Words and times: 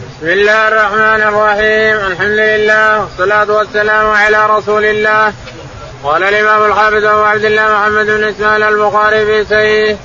بسم 0.00 0.28
الله 0.28 0.68
الرحمن 0.68 1.22
الرحيم. 1.30 1.96
الحمد 2.12 2.38
لله 2.38 3.00
والصلاة 3.00 3.50
والسلام 3.52 4.06
على 4.10 4.46
رسول 4.46 4.84
الله 4.84 5.32
قال 6.04 6.24
الإمام 6.24 6.64
الحافظ 6.70 7.04
أبو 7.04 7.22
عبد 7.22 7.44
الله 7.44 7.62
محمد 7.62 8.06
بن 8.06 8.24
إسماعيل 8.24 8.62
البخاري 8.62 9.26
في 9.26 9.44
سيه 9.44 9.96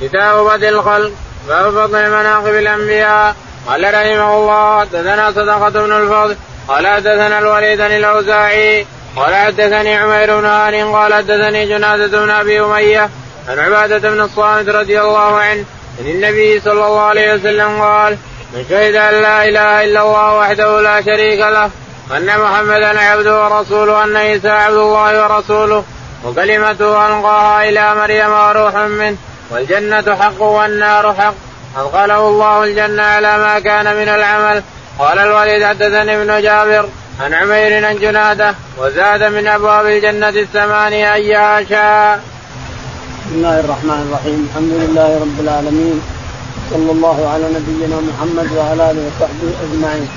كتاب 0.00 0.46
بدء 0.46 0.68
الخلق 0.68 1.12
باب 1.48 1.70
فضل 1.70 2.10
مناقب 2.10 2.54
الأنبياء. 2.54 3.34
قال 3.66 3.94
رحمه 3.94 4.36
الله 4.36 4.80
حدثنا 4.80 5.30
صدقة 5.32 5.68
بن 5.68 5.92
الفضل 5.92 6.36
قال 6.68 6.86
حدثنا 6.86 7.38
الوليد 7.38 7.80
الأوزاعي 7.80 8.86
قال 9.16 9.34
حدثني 9.34 9.96
عمير 9.96 10.40
بن 10.40 10.44
هاني 10.44 10.82
قال 10.82 11.14
حدثني 11.14 11.66
جنازة 11.66 12.24
بن 12.24 12.30
أبي 12.30 12.60
أمية 12.60 13.10
عن 13.48 13.58
عبادة 13.58 14.10
بن 14.10 14.20
الصامت 14.20 14.68
رضي 14.68 15.00
الله 15.00 15.36
عنه 15.36 15.64
عن 16.00 16.06
النبي 16.06 16.60
صلى 16.60 16.72
الله 16.72 17.00
عليه 17.00 17.34
وسلم 17.34 17.82
قال 17.82 18.16
من 18.54 18.64
شهد 18.68 18.94
أن 18.94 19.22
لا 19.22 19.44
إله 19.44 19.84
إلا 19.84 20.02
الله 20.02 20.38
وحده 20.38 20.80
لا 20.80 21.02
شريك 21.02 21.40
له 21.40 21.70
وان 22.10 22.26
محمدا 22.26 23.00
عبده 23.00 23.44
ورسوله 23.44 23.92
وان 23.92 24.16
عيسى 24.16 24.48
عبد 24.48 24.76
الله 24.76 25.22
ورسوله 25.22 25.84
وكلمته 26.24 27.06
ألقاها 27.06 27.68
إلى 27.68 27.94
مريم 27.94 28.30
وروح 28.30 28.74
منه 28.74 29.16
والجنة 29.50 30.16
حق 30.20 30.42
والنار 30.42 31.14
حق. 31.14 31.34
أدخله 31.78 32.28
الله 32.28 32.64
الجنة 32.64 33.02
على 33.02 33.38
ما 33.38 33.58
كان 33.58 33.96
من 33.96 34.08
العمل. 34.08 34.62
قال 34.98 35.18
الوليد 35.18 35.64
حدثني 35.64 36.22
ابن 36.22 36.42
جابر 36.42 36.88
عن 37.20 37.34
عمير 37.34 37.86
عن 37.86 37.98
جنادة 37.98 38.54
وزاد 38.78 39.22
من 39.22 39.46
أبواب 39.46 39.86
الجنة 39.86 40.28
الثمانية 40.28 41.14
ايها 41.14 41.64
شاء. 41.64 42.20
بسم 43.26 43.34
الله 43.34 43.60
الرحمن 43.60 44.08
الرحيم. 44.08 44.48
الحمد 44.50 44.72
لله 44.72 45.20
رب 45.20 45.40
العالمين. 45.40 46.19
صلى 46.70 46.90
الله 46.92 47.28
على 47.32 47.44
نبينا 47.56 47.96
محمد 48.08 48.48
وعلى 48.56 48.90
آله 48.90 49.02
وصحبه 49.08 49.50
أجمعين. 49.64 50.08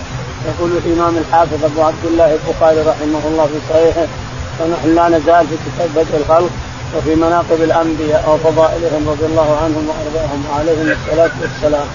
يقول 0.50 0.72
الإمام 0.72 1.18
الحافظ 1.18 1.64
أبو 1.66 1.82
عبد 1.82 2.06
الله 2.06 2.30
البخاري 2.38 2.80
رحمه 2.80 3.24
الله 3.30 3.46
في 3.46 3.60
صحيحه 3.70 4.08
ونحن 4.60 4.96
لا 4.96 5.06
نزال 5.18 5.48
في 5.48 5.56
كتاب 5.66 5.90
بدء 5.96 6.18
الخلق 6.18 6.54
وفي 6.98 7.16
مناقب 7.16 7.60
الأنبياء 7.70 8.24
وفضائلهم 8.30 9.10
رضي 9.10 9.26
الله 9.26 9.50
عنهم 9.64 9.84
وأرضاهم 9.90 10.40
وعليهم 10.50 10.88
الصلاة 10.98 11.32
والسلام. 11.42 11.88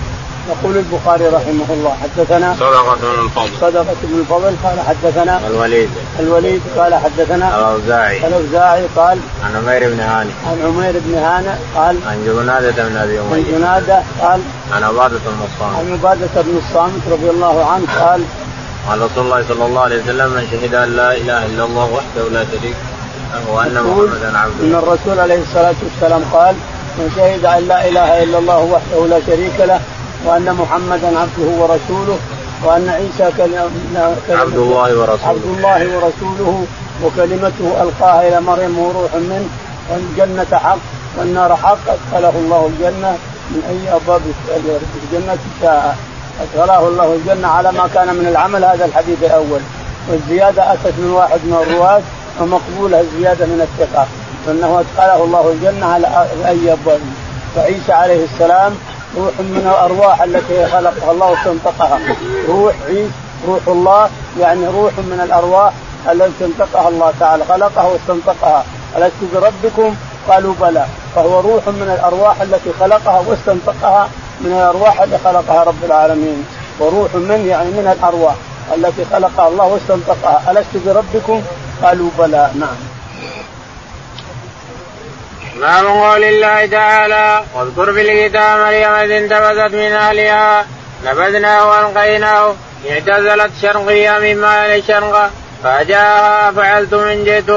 يقول 0.48 0.76
البخاري 0.76 1.26
رحمه 1.26 1.68
الله 1.70 1.96
حدثنا 2.02 2.54
صدقة 2.60 2.94
بن 2.94 3.24
الفضل. 3.24 3.50
صدقة 3.60 3.96
بن 4.02 4.20
الفضل 4.20 4.54
قال 4.64 4.80
حدثنا 4.80 5.40
الوليد. 5.46 5.90
الوليد 6.20 6.62
قال 6.76 6.94
حدثنا 6.94 7.58
الأوزاعي. 7.58 8.26
الأوزاعي 8.26 8.86
قال 8.96 9.18
عن 9.44 9.56
عمير 9.56 9.90
بن 9.90 10.00
هاني. 10.00 10.30
عن 10.46 10.58
عمير 10.66 10.94
بن 11.06 11.14
هانة 11.14 11.58
قال 11.76 11.96
عن 12.06 12.24
جنادة 12.26 12.88
بن 12.88 12.96
أبي 12.96 13.18
عن 13.18 13.24
أمية 13.32 13.58
جنادة 13.58 14.02
قال 14.20 14.40
عن 14.72 14.82
عبادة 14.82 15.18
بن 15.18 15.40
الصامت. 15.48 15.76
عن 15.78 15.92
عبادة 15.92 16.42
بن 16.42 16.60
الصامت 16.66 17.02
رضي 17.10 17.30
الله 17.30 17.64
عنه 17.64 17.86
قال 18.00 18.22
قال 18.88 19.02
رسول 19.02 19.24
الله 19.24 19.44
صلى 19.48 19.66
الله 19.66 19.80
عليه 19.80 20.02
وسلم 20.02 20.30
من 20.30 20.48
شهد 20.50 20.74
أن 20.74 20.96
لا 20.96 21.12
إله 21.12 21.46
إلا 21.46 21.64
الله 21.64 21.84
وحده 21.84 22.28
لا 22.32 22.44
شريك 22.44 22.76
له 23.32 23.54
وأن 23.54 23.74
محمدا 23.74 24.28
إن 24.28 24.36
عبده 24.36 24.78
الرسول 24.78 25.20
عليه 25.20 25.42
الصلاة 25.42 25.74
والسلام 25.84 26.22
قال 26.32 26.54
من 26.98 27.12
شهد 27.16 27.44
أن 27.44 27.68
لا 27.68 27.88
إله 27.88 28.22
إلا 28.22 28.38
الله 28.38 28.58
وحده 28.58 29.06
لا 29.06 29.20
شريك 29.26 29.60
له 29.60 29.80
وأن 30.24 30.56
محمدا 30.60 31.18
عبده 31.18 31.48
ورسوله 31.60 32.18
وأن 32.64 32.88
عيسى 32.88 33.32
كلمة 33.36 33.70
عبد 34.30 34.56
الله 34.56 34.98
ورسوله. 34.98 35.28
عبد 35.28 35.44
الله 35.44 35.80
ورسوله 35.96 36.64
وكلمته 37.04 37.82
ألقاها 37.82 38.28
إلى 38.28 38.40
مريم 38.40 38.78
وروح 38.78 39.14
منه 39.14 39.48
والجنة 39.90 40.58
حق 40.58 40.78
والنار 41.18 41.56
حق 41.56 41.84
أدخله 41.88 42.34
الله 42.36 42.70
الجنة 42.72 43.16
من 43.50 43.62
أي 43.70 43.96
أبواب 43.96 44.20
الجنة 45.02 45.38
شاء 45.62 45.96
أدخله 46.42 46.88
الله 46.88 47.14
الجنة 47.14 47.48
على 47.48 47.72
ما 47.72 47.88
كان 47.94 48.14
من 48.14 48.26
العمل 48.26 48.64
هذا 48.64 48.84
الحديث 48.84 49.22
الأول. 49.22 49.60
والزيادة 50.08 50.72
أتت 50.72 50.94
من 50.98 51.10
واحد 51.10 51.40
من 51.44 51.56
الرواة 51.62 52.02
ومقبوله 52.40 53.00
الزيادة 53.00 53.46
من 53.46 53.60
الثقة. 53.68 54.06
فإنه 54.46 54.80
أدخله 54.80 55.24
الله 55.24 55.52
الجنة 55.52 55.86
على 55.86 56.06
أي 56.46 56.72
أبواب. 56.72 57.00
فعيسى 57.56 57.92
عليه 57.92 58.24
السلام 58.24 58.74
روح 59.18 59.34
من 59.40 59.62
الأرواح 59.72 60.22
التي 60.22 60.66
خلقها 60.66 61.12
الله 61.12 61.26
واستنطقها 61.30 61.98
روح 62.48 62.74
عيسى 62.88 63.10
روح 63.48 63.60
الله 63.68 64.08
يعني 64.40 64.66
روح 64.66 64.92
من 64.98 65.20
الأرواح 65.24 65.72
التي 66.12 66.44
انطقها 66.44 66.88
الله 66.88 67.12
تعالى. 67.20 67.44
خلقها 67.44 67.84
واستنطقها. 67.84 68.64
ألست 68.96 69.34
بربكم؟ 69.34 69.94
قالوا 70.28 70.54
بلى. 70.60 70.84
فهو 71.14 71.40
روح 71.40 71.68
من 71.68 71.90
الأرواح 71.98 72.40
التي 72.40 72.72
خلقها 72.80 73.22
واستنطقها 73.26 74.08
من 74.40 74.52
الأرواح 74.52 75.00
التي 75.00 75.18
خلقها 75.24 75.64
رب 75.64 75.84
العالمين. 75.84 76.46
وروح 76.80 77.14
من 77.14 77.46
يعني 77.48 77.70
من 77.70 77.96
الأرواح 77.98 78.34
التي 78.74 79.04
خلقها 79.04 79.48
الله 79.48 79.64
واستنطقها. 79.64 80.42
ألست 80.50 80.86
بربكم؟ 80.86 81.42
قالوا 81.82 82.10
بلى. 82.18 82.50
نعم. 82.60 82.97
باب 85.60 85.86
قول 85.86 86.24
الله 86.24 86.66
تعالى 86.66 87.44
واذكر 87.54 87.92
في 87.92 88.00
الكتاب 88.00 88.58
مريم 88.60 88.90
إذ 88.90 89.10
انتبذت 89.10 89.74
من 89.74 89.92
أهلها 89.92 90.66
نبذناه 91.04 91.68
والقيناه 91.68 92.54
اعتزلت 92.90 93.50
شرقيا 93.62 94.18
مما 94.18 94.74
الشرق 94.76 95.30
فجاءها 95.64 96.50
فعلت 96.52 96.94
من 96.94 97.24
جئت 97.24 97.50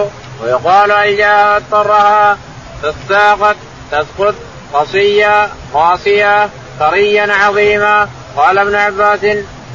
ويقال 0.44 0.92
الجاها 0.92 1.58
اضطرها 1.58 2.38
تساقط 2.84 3.56
تسقط 3.92 4.36
قصيا 4.74 5.50
قاسيا 5.74 6.50
ثريا 6.80 7.34
عظيما 7.34 8.10
قال 8.38 8.58
ابن 8.58 8.76
عباس 8.76 9.20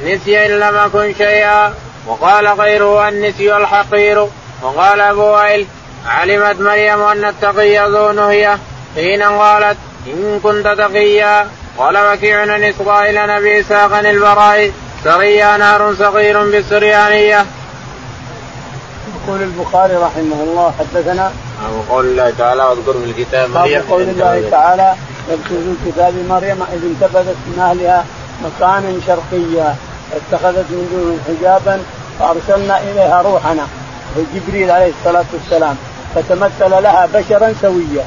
نسي 0.03 0.45
إن 0.45 0.51
لم 0.51 0.77
أكن 0.77 1.13
شيئا 1.17 1.73
وقال 2.07 2.47
غيره 2.47 3.09
النسي 3.09 3.57
الحقير 3.57 4.27
وقال 4.61 5.01
أبو 5.01 5.21
وائل 5.21 5.65
علمت 6.07 6.59
مريم 6.59 7.01
أن 7.01 7.25
التقي 7.25 7.89
ذو 7.91 8.11
نهيه 8.11 8.57
حين 8.95 9.23
قالت 9.23 9.77
إن 10.07 10.39
كنت 10.43 10.67
تقيا. 10.67 11.47
قال 11.77 11.97
وكيع 11.97 12.41
عن 12.41 12.63
اسرائيل 12.63 13.27
نبي 13.27 13.59
إسحاق 13.59 13.97
البراء 13.97 14.71
سريا 15.03 15.57
نار 15.57 15.95
صغير 15.95 16.43
بالسريانية. 16.43 17.45
يقول 19.15 19.41
البخاري 19.41 19.93
رحمه 19.95 20.39
الله 20.43 20.73
حدثنا 20.79 21.31
أبو 21.67 21.93
قول 21.93 22.05
الله 22.05 22.33
تعالى 22.37 22.63
واذكر 22.63 22.93
في 22.93 23.05
الكتاب 23.05 23.49
مريم 23.49 23.81
قول 23.89 24.01
الله 24.01 24.49
تعالى 24.51 24.93
يذكر 25.29 25.47
في 25.49 25.87
الكتاب 25.87 26.13
مريم 26.29 26.63
اذ 26.73 26.81
انتبذت 26.83 27.37
من 27.47 27.59
أهلها 27.59 28.05
مكانا 28.43 28.99
شرقيا. 29.07 29.75
اتخذت 30.15 30.65
من 30.69 30.83
دون 30.91 31.19
حجابا 31.27 31.79
فأرسلنا 32.19 32.77
إليها 32.77 33.21
روحنا. 33.21 33.67
جبريل 34.35 34.71
عليه 34.71 34.91
الصلاة 34.99 35.25
والسلام. 35.33 35.77
فتمثل 36.15 36.71
لها 36.71 37.07
بشرا 37.13 37.53
سويا. 37.61 38.03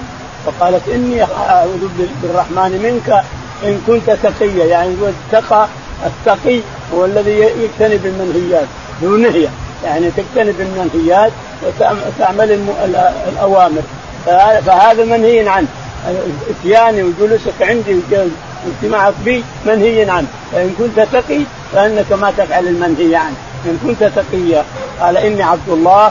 فقالت 0.47 0.89
إني 0.89 1.23
أعوذ 1.23 1.89
بالرحمن 2.23 2.73
منك 2.83 3.23
إن 3.65 3.81
كنت 3.87 4.11
تقيا. 4.23 4.65
يعني 4.65 4.95
اتقى 5.33 5.67
التقي 6.07 6.61
هو 6.95 7.05
الذي 7.05 7.31
يجتنب 7.31 8.07
المنهيات 8.07 8.67
ذو 9.03 9.17
نهية. 9.17 9.49
يعني 9.85 10.11
تجتنب 10.11 10.61
المنهيات 10.61 11.33
وتعمل 11.63 12.61
الأوامر. 13.29 13.83
فهذا 14.67 15.05
منهي 15.05 15.49
عنه. 15.49 15.67
إتياني 16.51 17.03
وجلوسك 17.03 17.61
عندي 17.61 18.01
واجتماعك 18.67 19.15
بي 19.25 19.45
منهي 19.67 20.11
عنه. 20.11 20.27
فإن 20.53 20.75
كنت 20.79 21.07
تقي 21.13 21.41
فإنك 21.73 22.13
ما 22.13 22.33
تفعل 22.39 22.69
المنهي 22.69 23.17
عنه. 23.17 23.37
إن 23.67 23.79
كنت 23.87 24.05
تقيا. 24.17 24.65
قال 25.01 25.17
إني 25.17 25.43
عبد 25.43 25.69
الله 25.69 26.11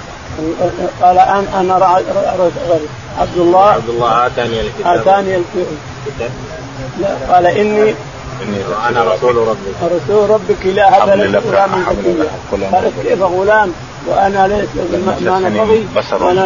قال 1.01 1.17
أنا 1.17 1.61
أنا 1.61 1.73
عبد 3.19 3.37
الله 3.37 3.65
عبد 3.65 3.89
الله 3.89 4.25
آتاني 4.25 4.61
الكتاب. 4.61 4.97
آتاني 4.97 5.35
الكتاب. 5.35 6.31
لا 6.99 7.33
قال 7.33 7.45
إني 7.45 7.93
إني 8.43 8.57
أنا 8.89 9.03
رسول 9.03 9.35
ربك 9.35 9.57
رسول 9.83 10.29
ربك 10.29 10.65
لا 10.65 11.03
هب 11.03 11.09
لك 11.09 11.43
غلاما 11.47 11.83
زكيا 11.89 12.69
قالت 12.71 12.93
كيف 13.03 13.21
غلام؟ 13.21 13.71
وأنا 14.07 14.47
ليس 14.47 14.69
ما 15.25 15.37
أنا 15.37 15.49
بغي 15.49 15.85
وأنا 16.21 16.43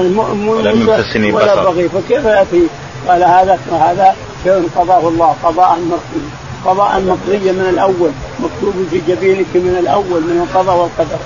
ولم 0.52 0.82
يمسسني 0.82 1.32
ولا. 1.32 1.64
بغي 1.64 1.90
فكيف 1.90 2.26
يأتي؟ 2.26 2.68
قال 3.08 3.24
هذا 3.24 3.60
هذا 3.72 4.16
شيء 4.44 4.70
قضاه 4.76 5.08
الله 5.08 5.36
قضاء 5.44 5.80
مقضي 5.80 6.24
قضاء 6.66 7.02
مقضيا 7.02 7.52
من 7.52 7.68
الأول 7.70 8.12
مكتوب 8.40 8.74
في 8.92 9.02
جبينك 9.08 9.56
من 9.56 9.76
الأول 9.80 10.22
من 10.22 10.48
القضاء 10.48 10.76
والقدر. 10.78 11.18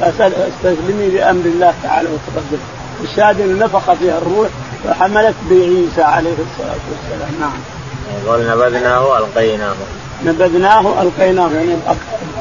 فاستسلمي 0.00 1.08
لامر 1.08 1.44
الله 1.44 1.74
تعالى 1.82 2.08
وتقدم. 2.08 2.58
الشاهد 3.04 3.40
أنه 3.40 3.64
نفخ 3.64 3.92
فيها 3.92 4.18
الروح 4.18 4.48
فحملت 4.84 5.34
بعيسى 5.50 6.02
عليه 6.02 6.30
الصلاة 6.30 6.80
والسلام. 6.90 7.30
نعم. 7.40 7.58
قال 8.26 8.48
نبذناه 8.48 9.18
القيناه 9.18 9.74
نبذناه 10.24 11.02
القيناه 11.02 11.50
يعني 11.52 11.76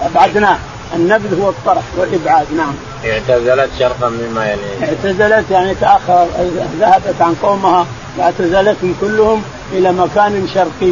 أبعدناه. 0.03 0.57
النبذ 0.95 1.41
هو 1.41 1.49
الطرح 1.49 1.83
والإبعاد. 1.97 2.45
نعم. 2.57 2.73
اعتزلت 3.05 3.69
شرقا 3.79 4.09
مما 4.09 4.51
يليه. 4.51 4.87
اعتزلت 4.87 5.51
يعني 5.51 5.75
تأخر 5.75 6.27
ذهبت 6.79 7.21
عن 7.21 7.35
قومها 7.43 7.85
واعتزلتهم 8.17 8.95
كلهم 9.01 9.41
إلى 9.71 9.91
مكان 9.91 10.47
شرقي 10.53 10.91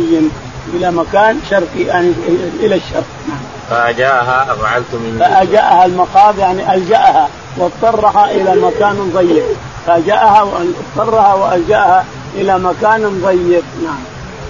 إلى 0.74 0.92
مكان 0.92 1.40
شرقي 1.50 1.82
يعني 1.82 2.12
إلى 2.60 2.76
الشرق. 2.76 3.06
نعم. 3.30 3.53
فأجاءها 3.70 4.54
أفعلت 4.54 4.94
من 4.94 5.18
فأجاءها 5.20 5.86
المخاض 5.86 6.40
يعني 6.40 6.74
ألجأها 6.74 7.30
واضطرها 7.58 8.32
إلى 8.32 8.56
مكان 8.56 9.12
ضيق. 9.16 9.44
فأجاءها 9.88 10.44
واضطرها 10.44 11.34
وألجأها 11.34 12.06
إلى 12.36 12.60
مكان 12.60 13.22
ضيق. 13.26 13.64
نعم. 13.84 14.04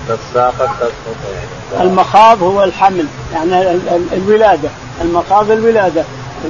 فالساقط 0.08 0.70
تسقط. 0.80 1.82
المخاض 1.82 2.44
هو 2.44 2.64
الحمل 2.64 3.06
يعني 3.34 3.80
الولادة. 4.14 4.70
المخاض 5.02 5.52
الولادة. 5.52 6.04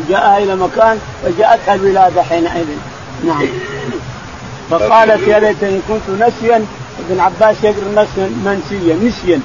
جاءها 0.10 0.38
إلى 0.38 0.56
مكان 0.56 1.00
فجاءتها 1.24 1.76
الولادة 1.76 2.24
حينئذ. 2.24 2.66
نعم. 3.26 3.48
فقالت 4.70 5.28
يا 5.28 5.40
ليتني 5.40 5.80
كنت 5.88 6.22
نسيا. 6.22 6.66
ابن 7.10 7.20
عباس 7.20 7.56
يقرا 7.64 7.92
نسيا 7.92 8.30
منسيا 8.46 8.96
نسيا. 8.96 9.40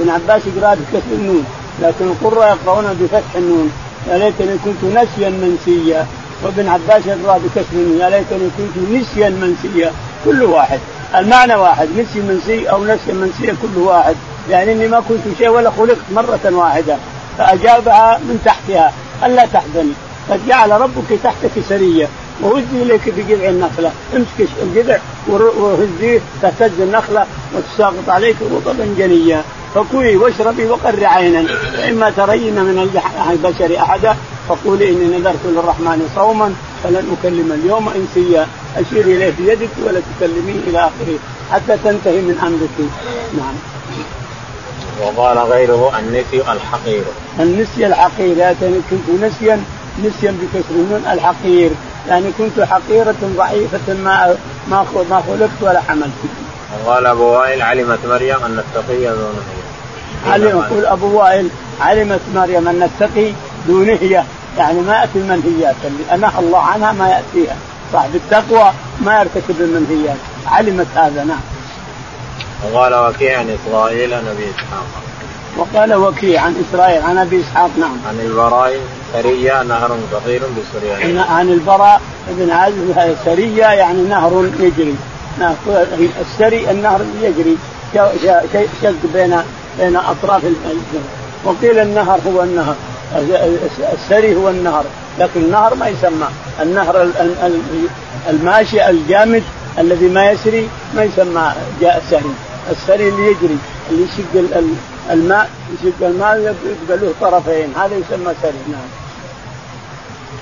ابن 0.00 0.10
عباس 0.10 0.42
يقرأ 0.46 0.74
بكسر 0.74 1.12
النون. 1.12 1.44
لكن 1.82 2.04
القراء 2.04 2.48
يقرؤون 2.48 2.98
بفتح 3.00 3.34
النون. 3.36 3.72
يا 4.08 4.18
ليتني 4.18 4.56
كنت 4.64 4.84
نسيا 4.84 5.30
منسيا. 5.30 6.06
وابن 6.42 6.68
عباس 6.68 7.06
يقرأ 7.06 7.38
بكسر 7.38 7.76
يا 8.00 8.10
ليتني 8.10 8.48
كنت 8.58 8.90
نسيا 8.92 9.28
منسيا. 9.28 9.92
كل 10.24 10.42
واحد. 10.42 10.78
المعنى 11.14 11.54
واحد. 11.54 11.88
نسي 11.98 12.20
منسي 12.20 12.70
أو 12.70 12.84
نسي 12.84 13.12
منسيا 13.12 13.56
كل 13.62 13.80
واحد. 13.80 14.16
يعني 14.50 14.72
إني 14.72 14.88
ما 14.88 15.00
كنت 15.08 15.38
شيء 15.38 15.48
ولا 15.48 15.70
خلقت 15.70 16.06
مرة 16.12 16.40
واحدة. 16.52 16.96
فأجابها 17.38 18.18
من 18.18 18.40
تحتها. 18.44 18.92
ألا 19.24 19.46
تحزني. 19.46 19.92
قد 20.30 20.40
جعل 20.48 20.70
ربك 20.70 21.18
تحتك 21.24 21.50
سرية. 21.68 22.08
وهزي 22.42 22.82
اليك 22.82 23.08
بجذع 23.08 23.48
النخلة. 23.48 23.92
امسك 24.16 24.48
الجذع 24.62 24.98
وهزيه 25.28 26.20
تهتز 26.42 26.80
النخلة 26.80 27.26
وتساقط 27.54 28.08
عليك 28.08 28.36
رطبا 28.52 28.94
جنيا 28.98 29.42
فكلي 29.74 30.16
واشربي 30.16 30.66
وقر 30.66 31.04
عينا. 31.04 31.46
فاما 31.76 32.10
ترين 32.10 32.54
من 32.54 32.90
البشر 33.30 33.78
أحدا 33.78 34.16
فقولي 34.48 34.90
إني 34.90 35.18
نذرت 35.18 35.44
للرحمن 35.44 36.08
صوما 36.16 36.54
فلن 36.84 37.16
أكلم 37.20 37.52
اليوم 37.52 37.88
إنسيا. 37.88 38.46
أشير 38.76 39.04
إليه 39.04 39.32
بيدك 39.38 39.68
ولا 39.86 40.00
تكلميه 40.00 40.60
إلى 40.66 40.78
آخره 40.78 41.18
حتى 41.52 41.76
تنتهي 41.84 42.20
من 42.20 42.38
أمرك. 42.42 42.90
نعم. 43.38 43.54
وقال 45.02 45.38
غيره 45.38 45.98
النسي 45.98 46.52
الحقير. 46.52 47.04
النسي 47.40 47.86
الحقير 47.86 48.36
يعني 48.38 48.80
كنت 48.90 49.22
نسيا. 49.22 49.64
نسيا 50.04 50.34
بكسر 50.42 51.12
الحقير. 51.12 51.70
يعني 52.08 52.30
كنت 52.38 52.60
حقيرة 52.60 53.14
ضعيفة 53.36 53.94
ما 53.94 54.36
ما 54.70 54.86
ما 55.10 55.22
خلقت 55.28 55.60
ولا 55.60 55.80
حملت. 55.88 56.10
وقال 56.86 57.06
أبو 57.06 57.24
وائل 57.24 57.62
علمت 57.62 57.98
مريم 58.06 58.44
أن 58.44 58.58
التقي 58.58 59.06
ذو 59.06 59.28
نهيه. 59.32 60.32
علم 60.32 60.48
يقول 60.48 60.86
أبو 60.86 61.18
وائل 61.18 61.48
علمت 61.80 62.20
مريم 62.34 62.68
أن 62.68 62.82
التقي 62.82 63.32
ذو 63.68 63.82
نهيه 63.82 64.24
يعني 64.58 64.80
ما 64.80 65.00
ياتي 65.00 65.18
المنهيات 65.18 65.74
اللي 65.84 66.14
أنهى 66.14 66.38
الله 66.38 66.58
عنها 66.58 66.92
ما 66.92 67.08
يأتيها 67.08 67.56
صاحب 67.92 68.14
التقوى 68.14 68.72
ما 69.00 69.20
يرتكب 69.20 69.60
المنهيات 69.60 70.16
علمت 70.46 70.86
هذا 70.94 71.24
نعم. 71.24 71.40
وقال 72.72 72.94
وكيع 72.94 73.38
عن 73.38 73.56
إسرائيل 73.66 74.10
نبي 74.10 74.50
إسحاق. 74.50 74.86
وقال 75.56 75.94
وكيع 75.94 76.42
عن 76.42 76.64
إسرائيل 76.68 77.02
عن 77.02 77.18
أبي 77.18 77.40
إسحاق 77.40 77.70
نعم. 77.78 77.96
عن 78.08 78.20
البراء 78.20 78.80
سرية 79.22 79.62
نهر 79.62 79.98
صغير 80.12 80.42
بسريان. 80.42 81.18
عن 81.18 81.48
البراء 81.48 82.00
بن 82.28 82.50
عازب 82.50 83.16
سرية 83.24 83.66
يعني 83.66 84.02
نهر 84.02 84.44
يجري. 84.60 84.94
السري 86.20 86.70
النهر 86.70 87.00
يجري 87.22 87.56
شق 88.82 88.94
بين 89.14 89.36
بين 89.78 89.96
أطراف 89.96 90.44
الجنة. 90.44 91.04
وقيل 91.44 91.78
النهر 91.78 92.20
هو 92.26 92.42
النهر 92.42 92.74
السري 93.92 94.36
هو 94.36 94.48
النهر 94.48 94.84
لكن 95.18 95.40
النهر 95.40 95.74
ما 95.74 95.88
يسمى 95.88 96.28
النهر 96.62 97.08
الماشي 98.30 98.90
الجامد 98.90 99.42
الذي 99.78 100.08
ما 100.08 100.30
يسري 100.30 100.68
ما 100.96 101.04
يسمى 101.04 101.52
جاء 101.80 102.02
سري 102.10 102.34
السري 102.70 103.08
اللي 103.08 103.26
يجري 103.26 103.58
اللي 103.90 104.02
يشق 104.02 104.62
الماء 105.10 105.50
يشق 105.74 106.06
الماء 106.06 106.38
يبقى 106.38 106.98
له 106.98 107.12
طرفين 107.20 107.72
هذا 107.76 107.96
يسمى 107.96 108.34
سري 108.42 108.52
نعم. 108.68 108.88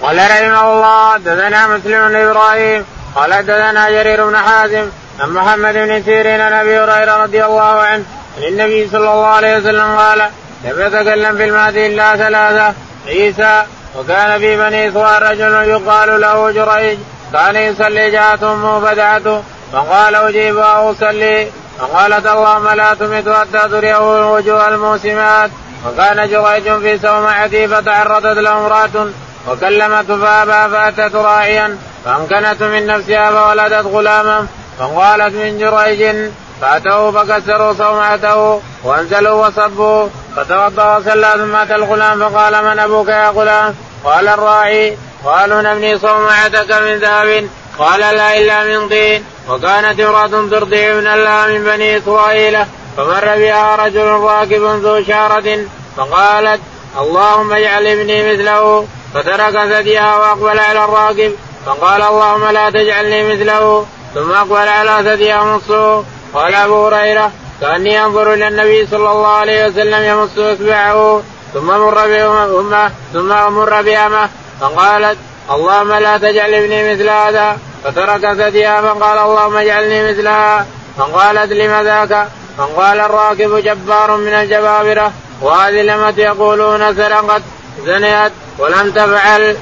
قال 0.02 0.18
رحمه 0.18 0.72
الله 0.72 1.12
حدثنا 1.12 1.66
مسلم 1.66 2.08
بن 2.08 2.16
إبراهيم. 2.16 2.84
قال 3.16 3.34
حدثنا 3.34 3.90
جرير 3.90 4.26
بن 4.26 4.36
حازم 4.36 4.86
عن 5.20 5.30
محمد 5.30 5.74
بن 5.74 6.02
سيرين 6.02 6.40
عن 6.40 6.52
أبي 6.52 6.78
هريرة 6.78 7.16
رضي 7.16 7.44
الله 7.44 7.62
عنه 7.62 8.04
عن 8.36 8.42
النبي 8.48 8.88
صلى 8.88 8.98
الله 9.12 9.26
عليه 9.26 9.56
وسلم 9.56 9.96
قال 9.96 10.18
لم 10.64 10.80
يتكلم 10.80 11.36
في 11.36 11.44
المهدي 11.44 11.86
إلا 11.86 12.16
ثلاثة 12.16 12.74
عيسى 13.06 13.62
وكان 13.98 14.38
في 14.38 14.56
بني 14.56 14.88
إسرائيل 14.88 15.22
رجل 15.30 15.70
يقال 15.70 16.20
له 16.20 16.50
جريج 16.50 16.98
كان 17.32 17.56
يصلي 17.56 18.10
جاءت 18.10 18.42
أمه 18.42 18.80
فدعته 18.80 19.42
فقال 19.72 20.14
أجيب 20.14 20.56
واصلي 20.56 21.50
فقالت 21.78 22.26
اللهم 22.26 22.68
لا 22.68 22.94
تمت 22.94 23.28
حتى 23.28 23.68
تريه 23.68 24.32
وجوه 24.32 24.68
الموسمات. 24.68 25.50
وكان 25.86 26.28
جريج 26.28 26.80
في 26.80 26.98
سومعته 26.98 27.66
فتعرضت 27.66 28.38
له 28.38 28.52
امرأة 28.52 29.06
وكلمته 29.48 30.16
فابى 30.16 30.74
فأتت 30.74 31.14
راعيا 31.14 31.78
فأمكنت 32.04 32.62
من 32.62 32.86
نفسها 32.86 33.30
فولدت 33.30 33.86
غلاما 33.86 34.46
فقالت 34.78 35.34
من 35.34 35.58
جريج 35.58 36.30
فاتوه 36.60 37.12
فكسروا 37.12 37.72
صومعته 37.72 38.60
وأنزلوا 38.84 39.46
وصبوا 39.46 40.08
فتوضأ 40.36 40.96
وصلى 40.96 41.32
ثم 41.36 41.56
أتى 41.56 41.74
الغلام 41.74 42.28
فقال 42.28 42.64
من 42.64 42.78
أبوك 42.78 43.08
يا 43.08 43.28
غلام؟ 43.30 43.74
قال 44.04 44.28
الراعي 44.28 44.96
قالوا 45.24 45.62
نبني 45.62 45.98
صومعتك 45.98 46.72
من 46.72 46.98
ذهب؟ 46.98 47.48
قال 47.78 48.00
لا 48.00 48.38
إلا 48.38 48.64
من 48.64 48.88
طين. 48.88 49.24
وكانت 49.48 50.00
امرأة 50.00 50.26
ترضع 50.26 50.94
من 50.94 51.06
الله 51.06 51.46
من 51.46 51.64
بني 51.64 51.98
إسرائيل 51.98 52.58
فمر 52.96 53.24
بها 53.24 53.76
رجل 53.76 54.06
راكب 54.06 54.62
ذو 54.62 55.04
شارة 55.04 55.58
فقالت 55.96 56.60
اللهم 56.98 57.52
اجعل 57.52 57.86
ابني 57.86 58.32
مثله. 58.32 58.86
فترك 59.14 59.72
ثديها 59.72 60.16
وأقبل 60.16 60.58
على 60.58 60.84
الراكب 60.84 61.32
فقال 61.66 62.02
اللهم 62.02 62.48
لا 62.48 62.70
تجعلني 62.70 63.32
مثله. 63.32 63.86
ثم 64.14 64.32
أقبل 64.32 64.68
على 64.68 65.10
ثديها 65.10 65.44
نصه 65.44 66.04
قال 66.34 66.54
أبو 66.54 66.86
هريرة 66.86 67.30
كأني 67.60 68.04
أنظر 68.04 68.32
إلى 68.34 68.48
النبي 68.48 68.86
صلى 68.86 69.12
الله 69.12 69.28
عليه 69.28 69.66
وسلم 69.66 70.02
يمص 70.02 70.38
إصبعه. 70.38 71.22
ثم 71.54 71.66
مر 71.66 72.06
بأمه 72.06 72.90
ثم 73.12 73.28
مر 73.28 73.82
بأمه 73.82 74.28
فقالت 74.60 75.18
اللهم 75.50 75.92
لا 75.92 76.18
تجعل 76.18 76.54
ابني 76.54 76.92
مثل 76.92 77.08
هذا. 77.08 77.58
فترك 77.84 78.32
ثديها 78.32 78.82
فقال 78.82 79.18
اللهم 79.18 79.56
اجعلني 79.56 80.10
مثلها. 80.10 80.66
فقالت 80.98 81.52
لم 81.52 81.82
ذاك؟ 81.84 82.28
فقال 82.58 83.00
الراكب 83.00 83.56
جبار 83.56 84.16
من 84.16 84.34
الجبابرة. 84.34 85.12
وهذه 85.42 85.82
لمت 85.82 86.18
يقولون 86.18 86.94
سرقت 86.96 87.42
زنيت. 87.86 88.32
ولم 88.58 88.90
تفعل. 88.90 89.56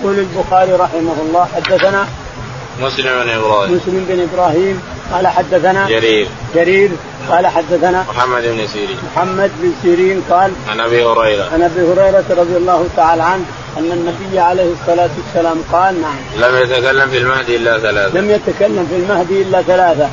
يقول 0.00 0.18
البخاري 0.18 0.72
رحمه 0.72 1.16
الله 1.22 1.48
حدثنا 1.54 2.06
مسلم 2.80 3.22
بن 3.24 3.30
إبراهيم. 3.30 3.76
مسلم 3.76 4.06
بن 4.08 4.28
إبراهيم 4.32 4.82
قال 5.12 5.26
حدثنا 5.26 5.88
جرير. 5.88 6.28
جرير 6.54 6.90
قال 7.30 7.46
حدثنا 7.46 8.04
محمد 8.08 8.42
بن 8.42 8.66
سيرين. 8.66 8.96
محمد 9.14 9.50
بن 9.62 9.72
سيرين 9.82 10.22
قال 10.30 10.52
عن 10.68 10.80
أبي 10.80 11.04
هريرة. 11.04 11.48
عن 11.52 11.62
أبي 11.62 11.80
هريرة 11.80 12.24
رضي 12.30 12.56
الله 12.56 12.86
تعالى 12.96 13.22
عنه 13.22 13.44
أن 13.78 13.92
النبي 13.92 14.38
عليه 14.38 14.72
الصلاة 14.72 15.10
والسلام 15.18 15.62
قال 15.72 16.02
نعم. 16.02 16.16
لم 16.38 16.62
يتكلم 16.62 17.10
في 17.10 17.18
المهدي 17.18 17.56
إلا 17.56 17.78
ثلاثة. 17.78 18.20
لم 18.20 18.30
يتكلم 18.30 18.86
في 18.90 18.96
المهدي 18.96 19.42
إلا 19.42 19.62
ثلاثة. 19.62 20.08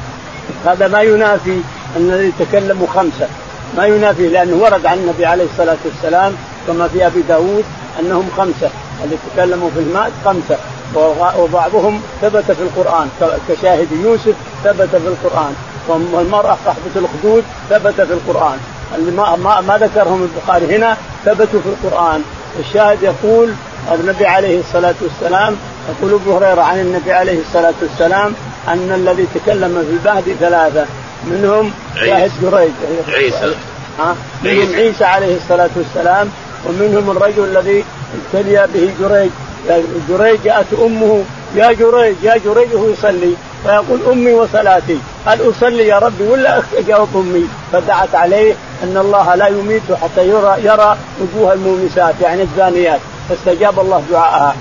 هذا 0.65 0.87
ما 0.87 1.01
ينافي 1.01 1.59
أن 1.97 2.09
الذي 2.09 2.33
تكلموا 2.39 2.87
خمسة. 2.87 3.27
ما 3.77 3.85
ينافي 3.85 4.27
لأنه 4.27 4.55
ورد 4.55 4.85
عن 4.85 4.97
النبي 4.97 5.25
عليه 5.25 5.45
الصلاة 5.53 5.77
والسلام 5.85 6.35
كما 6.67 6.87
في 6.87 7.07
أبي 7.07 7.21
داود 7.21 7.65
أنهم 7.99 8.29
خمسة. 8.37 8.69
اللي 9.03 9.15
تكلموا 9.33 9.69
في 9.69 9.79
المهد 9.79 10.11
خمسة. 10.25 10.57
وبعضهم 11.39 12.01
ثبت 12.21 12.51
في 12.51 12.61
القرآن. 12.61 13.09
كشاهد 13.49 13.87
يوسف 13.91 14.33
ثبت 14.63 14.89
في 14.89 15.07
القرآن. 15.07 15.53
والمرأة 15.87 16.57
صاحبة 16.65 16.91
الأخدود 16.95 17.43
ثبت 17.69 18.01
في 18.01 18.13
القرآن. 18.13 18.57
اللي 18.95 19.11
ما, 19.11 19.35
ما, 19.35 19.61
ما 19.61 19.77
ذكرهم 19.77 20.23
البخاري 20.23 20.75
هنا 20.75 20.97
ثبتوا 21.25 21.59
في 21.59 21.69
القرآن. 21.69 22.21
الشاهد 22.59 23.03
يقول 23.03 23.49
النبي 23.93 24.25
عليه 24.25 24.59
الصلاة 24.59 24.95
والسلام 25.01 25.55
يقول 25.89 26.13
أبو 26.13 26.37
هريرة 26.37 26.61
عن 26.61 26.79
النبي 26.79 27.13
عليه 27.13 27.39
الصلاة 27.39 27.73
والسلام 27.81 28.33
أن 28.67 28.91
الذي 28.95 29.27
تكلم 29.35 29.85
في 29.89 30.09
المهدي 30.09 30.33
ثلاثة. 30.39 30.85
منهم 31.27 31.71
شاهد 31.95 32.31
جريج 32.41 32.71
عيسى. 33.07 33.55
ها؟ 33.99 34.15
منهم 34.43 34.75
عيسى 34.75 35.05
عليه 35.05 35.37
الصلاة 35.37 35.69
والسلام 35.75 36.29
ومنهم 36.65 37.11
الرجل 37.11 37.43
الذي 37.43 37.83
ابتلي 38.15 38.67
به 38.73 38.93
جريج. 38.99 39.29
جريج 40.09 40.39
جاءت 40.43 40.65
أمه 40.81 41.23
يا 41.55 41.71
جريج 41.71 42.15
يا 42.23 42.37
جريج 42.45 42.73
وهو 42.73 42.89
يصلي. 42.89 43.33
فيقول 43.63 43.99
أمي 44.11 44.33
وصلاتي. 44.33 44.99
هل 45.25 45.49
أصلي 45.49 45.87
يا 45.87 45.99
ربي 45.99 46.23
ولا 46.23 46.61
اجاوب 46.77 47.09
أمي. 47.15 47.47
فدعت 47.73 48.15
عليه 48.15 48.53
أن 48.83 48.97
الله 48.97 49.35
لا 49.35 49.47
يميت 49.47 49.81
حتى 50.01 50.27
يرى 50.27 50.57
يرى 50.63 50.97
وجوه 51.21 51.53
المومسات 51.53 52.15
يعني 52.21 52.41
الزانيات. 52.41 52.99
فاستجاب 53.29 53.79
الله 53.79 54.03
دعاءها. 54.11 54.55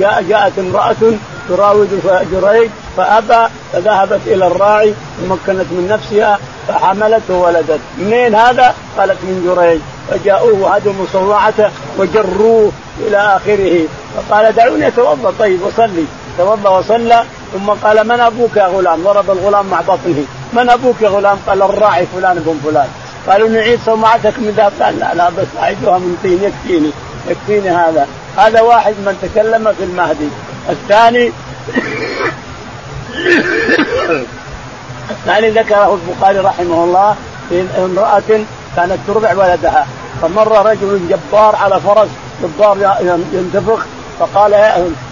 جاء 0.00 0.24
جاءت 0.28 0.52
امرأة 0.58 1.02
تراود 1.48 2.00
جريج 2.32 2.70
فأبى 2.96 3.48
فذهبت 3.72 4.20
إلى 4.26 4.46
الراعي 4.46 4.94
ومكنت 5.22 5.66
من 5.70 5.88
نفسها 5.90 6.38
فحملت 6.68 7.22
وولدت. 7.30 7.80
منين 7.98 8.34
هذا؟ 8.34 8.74
قالت 8.98 9.18
من 9.22 9.36
جريج. 9.46 9.80
فجاءوه 10.10 10.74
هدوا 10.74 10.92
مصوعته 10.92 11.70
وجروه 11.98 12.72
إلى 13.00 13.16
آخره. 13.16 13.86
فقال 14.16 14.54
دعوني 14.54 14.86
أتوضأ. 14.88 15.32
طيب 15.38 15.62
وصلي. 15.62 16.04
توضأ 16.38 16.70
وصلى. 16.70 17.24
ثم 17.52 17.70
قال 17.70 18.08
من 18.08 18.20
أبوك 18.20 18.56
يا 18.56 18.66
غلام؟ 18.66 19.02
ضرب 19.02 19.30
الغلام 19.30 19.66
مع 19.66 19.80
بطنه. 19.80 20.24
من 20.52 20.70
أبوك 20.70 20.96
يا 21.02 21.08
غلام؟ 21.08 21.38
قال 21.46 21.62
الراعي 21.62 22.06
فلان 22.06 22.34
بن 22.46 22.60
فلان. 22.64 22.88
قالوا 23.28 23.48
نعيد 23.48 23.80
صومعتك 23.86 24.38
من 24.38 24.54
ذهب. 24.56 24.72
قال 24.82 24.98
لا 24.98 25.14
لا 25.14 25.28
بس 25.30 25.46
اعيدها 25.60 25.98
من 25.98 26.16
طين. 26.22 26.42
يكفيني. 26.42 26.90
يكفيني 27.28 27.70
هذا. 27.70 28.06
هذا 28.36 28.60
واحد 28.60 28.92
من 28.92 29.18
تكلم 29.22 29.72
في 29.78 29.84
المهدي. 29.84 30.28
الثاني 30.70 31.32
الثاني 35.10 35.50
ذكره 35.50 35.94
البخاري 35.94 36.38
رحمه 36.38 36.84
الله 36.84 37.16
في 37.48 37.64
امرأة 37.78 38.44
كانت 38.76 38.98
ترضع 39.06 39.34
ولدها. 39.34 39.86
فمر 40.22 40.66
رجل 40.66 41.00
جبار 41.08 41.56
على 41.56 41.80
فرس 41.80 42.08
جبار 42.42 42.96
ينتفخ 43.32 43.86
فقال 44.18 44.52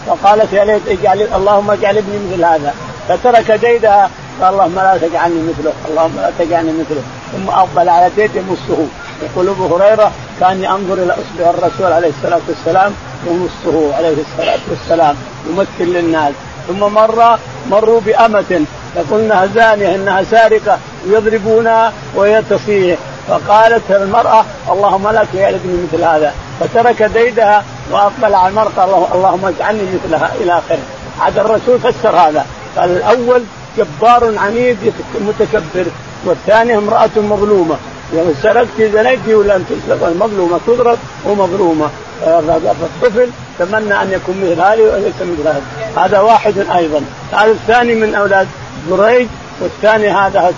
فقالت 0.07 0.53
يا 0.53 0.65
ليت 0.65 0.89
اجعل 0.89 1.21
اللهم 1.21 1.71
اجعل 1.71 1.99
ابني 1.99 2.19
مثل 2.33 2.45
هذا. 2.45 2.75
فترك 3.09 3.51
ديدها 3.51 4.11
قال 4.43 4.55
اللهم 4.55 4.75
لا 4.75 4.99
تجعلني 5.09 5.43
مثله 5.49 5.73
اللهم 5.89 6.17
لا 6.17 6.31
تجعلني 6.39 6.73
مثله. 6.73 7.03
ثم 7.33 7.49
أقبل 7.49 7.89
على 7.89 8.11
ديد 8.17 8.31
يمسه. 8.37 8.87
يقول 9.23 9.49
أبو 9.49 9.77
هريرة 9.77 10.13
كان 10.41 10.65
ينظر 10.65 10.95
إلى 10.95 11.13
أصبع 11.13 11.51
الرسول 11.51 11.93
عليه 11.93 12.09
الصلاة 12.09 12.41
والسلام 12.49 12.93
يمسه 13.27 13.97
عليه 13.97 14.17
الصلاة 14.27 14.59
والسلام 14.71 15.17
يمثل 15.51 15.93
للناس. 15.93 16.33
ثم 16.69 16.79
مر 16.79 17.39
مروا 17.71 18.01
بأمة 18.01 18.65
يقول 18.97 19.21
انها 19.21 19.47
زانية 19.47 19.95
إنها 19.95 20.23
سارقة 20.23 20.79
ويضربونها 21.07 21.93
وهي 22.15 22.43
تصيح. 22.51 22.99
فقالت 23.31 23.91
المرأة 23.91 24.45
اللهم 24.73 25.07
يا 25.35 25.49
ابني 25.49 25.87
مثل 25.93 26.05
هذا. 26.05 26.35
فترك 26.61 27.03
ديدها 27.03 27.65
وأقبل 27.91 28.35
على 28.35 28.49
المرأة 28.49 28.85
اللهم 29.15 29.45
اجعلني 29.45 29.83
مثلها 29.95 30.31
إلى 30.41 30.53
آخره. 30.53 30.79
عاد 31.21 31.39
الرسول 31.39 31.79
فسر 31.79 32.17
هذا. 32.17 32.47
قال 32.77 32.91
الأول 32.91 33.43
جبار 33.79 34.39
عنيد 34.39 34.93
متكبر 35.21 35.87
والثاني 36.25 36.77
امرأة 36.77 37.11
مظلومة. 37.17 37.77
يعني 38.17 38.35
سرقت 38.43 38.83
زنيت 38.95 39.29
ولا 39.29 39.59
تسرق 39.59 40.07
المظلومه 40.07 40.61
تضرب 40.67 40.99
ومظلومة. 41.25 41.89
فالطفل 42.21 43.29
تمنى 43.59 44.03
أن 44.03 44.13
يكون 44.13 44.37
مثل 44.43 44.61
هذه 44.61 44.83
وليس 44.83 45.15
مثل 45.21 45.49
هذا 45.49 45.63
هذا 45.97 46.21
واحد 46.21 46.55
أيضا. 46.59 47.01
هذا 47.33 47.51
الثاني 47.51 47.95
من 47.95 48.15
أولاد 48.15 48.49
بريد 48.91 49.29
والثاني 49.61 50.11
هذا 50.11 50.53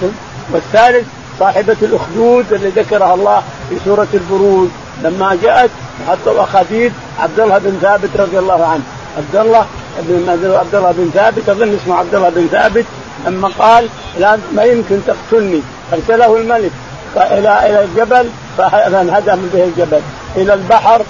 والثالث 0.52 1.06
صاحبة 1.42 1.76
الأخدود 1.82 2.52
اللي 2.52 2.68
ذكرها 2.68 3.14
الله 3.14 3.42
في 3.68 3.76
سورة 3.84 4.06
البروج. 4.14 4.68
لما 5.02 5.38
جاءت 5.42 5.70
حتى 6.08 6.46
خديد 6.52 6.92
عبد 7.20 7.40
الله 7.40 7.58
بن 7.58 7.78
ثابت 7.82 8.10
رضي 8.16 8.38
الله 8.38 8.66
عنه. 8.66 8.82
عبد 9.18 9.36
الله 9.36 9.66
بن 9.98 10.30
عبد 10.58 10.74
الله 10.74 10.92
بن 10.92 11.10
ثابت 11.14 11.48
أظن 11.48 11.78
اسمه 11.82 11.94
عبد 11.96 12.14
الله 12.14 12.28
بن 12.28 12.46
ثابت. 12.46 12.84
لما 13.26 13.50
قال 13.58 13.88
لا 14.18 14.38
ما 14.54 14.62
يمكن 14.62 15.00
تقتلني. 15.06 15.60
ارسله 15.92 16.36
الملك. 16.36 16.70
إلى 17.16 17.52
إلى 17.66 17.84
الجبل 17.84 18.28
فانهدم 18.58 19.40
به 19.52 19.64
الجبل. 19.64 20.00
إلى 20.36 20.54
البحر 20.54 21.02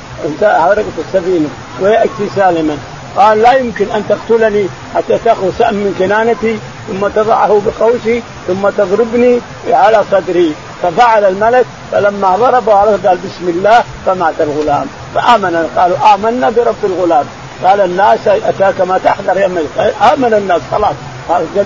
غرقت 0.42 0.96
السفينة. 0.98 1.48
ويأتي 1.80 2.28
سالما. 2.36 2.76
قال 3.16 3.42
لا 3.42 3.52
يمكن 3.52 3.90
أن 3.90 4.04
تقتلني 4.08 4.66
حتى 4.94 5.18
تأخذ 5.24 5.50
سهم 5.58 5.74
من 5.74 5.94
كنانتي 5.98 6.58
ثم 6.88 7.08
تضعه 7.08 7.62
بقوسي 7.66 8.22
ثم 8.46 8.68
تضربني 8.68 9.40
على 9.70 10.04
صدري. 10.12 10.54
ففعل 10.82 11.24
الملك 11.24 11.66
فلما 11.92 12.36
ضربه 12.36 12.74
على 12.74 12.90
قال 12.90 13.18
بسم 13.18 13.48
الله 13.48 13.84
فمات 14.06 14.34
الغلام. 14.40 14.86
فآمن 15.14 15.70
قالوا 15.76 16.14
آمنا 16.14 16.50
برب 16.50 16.84
الغلام. 16.84 17.24
قال 17.64 17.80
الناس 17.80 18.28
أتاك 18.28 18.80
ما 18.80 18.98
تحذر 19.04 19.36
يا 19.36 19.48
ملك 19.48 19.94
آمن 20.12 20.34
الناس 20.34 20.60
خلاص. 20.72 20.94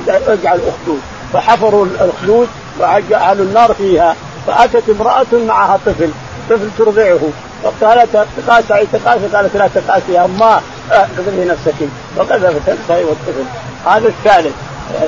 اجعل 0.08 0.60
أخدود. 0.68 1.00
فحفروا 1.32 1.86
الأخدود 1.86 2.48
وجعلوا 2.78 3.44
النار 3.44 3.74
فيها. 3.74 4.16
فأتت 4.46 4.88
امرأة 4.88 5.32
معها 5.32 5.78
طفل. 5.86 6.10
طفل 6.50 6.68
ترضعه. 6.78 7.20
فقالت 7.62 8.26
تقاسى 8.46 8.86
تقاسى 8.92 9.26
قالت 9.34 9.56
لا 9.56 9.68
تقاسي 9.74 10.12
يا 10.12 10.24
اماه 10.24 10.60
قذفي 10.92 11.44
نفسك 11.44 11.88
وقذفت 12.16 12.70
نفسها 12.70 12.96
والطفل. 12.96 13.44
هذا 13.86 14.08
الثالث 14.08 14.54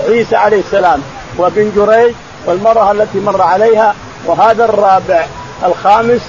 عيسى 0.08 0.36
عليه 0.36 0.60
السلام 0.60 1.00
وابن 1.36 1.72
جريج 1.76 2.14
والمرأة 2.46 2.92
التي 2.92 3.20
مر 3.20 3.42
عليها 3.42 3.94
وهذا 4.26 4.64
الرابع 4.64 5.26
الخامس 5.64 6.20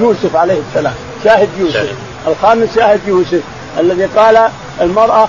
يوسف 0.00 0.36
عليه 0.36 0.58
السلام. 0.68 0.94
شاهد 1.24 1.48
يوسف. 1.58 1.94
الخامس 2.28 2.74
شاهد 2.74 3.00
يوسف 3.06 3.40
الذي 3.78 4.04
قال 4.04 4.48
المرأة 4.80 5.28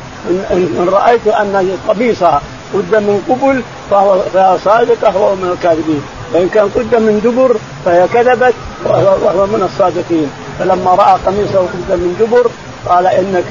إن 0.52 0.90
رأيت 0.92 1.28
أن 1.28 1.78
قميصها 1.88 2.42
قد 2.74 2.96
من 2.96 3.24
قبل 3.30 3.64
فهو 3.92 4.20
فهي 4.34 4.58
صادقة 4.66 5.18
وهو 5.18 5.36
من 5.36 5.52
الكاذبين. 5.52 6.02
وإن 6.34 6.50
كان 6.50 6.70
قد 6.76 6.96
من 6.96 7.22
دبر 7.24 7.58
فهي 7.86 8.08
كذبت 8.14 8.54
وهو 8.86 9.46
من 9.46 9.70
الصادقين. 9.74 10.32
فلما 10.60 10.92
رأى 10.92 11.20
قميصه 11.26 11.60
قد 11.60 11.90
من 11.90 12.16
دبر 12.20 12.52
قال 12.86 13.08
انك 13.08 13.46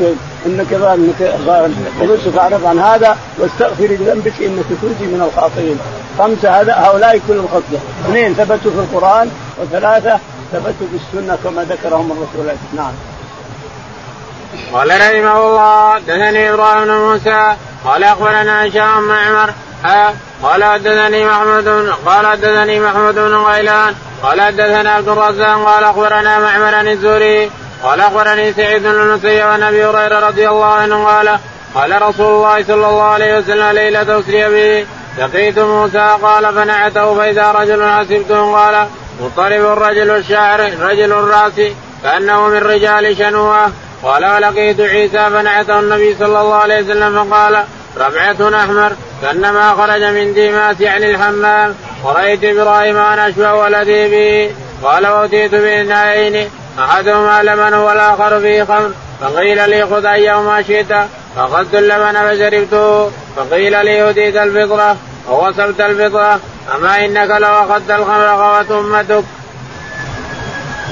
إنك 0.47 0.73
إنك 0.73 1.35
يوسف 2.01 2.39
اعرض 2.39 2.67
عن 2.67 2.79
هذا 2.79 3.17
واستغفري 3.39 3.97
لذنبك 3.97 4.33
إنك 4.41 4.65
كنت 4.83 5.01
من 5.01 5.29
الخاطئين. 5.29 5.79
خمسة 6.19 6.61
هذا 6.61 6.75
هؤلاء 6.75 7.21
كل 7.29 7.35
الخطبه 7.35 7.79
اثنين 8.05 8.35
ثبتوا 8.35 8.71
في 8.71 8.79
القرآن. 8.79 9.31
وثلاثة 9.59 10.19
ثبتوا 10.53 10.87
في 10.91 10.97
السنة 10.97 11.39
كما 11.45 11.65
ذكرهم 11.65 12.13
الرسول. 12.13 12.57
نعم. 12.77 12.93
قال 14.73 14.89
رحمه 14.89 15.39
الله 15.39 15.95
حدثني 15.95 16.51
إبراهيم 16.51 16.85
بن 16.85 16.91
موسى 16.91 17.57
قال 17.85 18.05
أخبرنا 18.05 18.67
هشام 18.67 19.09
بن 19.09 19.15
عمر 19.15 19.51
قال 20.43 20.65
حدثني 20.65 21.25
محمود 21.25 21.69
قال 22.07 22.27
حدثني 22.27 22.81
محمود 22.81 23.15
بن 23.15 23.35
غيلان 23.35 23.95
قال 24.26 24.40
حدثنا 24.40 24.90
عبد 24.90 25.09
الرزاق 25.09 25.64
قال 25.64 25.85
أخبرنا 25.85 26.38
معمر 26.38 26.75
عن 26.75 26.88
الزهري 26.88 27.50
قال 27.83 28.00
أخبرني 28.00 28.52
سعيد 28.52 28.83
بن 28.83 28.90
المسيب 28.90 29.47
عن 29.47 29.62
أبي 29.62 29.85
هريرة 29.85 30.26
رضي 30.28 30.49
الله 30.49 30.64
عنه 30.66 31.04
قال 31.04 31.38
قال 31.75 32.02
رسول 32.02 32.26
الله 32.26 32.62
صلى 32.62 32.75
الله 32.88 33.02
عليه 33.02 33.38
وسلم 33.38 33.71
ليلة 33.71 34.21
أسري 34.21 34.49
به 34.49 34.87
لقيت 35.18 35.59
موسى 35.59 36.16
قال 36.23 36.54
فنعته 36.54 37.14
فإذا 37.14 37.52
رجل 37.52 37.90
حسبته 37.90 38.52
قال 38.56 38.87
مضطرب 39.21 39.61
الرجل 39.61 40.11
الشاعر 40.11 40.61
رجل 40.80 41.12
الرأس 41.12 41.61
كانه 42.02 42.49
من 42.49 42.59
رجال 42.59 43.16
شنوة 43.16 43.73
قال 44.02 44.25
ولقيت 44.25 44.80
عيسى 44.80 45.30
فنعته 45.30 45.80
النبي 45.80 46.16
صلى 46.18 46.40
الله 46.40 46.54
عليه 46.54 46.83
وسلم 46.83 47.25
فقال 47.25 47.64
ربعة 47.97 48.61
أحمر 48.61 48.92
كأنما 49.23 49.75
خرج 49.75 50.02
من 50.02 50.35
ديماس 50.35 50.80
يعني 50.80 51.11
الحمام 51.11 51.75
ورأيت 52.07 52.45
إبراهيم 52.45 52.97
أنا 52.97 53.29
أشبه 53.29 53.55
ولدي 53.55 54.09
به 54.09 54.55
قال 54.83 55.07
وأتيت 55.07 55.55
بإناءين 55.55 56.51
أحدهما 56.79 57.43
لبن 57.43 57.75
والآخر 57.75 58.41
فيه 58.41 58.65
خمر. 58.65 58.91
فقيل 59.21 59.71
لي 59.71 59.87
خذ 59.87 60.05
أيهما 60.05 60.63
شئت. 60.63 60.95
فاخذت 61.37 61.75
اللبن 61.75 62.13
فشربته 62.13 63.11
فقيل 63.37 63.85
لي 63.85 64.11
هديت 64.11 64.37
الفطره 64.37 64.97
ووصلت 65.29 65.81
الفطره 65.81 66.41
أما 66.75 67.05
إنك 67.05 67.31
لو 67.31 67.49
أخذت 67.49 67.91
الخمر 67.91 68.27
غوت 68.27 68.71
أمتك. 68.71 69.25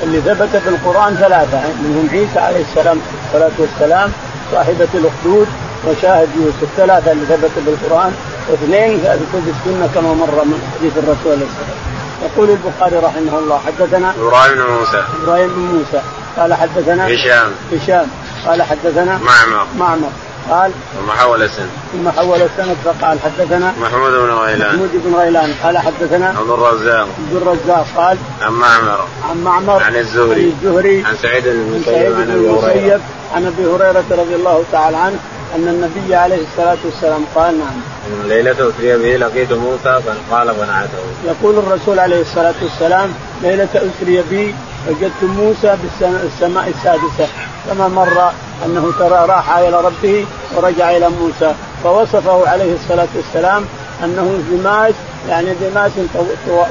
اللي 0.02 0.20
ثبت 0.20 0.56
في 0.56 0.68
القرآن 0.68 1.14
ثلاثة 1.14 1.60
منهم 1.82 2.08
عيسى 2.12 2.38
عليه 2.38 2.64
السلام 2.70 3.00
الصلاة 3.26 3.52
والسلام 3.58 4.12
صاحبة 4.52 4.88
الأخدود 4.94 5.48
وشاهد 5.86 6.28
يوسف. 6.36 6.76
ثلاثة 6.76 7.12
اللي 7.12 7.26
ثبت 7.26 7.50
القران 7.56 8.12
واثنين 8.50 9.00
في 9.32 9.38
السنة 9.38 9.88
كما 9.94 10.14
مر 10.14 10.44
من 10.44 10.58
حديث 10.78 10.92
الرسول. 10.98 11.32
عليه 11.32 11.46
السلام 11.46 11.84
يقول 12.24 12.50
البخاري 12.50 12.96
رحمه 12.96 13.38
الله 13.38 13.60
حدثنا 13.66 14.14
إبراهيم 14.18 14.54
بن 14.54 14.72
موسى. 14.72 15.04
إبراهيم 15.22 15.48
بن 15.48 15.60
موسى. 15.60 16.02
قال 16.36 16.54
حدثنا 16.54 17.06
هشام. 17.06 17.52
هشام. 17.72 18.06
قال 18.46 18.62
حدثنا 18.62 19.18
معمر. 19.18 19.66
معمر. 19.78 20.08
قال 20.50 20.70
ثم 21.00 21.10
حول 21.10 21.42
السند 21.42 21.68
ثم 21.92 22.10
حول 22.10 22.42
السند 22.42 22.76
فقال 22.84 23.18
حدثنا 23.20 23.72
محمود 23.80 24.12
بن 24.12 24.30
غيلان. 24.30 24.74
محمود 24.74 24.90
بن 24.94 25.14
غيلان. 25.14 25.54
قال 25.62 25.78
حدثنا 25.78 26.28
عبد 26.28 26.50
الرزاق. 26.50 27.08
عبد 27.18 27.42
الرزاق. 27.42 27.86
قال 27.96 28.18
عن 28.42 28.52
معمر. 28.52 29.06
عن 29.30 29.44
معمر. 29.44 29.82
عن 29.82 29.96
الزهري. 29.96 30.42
عن 30.42 30.52
الزهري. 30.62 31.04
عن 31.04 31.16
سعيد 31.22 31.44
بن 31.44 31.50
المسيب 31.50 32.14
عن 32.14 32.30
أبي 32.30 32.48
هريرة. 32.50 33.00
عن 33.34 33.46
أبي 33.46 33.66
هريرة 33.66 34.04
رضي 34.10 34.34
الله 34.34 34.64
تعالى 34.72 34.96
عنه. 34.96 35.18
أن 35.54 35.68
النبي 35.68 36.14
عليه 36.14 36.42
الصلاة 36.50 36.76
والسلام 36.84 37.24
قال 37.34 37.58
نعم. 37.58 38.28
ليلة 38.28 38.52
أسري 38.52 38.96
به 38.96 39.26
لقيت 39.26 39.52
موسى 39.52 40.00
قال 40.30 40.54
فنعته. 40.54 41.04
يقول 41.24 41.58
الرسول 41.58 41.98
عليه 41.98 42.20
الصلاة 42.20 42.54
والسلام 42.62 43.12
ليلة 43.42 43.68
أسري 43.74 44.22
بي 44.30 44.54
وجدت 44.88 45.22
موسى 45.22 45.76
بالسماء 45.82 46.68
السادسة. 46.68 47.32
كما 47.68 47.88
مر 47.88 48.32
أنه 48.66 48.92
ترى 48.98 49.26
راح 49.28 49.56
إلى 49.58 49.80
ربه 49.80 50.26
ورجع 50.56 50.96
إلى 50.96 51.08
موسى. 51.08 51.54
فوصفه 51.84 52.48
عليه 52.48 52.74
الصلاة 52.74 53.08
والسلام 53.16 53.64
أنه 54.04 54.38
دماس 54.50 54.94
يعني 55.28 55.54
دماس 55.54 55.92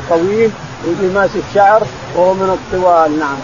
طويل 0.10 0.52
ودماس 0.88 1.30
الشعر 1.50 1.84
وهو 2.16 2.34
من 2.34 2.58
الطوال. 2.58 3.20
نعم. 3.20 3.38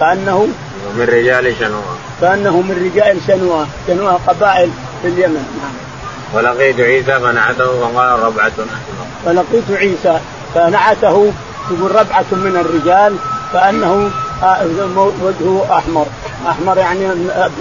كأنه 0.00 0.48
من 0.96 1.04
رجال 1.04 1.56
شنوءة 1.58 1.96
كأنه 2.24 2.56
من 2.60 2.90
رجال 2.92 3.18
شنوءة 3.26 3.66
شنوءة 3.86 4.20
قبائل 4.26 4.70
في 5.02 5.08
اليمن. 5.08 5.44
نعم. 5.62 5.74
ولقيت 6.34 6.80
عيسى 6.80 7.20
فنعته 7.20 7.80
فقال 7.80 8.20
ربعة 8.20 8.52
فلقيت 9.24 9.70
عيسى 9.70 10.20
فنعته 10.54 11.32
تقول 11.68 11.90
ربعة 11.90 12.24
من 12.32 12.56
الرجال 12.60 13.16
كأنه 13.52 14.10
وجهه 15.22 15.66
أحمر. 15.78 16.06
أحمر 16.48 16.78
يعني 16.78 17.06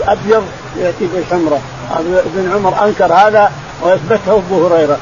أبيض 0.07 0.43
يأتي 0.79 1.07
بالحمرة. 1.13 1.59
ابن 1.99 2.51
عمر 2.55 2.85
أنكر 2.85 3.13
هذا 3.13 3.51
وأثبته 3.81 4.31
أبو 4.31 4.67
هريرة. 4.67 4.97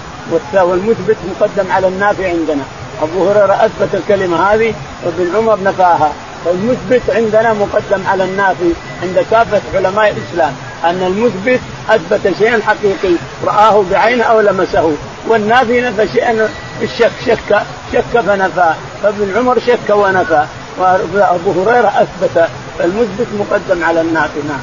والمثبت 0.54 1.18
مقدم 1.30 1.72
على 1.72 1.88
النافي 1.88 2.26
عندنا. 2.26 2.64
أبو 3.02 3.30
هريرة 3.30 3.54
أثبت 3.54 3.90
الكلمة 3.94 4.54
هذه 4.54 4.74
وابن 5.06 5.36
عمر 5.36 5.64
نفاها. 5.64 6.12
فالمثبت 6.46 7.02
عندنا 7.10 7.54
مقدم 7.54 8.08
على 8.08 8.24
النافي 8.24 8.74
عند 9.04 9.26
كافة 9.32 9.62
علماء 9.74 10.14
الإسلام 10.18 10.54
أن 10.84 11.04
المثبت 11.04 11.60
أثبت 11.90 12.38
شيئا 12.38 12.62
حقيقي 12.68 13.16
رآه 13.46 13.84
بعينه 13.92 14.24
أو 14.24 14.40
لمسه 14.40 14.92
والنافي 15.28 15.82
نفى 15.82 16.08
شيئا 16.08 16.50
بالشك 16.80 17.12
شك 17.26 17.62
شك 17.94 18.22
فنفى 18.22 18.74
فابن 19.04 19.38
عمر 19.38 19.60
شك 19.60 19.90
ونفى 19.90 20.46
وأبو 20.78 21.52
هريرة 21.62 21.88
أثبت 21.88 22.50
فالمثبت 22.80 23.28
مقدم 23.40 23.84
على 23.84 24.02
النافي 24.02 24.40
نعم. 24.48 24.60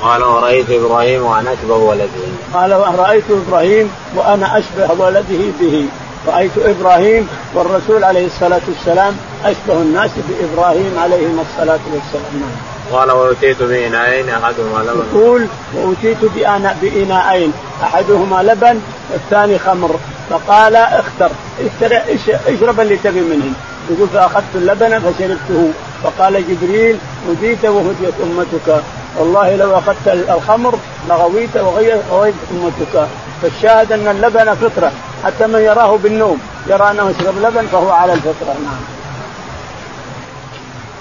قال 0.00 0.22
ورأيت 0.22 0.70
إبراهيم 0.70 1.22
وأنا 1.22 1.52
أشبه 1.52 1.74
ولده. 1.76 2.06
قال 2.54 2.98
رأيت 2.98 3.24
إبراهيم 3.30 3.90
وأنا 4.16 4.58
أشبه 4.58 4.92
ولده 4.92 5.38
به. 5.60 5.86
رأيت 6.26 6.50
إبراهيم 6.58 7.28
والرسول 7.54 8.04
عليه 8.04 8.26
الصلاة 8.26 8.60
والسلام 8.68 9.16
أشبه 9.44 9.74
الناس 9.74 10.10
بإبراهيم 10.28 10.98
عليهم 10.98 11.40
الصلاة 11.40 11.80
والسلام. 11.92 12.50
قال 12.92 13.10
وأتيت 13.10 13.62
بإناءين 13.62 14.28
أحدهما 14.28 14.82
لبن. 14.82 15.04
يقول 15.14 15.46
وأتيت 15.74 16.24
بإناءين 16.82 17.52
أحدهما 17.82 18.42
لبن 18.42 18.80
والثاني 19.12 19.58
خمر. 19.58 19.96
فقال 20.30 20.76
اختر. 20.76 21.30
اشرب 22.48 22.80
اللي 22.80 22.96
تبي 22.96 23.20
منه. 23.20 23.52
يقول 23.90 24.08
فأخذت 24.08 24.54
اللبن 24.54 24.98
فشربته. 24.98 25.70
فقال 26.02 26.44
جبريل 26.48 26.98
هديت 27.28 27.64
وهديت 27.64 28.14
أمتك. 28.22 28.82
والله 29.18 29.56
لو 29.56 29.78
أخذت 29.78 30.26
الخمر 30.28 30.78
لغويت 31.08 31.56
وغويت 31.56 32.34
أمتك. 32.52 33.08
فالشاهد 33.42 33.92
أن 33.92 34.08
اللبن 34.08 34.54
فطرة 34.54 34.92
حتى 35.24 35.46
من 35.46 35.60
يراه 35.60 35.96
بالنوم 35.96 36.40
يرى 36.66 36.90
أنه 36.90 37.10
يشرب 37.10 37.38
لبن 37.38 37.66
فهو 37.66 37.90
على 37.90 38.12
الفطرة 38.12 38.54
نعم. 38.64 38.80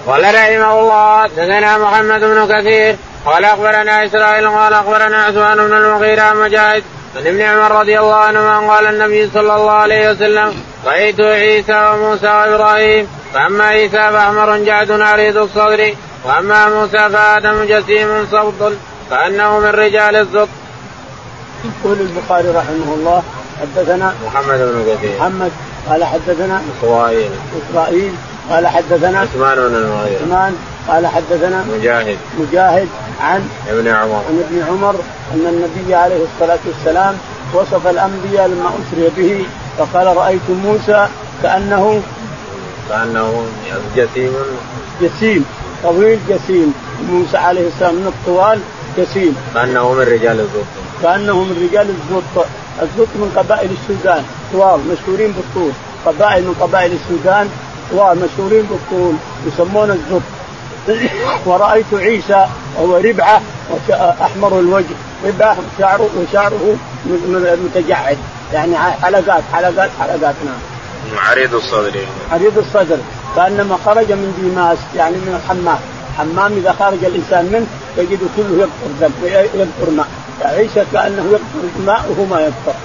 قال 0.08 0.24
رحمه 0.24 0.80
الله 0.80 1.24
حدثنا 1.24 1.78
محمد 1.78 2.22
بن 2.22 2.48
كثير 2.48 2.96
قال 3.26 3.46
أخبرنا 3.46 4.06
إسرائيل 4.06 4.50
قال 4.50 4.74
أخبرنا 4.74 5.24
عثمان 5.24 5.58
بن 5.58 5.74
المغيرة 5.74 6.34
مجاهد 6.34 6.84
عن 7.16 7.28
ابن 7.28 7.42
عمر 7.42 7.80
رضي 7.80 8.00
الله 8.00 8.16
عنهما 8.16 8.74
قال 8.74 8.86
النبي 8.86 9.30
صلى 9.34 9.56
الله 9.56 9.72
عليه 9.72 10.12
وسلم 10.12 10.64
رأيت 10.86 11.22
عيسى 11.22 11.92
وموسى 11.94 12.28
وإبراهيم 12.28 13.08
فأما 13.34 13.64
عيسى 13.64 13.98
فأحمر 13.98 14.58
جعد 14.58 14.92
عريض 14.92 15.38
الصدر 15.38 15.94
وأما 16.26 16.70
موسى 16.70 17.10
فآدم 17.10 17.64
جسيم 17.64 18.28
صوت 18.32 18.74
كانه 19.10 19.60
من 19.60 19.70
رجال 19.70 20.16
الزط. 20.16 20.50
يقول 21.66 21.98
البخاري 22.02 22.50
رحمه 22.50 22.94
الله 22.98 23.24
حدثنا 23.62 24.14
محمد 24.26 24.60
بن 24.60 24.96
كثير. 24.96 25.18
محمد 25.20 25.52
قال 25.90 26.04
حدثنا 26.04 26.62
إسرائيل. 26.72 27.30
إسرائيل 27.62 28.14
قال 28.50 28.68
حدثنا 28.68 29.20
عثمان 29.20 29.56
بن 29.56 29.76
المغيرة. 29.76 30.22
عثمان 30.22 30.56
قال 30.88 31.08
حدثنا 31.08 31.66
مجاهد. 31.78 32.18
مجاهد 32.40 32.88
عن 33.22 33.50
ابن 33.70 33.88
عمر. 33.88 34.22
عن 34.30 34.44
ابن 34.50 34.64
عمر 34.70 34.96
أن 35.34 35.46
النبي 35.48 35.96
عليه 35.96 36.26
الصلاة 36.34 36.60
والسلام 36.68 37.18
وصف 37.54 37.88
الأنبياء 37.88 38.48
لما 38.48 38.70
اسري 38.70 39.10
به 39.18 39.46
فقال 39.78 40.18
رأيت 40.18 40.50
موسى 40.50 41.08
كأنه 41.44 42.02
كأنه 42.90 43.46
جسيم. 43.96 44.34
جسيم 45.02 45.46
طويل 45.84 46.20
جسيم. 46.30 46.74
موسى 47.10 47.38
عليه 47.38 47.68
السلام 47.68 47.96
من 47.96 48.08
الطوال 48.08 48.60
جسيم. 48.98 49.36
كأنه 49.54 49.94
من 49.94 50.02
رجال 50.02 50.40
الزط 50.40 50.66
كأنه 51.04 51.44
من 51.44 51.68
رجال 51.70 51.90
الزط 51.90 52.46
الزط 52.82 53.08
من 53.16 53.32
قبائل 53.36 53.70
السودان. 53.72 54.24
طوال 54.54 54.80
مشهورين 54.92 55.32
بالطول. 55.32 55.72
قبائل 56.06 56.44
من 56.44 56.56
قبائل 56.62 56.92
السودان. 56.92 57.50
طوال 57.92 58.18
مشهورين 58.20 58.66
بالطول. 58.66 59.16
يسمون 59.48 59.92
الزط 59.92 60.22
ورأيت 61.46 61.94
عيسى 61.94 62.46
وهو 62.78 62.98
ربعة 62.98 63.42
أحمر 64.22 64.60
الوجه. 64.60 64.96
ربعة 65.26 65.58
شعره 65.80 66.10
وشعره 66.18 66.76
متجعد. 67.66 68.18
يعني 68.54 68.78
حلقات 68.78 69.44
حلقات 69.54 69.90
حلقات. 70.00 70.36
نعم. 70.46 71.20
عريض 71.30 71.56
الصدر 71.56 72.00
عريض 72.32 72.58
الصدر. 72.58 72.98
كأنما 73.36 73.78
خرج 73.86 74.12
من 74.12 74.34
ديماس 74.42 74.78
يعني 74.96 75.16
من 75.16 75.40
الحمام 75.44 75.80
حمام 76.18 76.54
إذا 76.58 76.76
خرج 76.80 77.06
الإنسان 77.06 77.46
منه 77.46 77.68
تجد 77.98 78.20
كله 78.38 78.58
يقطر 78.58 78.92
دم 79.02 79.12
يقطر 79.26 79.92
ماء. 79.92 80.08
عيسى 80.46 80.86
كأنه 80.94 81.26
يقطر 81.32 81.82
ماء 81.86 82.06
وهو 82.10 82.26
ما 82.26 82.42
يقطر 82.42 82.80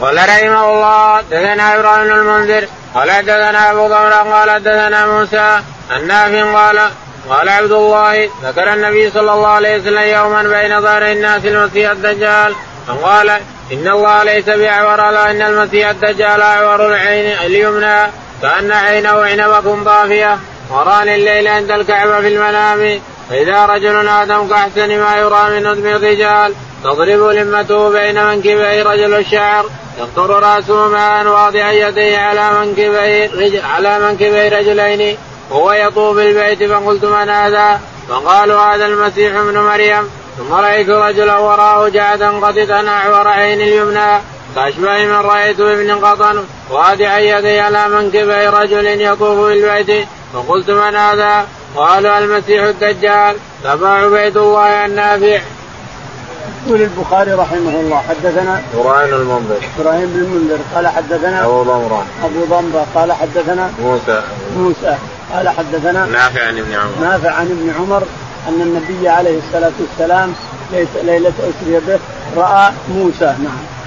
قال 0.00 0.16
رحمه 0.16 0.72
الله 0.72 1.20
دثنا 1.20 1.74
إبراهيم 1.76 2.12
المنذر 2.12 2.66
قال 2.94 3.10
حدثنا 3.10 3.70
أبو 3.70 3.86
ضمر 3.86 4.12
قال 4.12 4.50
حدثنا 4.50 5.06
موسى 5.06 5.60
النافع 5.96 6.54
قال 6.54 6.90
قال 7.30 7.48
عبد 7.48 7.72
الله 7.72 8.30
ذكر 8.42 8.72
النبي 8.72 9.10
صلى 9.10 9.32
الله 9.32 9.48
عليه 9.48 9.78
وسلم 9.78 10.02
يوما 10.02 10.42
بين 10.42 10.80
ظهر 10.80 11.12
الناس 11.12 11.44
المسيح 11.44 11.90
الدجال 11.90 12.54
فقال 12.86 13.30
إن 13.72 13.88
الله 13.88 14.22
ليس 14.22 14.44
بأعور 14.44 15.08
الا 15.08 15.30
إن 15.30 15.42
المسيح 15.42 15.88
الدجال 15.88 16.42
أعور 16.42 16.86
العين 16.86 17.38
اليمنى 17.38 18.10
كأن 18.42 18.72
عينه 18.72 19.22
عنبة 19.22 19.84
طافيه 19.84 20.38
وراني 20.70 21.14
الليل 21.14 21.48
عند 21.48 21.70
الكعبة 21.70 22.20
في 22.20 22.28
المنام. 22.28 23.00
فإذا 23.30 23.66
رجل 23.66 24.08
آدم 24.08 24.48
كاحسن 24.48 25.00
ما 25.00 25.16
يرى 25.16 25.50
من 25.50 25.72
ندم 25.72 25.86
الرجال 25.86 26.54
تضرب 26.84 27.28
لمته 27.28 27.90
بين 27.90 28.24
منكبي 28.26 28.82
رجل 28.82 29.14
الشعر. 29.14 29.66
يقطر 29.98 30.30
رأسه 30.42 30.88
ماء 30.88 31.26
واضعا 31.26 31.72
يديه 31.72 32.18
على 32.18 32.50
منكبي 32.60 33.60
على 33.60 33.98
منكبي 33.98 34.48
رجلين. 34.48 35.16
وهو 35.50 35.72
يطوف 35.72 36.18
البيت 36.18 36.70
فقلت 36.70 37.04
من 37.04 37.28
هذا؟ 37.28 37.80
فقالوا 38.08 38.60
هذا 38.60 38.86
المسيح 38.86 39.36
ابن 39.36 39.58
مريم. 39.58 40.10
ثم 40.38 40.52
رأيت 40.52 40.88
رجلا 40.88 41.38
وراه 41.38 41.88
جعدا 41.88 42.30
قططا 42.30 42.88
اعور 42.88 43.28
عين 43.28 43.60
اليمنى. 43.60 44.20
كاشبه 44.54 45.04
من 45.04 45.12
رأيت 45.12 45.60
ابن 45.60 46.04
قطن 46.04 46.44
واضعا 46.70 47.18
يديه 47.18 47.62
على 47.62 47.88
منكبي 47.88 48.46
رجل 48.46 48.86
يطوف 48.86 49.38
بالبيت. 49.38 50.08
فقلت 50.34 50.70
من 50.70 50.96
هذا؟ 50.96 51.46
قالوا 51.76 52.18
المسيح 52.18 52.62
الدجال. 52.62 53.36
تبع 53.64 53.88
عبيد 53.88 54.36
الله 54.36 54.86
النافع. 54.86 55.40
يقول 56.66 56.82
البخاري 56.82 57.32
رحمه 57.32 57.80
الله 57.80 58.02
حدثنا 58.08 58.62
إبراهيم 58.74 59.14
المنذر. 59.14 59.58
إبراهيم 59.78 60.06
بن 60.06 60.18
المنذر 60.18 60.58
قال 60.74 60.88
حدثنا 60.88 61.44
أبو 61.44 61.62
ضمرة. 61.62 62.04
أبو 62.24 62.44
ضمرة 62.44 62.86
قال 62.94 63.12
حدثنا 63.12 63.72
موسى. 63.82 64.22
موسى 64.56 64.96
قال 65.32 65.48
حدثنا 65.48 66.06
نافع 66.06 66.42
عن 66.46 66.58
ابن 66.58 66.74
عمر. 66.74 67.08
نافع 67.08 67.30
عن 67.30 67.46
ابن 67.46 67.74
عمر 67.78 68.02
أن 68.48 68.60
النبي 68.60 69.08
عليه 69.08 69.38
الصلاة 69.38 69.72
والسلام 69.80 70.34
ليله 71.02 71.32
اسري 71.38 71.80
به 71.86 71.98
رأى 72.36 72.72
موسى 72.88 73.24
نعم. 73.24 73.79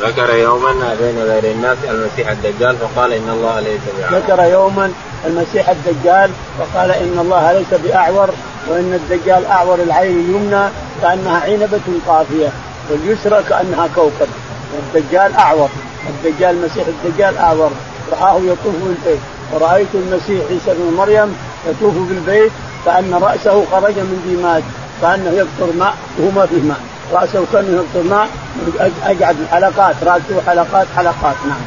ذكر 0.00 0.34
يوما 0.34 0.72
بين 1.00 1.18
غير 1.18 1.44
الناس 1.44 1.78
المسيح 1.90 2.30
الدجال 2.30 2.76
فقال 2.76 3.12
إن 3.12 3.28
الله 3.28 3.60
ليس 3.60 3.80
بأعور. 3.98 4.18
ذكر 4.18 4.42
يوما 4.44 4.92
المسيح 5.26 5.68
الدجال 5.68 6.30
فقال 6.58 6.90
إن 6.90 7.18
الله 7.20 7.52
ليس 7.52 7.80
بأعور 7.84 8.28
وإن 8.68 8.94
الدجال 8.94 9.46
أعور 9.46 9.78
العين 9.82 10.20
اليمنى 10.20 10.68
كأنها 11.02 11.40
عنبة 11.40 11.80
طافيه 12.06 12.48
واليسرى 12.90 13.42
كأنها 13.48 13.88
كوكب. 13.94 14.28
والدجال 14.74 15.34
أعور. 15.34 15.68
الدجال 16.08 16.50
المسيح 16.56 16.84
الدجال 16.86 17.38
أعور. 17.38 17.70
رآه 18.12 18.40
يطوف 18.40 18.74
بالبيت 18.84 19.20
ورأيت 19.52 19.88
المسيح 19.94 20.44
عيسى 20.50 20.74
بن 20.78 20.96
مريم 20.96 21.36
يطوف 21.70 21.94
بالبيت 21.94 22.52
كأن 22.84 23.14
رأسه 23.14 23.64
خرج 23.72 23.94
من 23.94 24.22
ديماج 24.28 24.62
كأنه 25.02 25.30
يقطر 25.30 25.72
ماء 25.78 25.94
وهو 26.18 26.30
ما 26.30 26.46
فيه 26.46 26.62
ماء. 26.62 26.80
رأسه 27.12 27.44
كانه 27.52 27.76
يقطر 27.76 28.08
ماء 28.08 28.28
اقعد 29.04 29.36
حلقات 29.50 29.96
رأسه 30.02 30.42
حلقات 30.46 30.86
حلقات 30.96 31.36
نعم. 31.48 31.60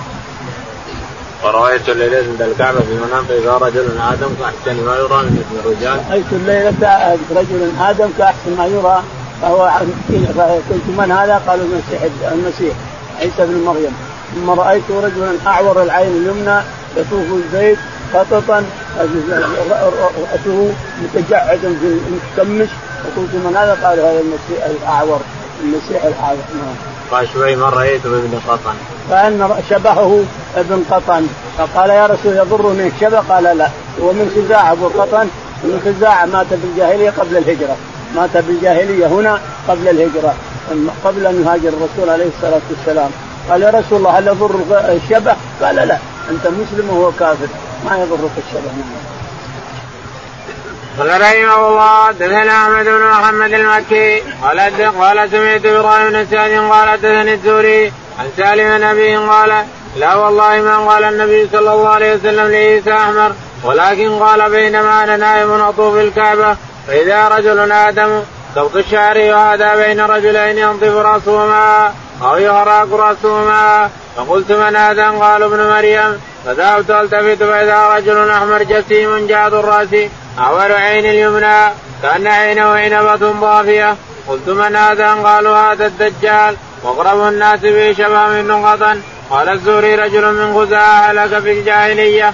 ورأيت 1.43 1.89
الليلة 1.89 2.17
عند 2.17 2.41
الكعبة 2.41 2.79
في 2.79 2.91
المنام 2.91 3.25
فإذا 3.25 3.57
رجل 3.57 3.89
آدم 4.11 4.29
كأحسن 4.39 4.85
ما 4.85 4.95
يرى 4.95 5.23
من 5.23 5.61
الرجال. 5.65 5.99
رأيت 6.11 6.25
الليلة 6.31 7.17
رجل 7.31 7.71
آدم 7.79 8.09
كأحسن 8.17 8.57
ما 8.57 8.65
يرى 8.65 9.03
فهو 9.41 9.61
قلت 10.69 10.87
من 10.97 11.11
هذا؟ 11.11 11.41
قالوا 11.47 11.65
المسيح 11.65 12.01
المسيح 12.31 12.75
عيسى 13.19 13.45
بن 13.45 13.63
مريم 13.65 13.93
ثم 14.35 14.49
رأيت 14.49 14.83
رجلا 14.91 15.31
أعور 15.47 15.83
العين 15.83 16.07
اليمنى 16.07 16.61
يطوف 16.97 17.27
البيت 17.33 17.77
خططا 18.13 18.65
رأسه 20.33 20.73
متجعدا 21.03 21.75
في 21.81 21.99
متكمش 22.11 22.69
فقلت 23.03 23.33
من 23.33 23.55
هذا؟ 23.57 23.77
قال 23.83 23.99
هذا 23.99 24.19
المسيح 24.19 24.65
الأعور 24.65 25.21
المسيح 25.63 26.03
الأعور 26.03 26.37
نعم. 26.37 26.75
قال 27.11 27.27
شوي 27.33 27.55
ما 27.55 27.69
رأيته 27.69 28.09
ابن 28.09 28.39
قطن. 28.47 28.75
كأن 29.09 29.49
شبهه 29.69 30.23
ابن 30.57 30.83
قطن 30.91 31.27
فقال 31.57 31.89
يا 31.89 32.05
رسول 32.05 32.37
يضرني؟ 32.37 32.87
الشبه 32.87 33.19
قال 33.19 33.43
لا. 33.43 33.69
هو 34.01 34.13
من 34.13 34.31
خزاعة 34.35 34.71
أبو 34.71 34.87
قطن. 34.87 35.27
من 35.63 35.81
خزاعة 35.85 36.25
مات 36.25 36.45
بالجاهلية 36.51 37.09
قبل 37.09 37.37
الهجرة. 37.37 37.75
مات 38.15 38.37
بالجاهلية 38.37 39.07
هنا 39.07 39.39
قبل 39.67 39.87
الهجرة 39.87 40.33
قبل 41.05 41.25
أن 41.25 41.43
يهاجر 41.43 41.69
الرسول 41.69 42.09
عليه 42.09 42.27
الصلاة 42.37 42.61
والسلام. 42.69 43.11
قال 43.49 43.61
يا 43.61 43.69
رسول 43.69 43.97
الله 43.97 44.19
هل 44.19 44.27
يضر 44.27 44.55
الشبه؟ 44.89 45.35
قال 45.61 45.75
لا. 45.75 45.97
أنت 46.29 46.47
مسلم 46.47 46.89
وهو 46.89 47.11
كافر 47.19 47.47
ما 47.85 47.97
يضرك 47.97 48.31
الشبه 48.37 48.71
قال 50.99 51.21
رحمه 51.21 51.67
الله 51.67 52.07
حدثنا 52.07 52.63
أحمد 52.63 52.85
بن 52.85 53.07
محمد 53.07 53.53
المكي 53.53 54.21
قال 54.41 54.59
قال 54.99 55.29
سمعت 55.31 55.65
إبراهيم 55.65 56.11
بن 56.11 56.27
سعد 56.31 56.51
قال 56.51 56.89
حدثني 56.89 57.33
الزهري 57.33 57.91
عن 58.19 58.29
سالم 58.37 58.83
نبي 58.83 59.15
قال 59.15 59.65
لا 59.95 60.15
والله 60.15 60.61
ما 60.61 60.77
قال 60.77 61.03
النبي 61.03 61.47
صلى 61.51 61.73
الله 61.73 61.89
عليه 61.89 62.15
وسلم 62.15 62.51
لعيسى 62.51 62.93
أحمر 62.93 63.31
ولكن 63.63 64.19
قال 64.19 64.49
بينما 64.49 65.03
أنا 65.03 65.17
نائم 65.17 65.51
أطوف 65.51 65.97
الكعبة 65.97 66.55
فإذا 66.87 67.27
رجل 67.27 67.71
آدم 67.71 68.21
سوط 68.55 68.75
الشعر 68.75 69.17
وهذا 69.17 69.75
بين 69.75 69.99
رجلين 69.99 70.57
ينطف 70.57 70.95
رأسهما 70.95 71.93
أو 72.21 72.37
يهراق 72.37 72.93
رأسهما 72.93 73.89
فقلت 74.17 74.51
من 74.51 74.75
هذا؟ 74.75 75.11
قال 75.11 75.43
ابن 75.43 75.69
مريم 75.69 76.21
فذهبت 76.45 76.89
ألتفت 76.89 77.43
فإذا 77.43 77.87
رجل 77.87 78.29
أحمر 78.29 78.63
جسيم 78.63 79.27
جاد 79.27 79.53
الرأس 79.53 79.89
اعور 80.39 80.71
عين 80.71 81.05
اليمنى 81.05 81.73
كأن 82.01 82.27
عينه 82.27 82.63
عنبه 82.63 83.31
ضافيه 83.31 83.95
قلت 84.27 84.49
من 84.49 84.75
هذا؟ 84.75 85.13
قالوا 85.13 85.57
هذا 85.57 85.85
الدجال. 85.85 86.55
وأقرب 86.83 87.27
الناس 87.27 87.59
به 87.59 87.93
شبه 87.93 88.27
من 88.27 88.47
نقطا 88.47 89.01
قال 89.29 89.49
الزهري 89.49 89.95
رجل 89.95 90.33
من 90.33 90.53
خزاعة 90.53 91.11
هلك 91.11 91.39
في 91.39 91.51
الجاهلية. 91.59 92.33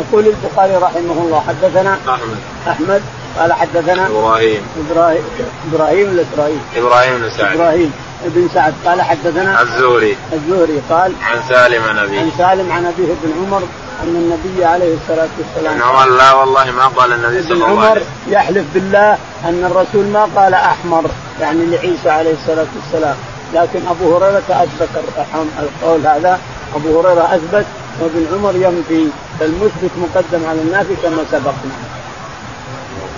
يقول 0.00 0.26
البخاري 0.26 0.76
رحمه 0.76 1.22
الله 1.22 1.44
حدثنا 1.48 1.98
أحمد. 2.08 2.38
أحمد 2.68 3.02
قال 3.38 3.52
حدثنا 3.52 4.06
إبراهيم. 4.06 4.62
إبراهيم 4.90 5.22
إبراهيم 5.72 6.08
ولا 6.08 6.22
إسرائيل؟ 6.34 6.60
إبراهيم 6.76 7.18
بن 7.18 7.30
سعد. 7.30 7.56
إبراهيم 7.56 7.92
بن 8.24 8.48
سعد. 8.54 8.74
قال 8.86 9.02
حدثنا 9.02 9.62
الزهري. 9.62 10.16
الزهري 10.32 10.82
قال 10.90 11.12
عن 11.22 11.42
سالم 11.48 11.82
عن 11.84 11.98
أبيه. 11.98 12.20
عن 12.20 12.30
سالم 12.38 12.72
عن 12.72 12.86
أبيه 12.86 13.14
بن 13.22 13.32
عمر 13.40 13.62
أن 14.02 14.16
النبي 14.16 14.64
عليه 14.64 14.94
الصلاة 14.94 15.28
والسلام 15.38 15.74
ابن 15.74 15.82
عمر 15.82 16.16
لا 16.16 16.32
والله 16.32 16.70
ما 16.70 16.86
قال 16.86 17.12
النبي 17.12 17.42
صلى 17.42 17.52
الله 17.52 17.66
عليه 17.66 17.76
وسلم 17.76 17.88
عمر 17.88 18.02
يحلف 18.28 18.64
بالله 18.74 19.18
أن 19.44 19.64
الرسول 19.70 20.04
ما 20.04 20.28
قال 20.36 20.54
أحمر 20.54 21.04
يعني 21.40 21.66
لعيسى 21.66 22.10
عليه 22.10 22.32
الصلاة 22.32 22.66
والسلام 22.76 23.16
لكن 23.54 23.80
أبو 23.90 24.16
هريرة 24.16 24.42
أثبت 24.50 24.88
القول 25.60 26.06
هذا 26.06 26.40
أبو 26.74 27.00
هريرة 27.00 27.34
أثبت 27.34 27.66
وابن 28.00 28.26
عمر 28.32 28.54
ينفي 28.54 29.06
فالمثبت 29.40 29.90
مقدم 29.96 30.46
على 30.48 30.60
النافي 30.60 30.94
كما 31.02 31.24
سبقنا. 31.30 31.76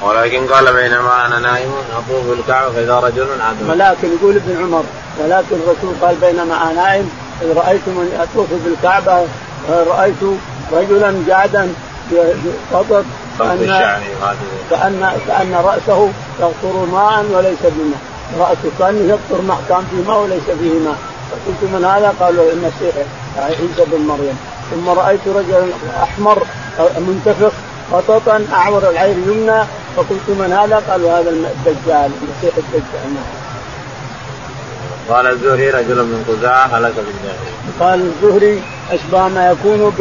ولكن 0.02 0.46
قال 0.46 0.72
بينما 0.72 1.26
أنا 1.26 1.38
نائم 1.38 1.72
أطوف 1.92 2.38
الكعبة 2.38 2.72
فإذا 2.72 2.98
رجل 2.98 3.26
عدو. 3.40 3.70
ولكن 3.70 4.08
يقول 4.20 4.36
ابن 4.36 4.56
عمر 4.64 4.84
ولكن 5.20 5.56
الرسول 5.56 5.94
قال 6.02 6.16
بينما 6.16 6.62
أنا 6.62 6.72
نائم 6.72 7.10
إذ 7.42 7.56
رأيت 7.56 7.88
من 7.88 8.18
أطوف 8.20 8.48
بالكعبة 8.64 9.26
رأيت 9.70 10.22
رجلا 10.74 11.14
قاعدا 11.28 11.72
قطط 12.72 13.04
كأن 13.38 13.66
كأن 14.70 15.12
كأن 15.28 15.54
رأسه 15.54 16.08
يقطر 16.40 16.86
ماء 16.92 17.24
وليس 17.34 17.62
بماء. 17.62 17.98
رأسه 18.38 18.70
كأنه 18.78 19.08
يقطر 19.08 19.42
ماء 19.42 19.58
كان 19.68 19.84
فيه 19.90 20.08
ماء 20.08 20.22
وليس 20.22 20.42
فيه 20.60 20.78
ماء. 20.78 20.96
فقلت 21.30 21.72
من 21.72 21.84
هذا؟ 21.84 22.14
قالوا 22.20 22.52
المسيح 22.52 22.94
عيسى 23.38 23.84
بن 23.92 24.00
مريم. 24.06 24.38
ثم 24.70 24.88
رأيت 24.88 25.20
رجلا 25.26 25.66
أحمر 26.02 26.42
منتفخ 26.98 27.52
خططا 27.92 28.46
أعور 28.52 28.90
العين 28.90 29.22
اليمنى. 29.22 29.64
فقلت 29.96 30.28
من 30.28 30.52
هذا؟ 30.52 30.82
قالوا 30.90 31.20
هذا 31.20 31.30
الدجال 31.30 32.10
المسيح 32.22 32.56
الدجال. 32.56 33.43
قال 35.08 35.26
الزهري 35.26 35.70
رجل 35.70 35.96
من 35.96 36.24
خزاعة 36.28 36.66
هلك 36.66 36.94
بالجاهلية. 36.96 37.54
قال 37.80 38.10
الزهري 38.12 38.62
أشبه 38.90 39.28
ما 39.28 39.50
يكون 39.50 39.92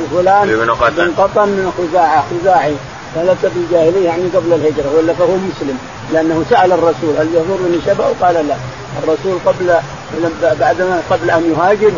بفلان 0.00 0.48
بن 0.96 1.12
قطن 1.18 1.48
من 1.48 1.72
خزاعة 1.78 2.24
خزاعي 2.30 2.74
هلك 3.16 3.52
بالجاهلية 3.54 4.04
يعني 4.06 4.22
قبل 4.36 4.52
الهجرة 4.52 4.96
ولا 4.98 5.12
فهو 5.12 5.36
مسلم. 5.36 5.78
لأنه 6.12 6.44
سأل 6.50 6.72
الرسول 6.72 7.16
هل 7.18 7.28
يضرني 7.34 7.78
شبه؟ 7.86 8.04
قال 8.20 8.48
لا. 8.48 8.54
الرسول 9.02 9.38
قبل 9.46 9.74
بعدما 10.60 11.00
قبل 11.10 11.30
أن 11.30 11.54
يهاجر 11.54 11.92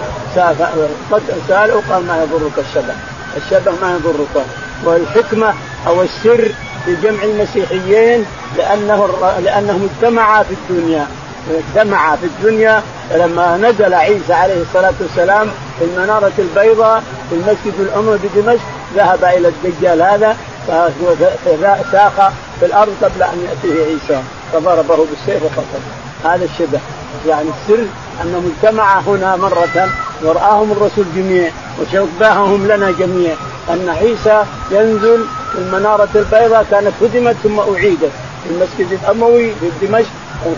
سأله 1.49 1.83
قال 1.90 2.07
ما 2.07 2.23
يضرك 2.23 2.59
الشبه. 2.59 2.95
الشبه 3.37 3.73
ما 3.83 3.97
يضرك. 3.97 4.45
والحكمة 4.85 5.55
أو 5.87 6.03
السر 6.03 6.53
في 6.85 6.97
جمع 7.03 7.23
المسيحيين 7.25 8.25
لأنه 8.57 9.09
لانهم 9.45 9.88
اجتمعا 9.93 10.43
في 10.43 10.55
الدنيا. 10.55 11.07
اجتمعا 11.50 12.16
في 12.16 12.26
الدنيا 12.26 12.83
لما 13.14 13.57
نزل 13.57 13.94
عيسى 13.94 14.33
عليه 14.33 14.62
الصلاة 14.62 14.94
والسلام 15.00 15.48
في 15.79 15.85
المنارة 15.85 16.33
البيضاء 16.38 17.03
في 17.31 17.35
المسجد 17.35 17.81
الأموي 17.81 18.18
بدمشق 18.18 18.64
ذهب 18.96 19.24
إلى 19.24 19.48
الدجال 19.48 20.03
هذا 20.03 20.37
فساق 20.66 22.33
في 22.61 22.66
الأرض 22.66 22.92
قبل 23.03 23.22
أن 23.22 23.46
يأتيه 23.48 23.85
عيسى 23.85 24.22
فضربه 24.53 24.96
بالسيف 24.96 25.42
وقتله. 25.42 25.81
هذا 26.24 26.44
الشبه. 26.44 26.81
يعني 27.26 27.48
السر 27.48 27.85
انهم 28.22 28.53
اجتمعا 28.57 29.00
هنا 29.00 29.37
مرة 29.37 29.88
ورآهم 30.22 30.72
الرسول 30.72 31.05
جميع 31.16 31.50
وشبههم 31.81 32.66
لنا 32.66 32.90
جميع 32.90 33.35
أن 33.70 33.88
عيسى 33.88 34.44
ينزل 34.70 35.24
في 35.53 35.59
المنارة 35.59 36.09
البيضاء 36.14 36.66
كانت 36.70 36.92
هدمت 37.03 37.37
ثم 37.42 37.61
أعيدت. 37.61 38.11
في 38.44 38.50
المسجد 38.50 38.98
الأموي 39.03 39.53
في 39.61 39.87
دمشق 39.87 40.11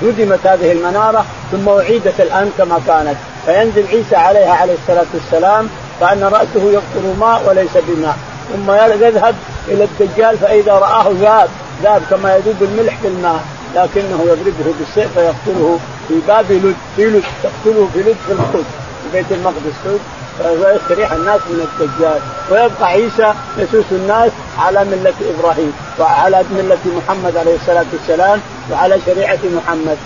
هدمت 0.02 0.46
هذه 0.46 0.72
المنارة 0.72 1.24
ثم 1.52 1.68
أعيدت 1.68 2.20
الآن 2.20 2.50
كما 2.58 2.80
كانت. 2.86 3.16
فينزل 3.46 3.86
عيسى 3.88 4.16
عليها 4.16 4.52
عليه 4.52 4.74
الصلاة 4.82 5.06
والسلام 5.14 5.68
كان 6.00 6.22
رأسه 6.24 6.72
يقطر 6.72 7.14
ماء 7.20 7.42
وليس 7.48 7.70
بماء. 7.88 8.16
ثم 8.52 8.70
يذهب 8.72 9.34
إلى 9.68 9.84
الدجال 9.84 10.38
فإذا 10.38 10.72
رآه 10.72 11.06
ذاب. 11.20 11.48
ذاب 11.82 12.02
كما 12.10 12.36
يذوب 12.36 12.56
الملح 12.62 12.98
في 13.02 13.08
الماء 13.08 13.40
لكنه 13.74 14.22
يضربه 14.22 14.74
بالسيف 14.78 15.12
فيقتله 15.14 15.78
في 16.08 16.14
باب 16.28 16.52
لد 16.52 16.74
في 16.96 17.04
لد 17.04 17.22
تقتله 17.42 17.88
في 17.94 17.98
لد 17.98 18.16
في 18.26 18.32
القدس 18.32 18.64
في 19.02 19.18
بيت 19.18 19.32
المقدس. 19.32 20.00
ويستريح 20.44 21.12
الناس 21.12 21.40
من 21.50 21.66
الدجال. 21.80 22.20
ويبقى 22.50 22.88
عيسى 22.88 23.34
يسوس 23.58 23.84
الناس 23.92 24.30
على 24.58 24.84
ملة 24.84 25.14
إبراهيم 25.38 25.72
وعلى 25.98 26.42
ملة 26.50 26.78
محمد 26.96 27.36
عليه 27.36 27.54
الصلاة 27.56 27.84
والسلام 27.92 28.40
وعلى 28.72 28.98
شريعة 29.06 29.38
محمد. 29.56 29.96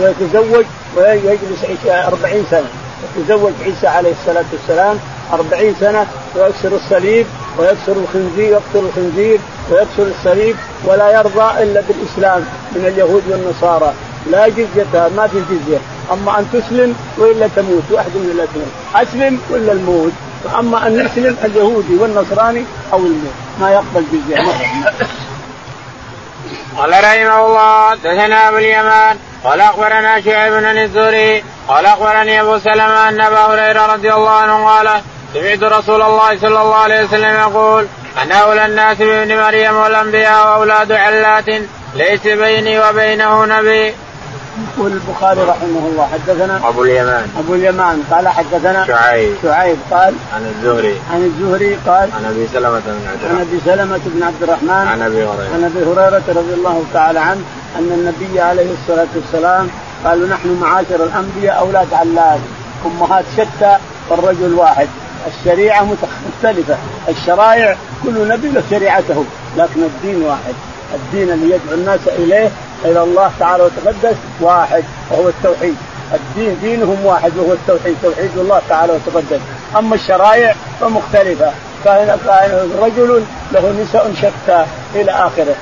ويتزوج 0.00 0.64
ويجلس 0.96 1.86
أربعين 1.86 2.44
سنة. 2.50 2.70
يتزوج 3.18 3.52
عيسى 3.64 3.86
عليه 3.86 4.12
الصلاة 4.20 4.44
والسلام 4.52 4.98
أربعين 5.32 5.74
سنة 5.80 6.06
ويكسر 6.36 6.76
الصليب 6.76 7.26
ويكسر 7.58 7.92
الخنزير 7.92 8.50
يقتل 8.50 8.86
الخنزير 8.88 9.38
ويكسر 9.70 10.06
الصليب 10.18 10.56
ولا 10.84 11.10
يرضى 11.12 11.62
إلا 11.62 11.82
بالإسلام 11.88 12.44
من 12.72 12.86
اليهود 12.86 13.22
والنصارى. 13.28 13.92
لا 14.30 14.48
جزية 14.48 15.08
ما 15.16 15.26
في 15.26 15.42
جزية. 15.50 15.78
أما 16.12 16.38
أن 16.38 16.46
تسلم 16.52 16.94
وإلا 17.18 17.48
تموت 17.56 17.82
واحد 17.90 18.10
من 18.14 18.30
الاثنين 18.34 18.70
أسلم 18.94 19.40
ولا 19.50 19.72
الموت. 19.72 20.12
أما 20.58 20.86
أن 20.86 20.92
يسلم 21.06 21.36
اليهودي 21.44 21.94
والنصراني 22.00 22.64
أو 22.92 22.98
الموت. 22.98 23.34
ما 23.60 23.70
يقبل 23.70 24.04
جزية 24.12 24.42
قال 26.78 26.90
رحمه 26.90 27.46
الله 27.46 27.94
دثنا 27.94 28.48
أبو 28.48 28.56
اليمان 28.56 29.18
قال 29.44 29.60
أخبرنا 29.60 30.20
شعيب 30.20 30.52
بن 30.52 30.78
الزهري 30.78 31.44
قال 31.68 31.86
أخبرني 31.86 32.40
أبو 32.40 32.58
سلمة 32.58 33.08
أن 33.08 33.20
أبا 33.20 33.38
هريرة 33.38 33.86
رضي 33.86 34.12
الله 34.12 34.30
عنه 34.30 34.66
قال 34.66 35.02
سمعت 35.34 35.62
رسول 35.62 36.02
الله 36.02 36.38
صلى 36.38 36.60
الله 36.60 36.76
عليه 36.76 37.04
وسلم 37.04 37.40
يقول 37.40 37.86
أن 38.22 38.32
أولى 38.32 38.66
الناس 38.66 38.98
بابن 38.98 39.36
مريم 39.36 39.76
والأنبياء 39.76 40.46
وأولاد 40.46 40.92
علات 40.92 41.48
ليس 41.94 42.22
بيني 42.26 42.80
وبينه 42.80 43.44
نبي. 43.44 43.94
يقول 44.76 44.92
البخاري 44.92 45.40
رحمه 45.40 45.88
الله 45.92 46.08
حدثنا 46.12 46.68
أبو 46.68 46.84
اليمان. 46.84 47.28
أبو 47.38 47.54
اليمان. 47.54 48.02
قال 48.10 48.28
حدثنا 48.28 48.86
شعيب. 48.86 49.34
شعيب 49.42 49.76
قال 49.90 50.14
عن 50.34 50.54
الزهري. 50.56 51.00
عن 51.12 51.22
الزهري 51.24 51.74
قال 51.86 52.08
عن 52.12 52.24
أبي 52.24 52.48
سلمة 52.52 52.80
بن 52.86 53.06
عبد 53.10 53.24
عن 53.30 53.40
أبي 53.40 53.60
سلمة 53.64 54.00
بن 54.06 54.22
عبد 54.22 54.42
الرحمن 54.42 54.70
عن 54.70 55.02
أبي 55.02 55.24
هريرة. 55.24 55.54
عن 55.54 55.64
أبي 55.64 55.84
هريرة 55.84 56.22
رضي 56.28 56.54
الله 56.54 56.84
تعالى 56.92 57.20
عنه 57.20 57.40
أن 57.78 57.92
النبي 57.92 58.40
عليه 58.40 58.72
الصلاة 58.72 59.06
والسلام 59.14 59.68
قالوا 60.04 60.28
نحن 60.28 60.58
معاشر 60.60 61.04
الأنبياء 61.04 61.58
أولاد 61.58 61.94
علاد 61.94 62.40
أمهات 62.86 63.24
شتى 63.36 63.76
والرجل 64.10 64.54
واحد. 64.54 64.88
الشريعة 65.26 65.86
مختلفة 66.26 66.76
الشرائع 67.08 67.76
كل 68.04 68.28
نبي 68.28 68.48
له 68.48 68.62
شريعته 68.70 69.24
لكن 69.56 69.82
الدين 69.82 70.22
واحد. 70.22 70.54
الدين 70.94 71.30
اللي 71.30 71.54
يدعو 71.54 71.74
الناس 71.74 72.00
إليه 72.08 72.50
إلى 72.84 73.02
الله 73.02 73.30
تعالى 73.40 73.62
وتقدس 73.62 74.16
واحد 74.40 74.84
وهو 75.10 75.28
التوحيد. 75.28 75.76
الدين 76.14 76.58
دينهم 76.62 77.04
واحد 77.04 77.32
وهو 77.36 77.52
التوحيد. 77.52 77.96
توحيد 78.02 78.30
الله 78.36 78.62
تعالى 78.68 78.92
وتقدس. 78.92 79.40
أما 79.76 79.94
الشرائع 79.94 80.54
فمختلفة. 80.80 81.52
رجل 82.80 83.24
له 83.52 83.82
نساء 83.82 84.12
شتى 84.16 84.64
إلى 84.94 85.10
آخره. 85.10 85.54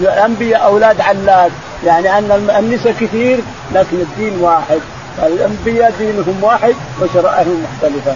الأنبياء 0.00 0.64
أولاد 0.64 1.00
علاد 1.00 1.52
يعني 1.84 2.18
أن 2.18 2.50
النساء 2.58 2.92
كثير 2.92 3.40
لكن 3.74 3.96
الدين 3.96 4.40
واحد. 4.40 4.80
الأنبياء 5.22 5.92
دينهم 5.98 6.38
واحد 6.42 6.74
وشرائعهم 7.00 7.64
مختلفة. 7.64 8.14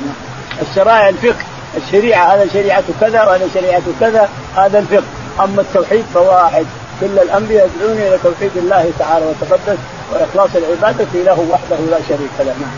الشرائع 0.63 1.09
الفقه. 1.09 1.45
الشريعه 1.77 2.35
هذا 2.35 2.49
شريعة 2.53 2.85
كذا 3.01 3.25
وهذا 3.25 3.49
شريعة 3.55 3.83
كذا. 4.01 4.29
هذا 4.57 4.79
الفقه. 4.79 5.03
أما 5.45 5.61
التوحيد 5.61 6.05
فواحد. 6.15 6.67
كل 7.01 7.19
الأنبياء 7.19 7.71
يدعون 7.77 7.99
إلى 7.99 8.19
توحيد 8.23 8.51
الله 8.57 8.91
تعالى 8.99 9.27
وتقدس 9.27 9.79
وإخلاص 10.13 10.51
العبادة 10.57 11.07
له 11.15 11.47
وحده 11.51 11.77
لا 11.91 11.99
شريك 12.09 12.31
له 12.39 12.55
نعم. 12.61 12.77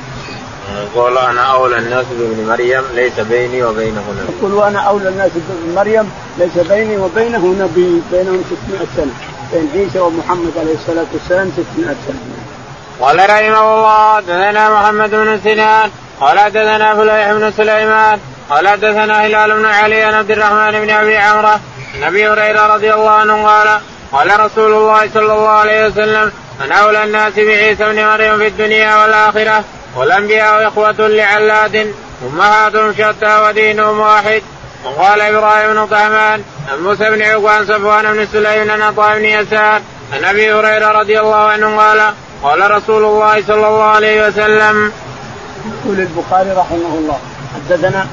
يقول 0.94 1.18
أنا 1.18 1.40
أولى 1.40 1.78
الناس 1.78 2.06
بابن 2.18 2.46
مريم 2.48 2.82
ليس 2.94 3.20
بيني 3.20 3.64
وبينه 3.64 4.02
نبي. 4.10 4.38
يقول 4.38 4.54
وأنا 4.54 4.78
أولى 4.78 5.08
الناس 5.08 5.30
بابن 5.34 5.74
مريم 5.74 6.10
ليس 6.38 6.66
بيني 6.68 6.96
وبينه 6.96 7.56
نبي 7.60 8.02
بينهم 8.12 8.44
600 8.68 8.86
سنة 8.96 9.12
بين 9.52 9.68
عيسى 9.74 10.00
ومحمد 10.00 10.52
عليه 10.58 10.74
الصلاة 10.74 11.06
والسلام 11.12 11.52
600 11.74 11.96
سنة. 12.06 12.18
قال 13.00 13.16
رحمه 13.30 13.74
الله 13.74 14.16
حدثنا 14.16 14.70
محمد 14.70 15.10
بن 15.10 15.40
سنان 15.44 15.90
قال 16.20 16.38
حدثنا 16.38 16.94
فليح 16.94 17.32
بن 17.32 17.52
سليمان 17.56 18.18
قال 18.50 18.68
حدثنا 18.68 19.26
هلال 19.26 19.58
بن 19.58 19.66
علي 19.66 20.02
عن 20.02 20.14
عبد 20.14 20.30
الرحمن 20.30 20.80
بن 20.80 20.90
أبي 20.90 21.16
عمرة 21.16 21.60
عن 21.94 22.02
ابي 22.02 22.28
هريرة 22.28 22.74
رضي 22.74 22.94
الله 22.94 23.10
عنه 23.10 23.46
قال 23.46 23.80
قال 24.14 24.40
رسول 24.40 24.72
الله 24.72 25.10
صلى 25.14 25.32
الله 25.32 25.48
عليه 25.48 25.86
وسلم 25.86 26.32
من 26.60 26.72
أولى 26.72 27.04
الناس 27.04 27.32
بعيسى 27.36 27.84
بن 27.84 28.04
مريم 28.04 28.38
في 28.38 28.46
الدنيا 28.46 28.96
والآخرة 28.96 29.64
والأنبياء 29.96 30.68
إخوة 30.68 31.08
لعلاد 31.08 31.94
امهاتهم 32.22 32.92
شتى 32.92 33.38
ودينهم 33.38 34.00
واحد. 34.00 34.42
وقال 34.84 35.20
إبراهيم 35.20 35.74
بن 35.74 35.86
طهمان 35.86 36.42
عن 36.72 36.78
موسى 36.82 37.10
بن 37.10 37.22
عقبان 37.22 37.64
صفوان 37.66 38.12
بن 38.12 38.26
سليم 38.32 38.70
عن 38.70 38.82
عطاء 38.82 39.18
بن 39.18 39.24
يسار 39.24 39.80
عن 40.12 40.24
أبي 40.24 40.52
هريرة 40.52 40.88
رضي 41.00 41.20
الله 41.20 41.36
عنه 41.36 41.76
قال 41.76 42.12
قال 42.42 42.70
رسول 42.70 43.04
الله 43.04 43.42
صلى 43.46 43.66
الله 43.68 43.84
عليه 43.84 44.26
وسلم. 44.26 44.92
يقول 45.66 46.00
البخاري 46.00 46.50
رحمه 46.50 46.94
الله 46.98 47.18
حدثنا 47.54 48.06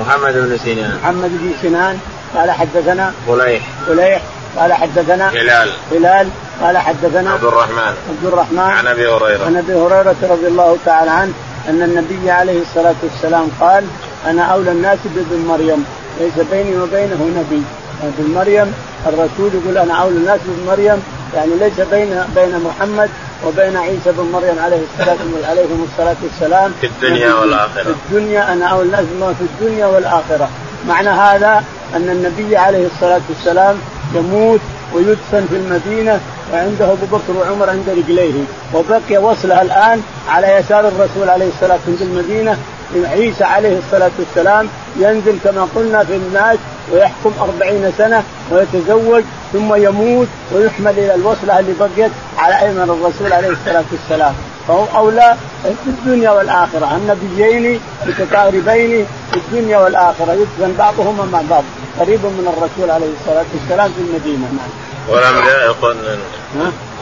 محمد 0.00 0.32
بن 0.32 0.58
سنان. 0.64 0.98
محمد 1.02 1.30
بن 1.30 1.52
سنان 1.62 1.98
قال 2.34 2.50
حدثنا 2.50 3.12
فليح 3.26 3.62
فليح 3.86 4.22
قال 4.58 4.72
حدثنا 4.72 5.28
هلال. 5.28 5.72
هلال. 5.92 6.28
قال 6.62 6.78
حدثنا 6.78 7.30
عبد 7.30 7.44
الرحمن. 7.44 7.94
عبد 8.10 8.24
الرحمن. 8.24 8.58
عن 8.58 8.86
أبي 8.86 9.08
هريرة. 9.08 9.44
عن 9.46 9.56
أبي 9.56 9.74
هريرة 9.74 10.16
رضي 10.22 10.46
الله 10.46 10.76
تعالى 10.84 11.10
عنه 11.10 11.32
أن 11.68 11.82
النبي 11.82 12.30
عليه 12.30 12.62
الصلاة 12.62 12.94
والسلام 13.02 13.48
قال 13.60 13.84
أنا 14.26 14.42
أولى 14.42 14.70
الناس 14.72 14.98
بابن 15.04 15.44
مريم 15.48 15.84
ليس 16.20 16.46
بيني 16.50 16.76
وبينه 16.78 17.30
نبي. 17.38 17.62
ابن 18.02 18.34
مريم 18.34 18.74
الرسول 19.06 19.50
يقول 19.54 19.78
أنا 19.78 19.94
أولى 19.94 20.16
الناس 20.16 20.40
بابن 20.46 20.66
مريم. 20.66 21.02
يعني 21.34 21.50
ليس 21.60 21.80
بين 21.90 22.22
بين 22.34 22.60
محمد 22.64 23.10
وبين 23.46 23.76
عيسى 23.76 24.12
بن 24.12 24.30
مريم 24.32 24.58
عليه 24.64 24.80
الصلاة 24.92 25.16
عليهم 25.50 25.86
الصلاة 25.92 26.16
والسلام. 26.22 26.72
في 26.80 26.86
الدنيا 26.86 27.34
والآخرة. 27.34 27.82
في 27.82 27.90
الدنيا 27.90 28.52
أنا 28.52 28.66
أولى 28.66 28.98
الناس 29.00 29.36
في 29.36 29.44
الدنيا 29.44 29.86
والآخرة. 29.86 30.48
معنى 30.88 31.08
هذا 31.08 31.64
أن 31.96 32.10
النبي 32.10 32.56
عليه 32.56 32.86
الصلاة 32.86 33.20
والسلام 33.28 33.78
يموت 34.14 34.60
ويدفن 34.94 35.46
في 35.50 35.56
المدينة 35.56 36.20
وعنده 36.52 36.84
أبو 36.84 37.06
بكر 37.12 37.32
وعمر 37.40 37.70
عند 37.70 37.88
رجليه. 37.88 38.44
وبقي 38.74 39.22
وصلها 39.22 39.62
الآن 39.62 40.02
على 40.28 40.56
يسار 40.56 40.88
الرسول 40.88 41.28
عليه 41.28 41.48
الصلاة 41.48 41.78
والسلام. 41.86 41.96
في 41.96 42.04
المدينة 42.04 42.56
عيسى 42.94 43.44
عليه 43.44 43.78
الصلاة 43.78 44.10
والسلام 44.18 44.68
ينزل 44.96 45.38
كما 45.44 45.68
قلنا 45.76 46.04
في 46.04 46.16
الناس 46.16 46.58
ويحكم 46.92 47.32
أربعين 47.40 47.92
سنة 47.98 48.22
ويتزوج 48.50 49.22
ثم 49.52 49.74
يموت 49.74 50.28
ويحمل 50.54 50.98
إلى 50.98 51.14
الوصلة 51.14 51.58
اللي 51.58 51.72
بقيت 51.80 52.10
على 52.38 52.60
أيمن 52.60 52.82
الرسول 52.82 53.32
عليه 53.32 53.48
الصلاة 53.48 53.84
والسلام. 53.92 54.34
فهو 54.72 54.86
أولى 54.96 55.36
في 55.62 55.86
الدنيا 55.86 56.30
والآخرة. 56.30 56.96
النبيين 56.96 57.80
متقاربين 58.06 59.06
في 59.30 59.36
الدنيا 59.36 59.78
والآخرة. 59.78 60.32
يدفن 60.32 60.74
بعضهما 60.78 61.24
مع 61.32 61.40
بعض. 61.50 61.64
قريب 62.00 62.20
من 62.24 62.54
الرسول 62.56 62.90
عليه 62.90 63.06
الصلاة 63.20 63.44
والسلام 63.54 63.92
في 63.92 64.00
المدينة. 64.00 64.48
نعم. 64.52 64.70
والأنبياء 65.08 65.70
إخوة 65.70 65.96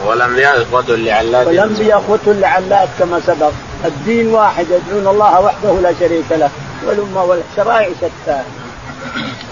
والأنبياء 0.05 0.61
إخوة 0.61 0.95
لعلات. 0.95 1.47
والأنبياء 1.47 1.97
إخوة 1.99 2.19
لعلات 2.25 2.89
كما 2.99 3.21
سبق. 3.27 3.51
الدين 3.85 4.27
واحد 4.27 4.65
يدعون 4.65 5.07
الله 5.07 5.41
وحده 5.41 5.73
لا 5.81 5.93
شريك 5.99 6.25
له. 6.31 6.49
والأمة 6.87 7.23
والشرائع 7.23 7.89
شتى. 8.01 8.41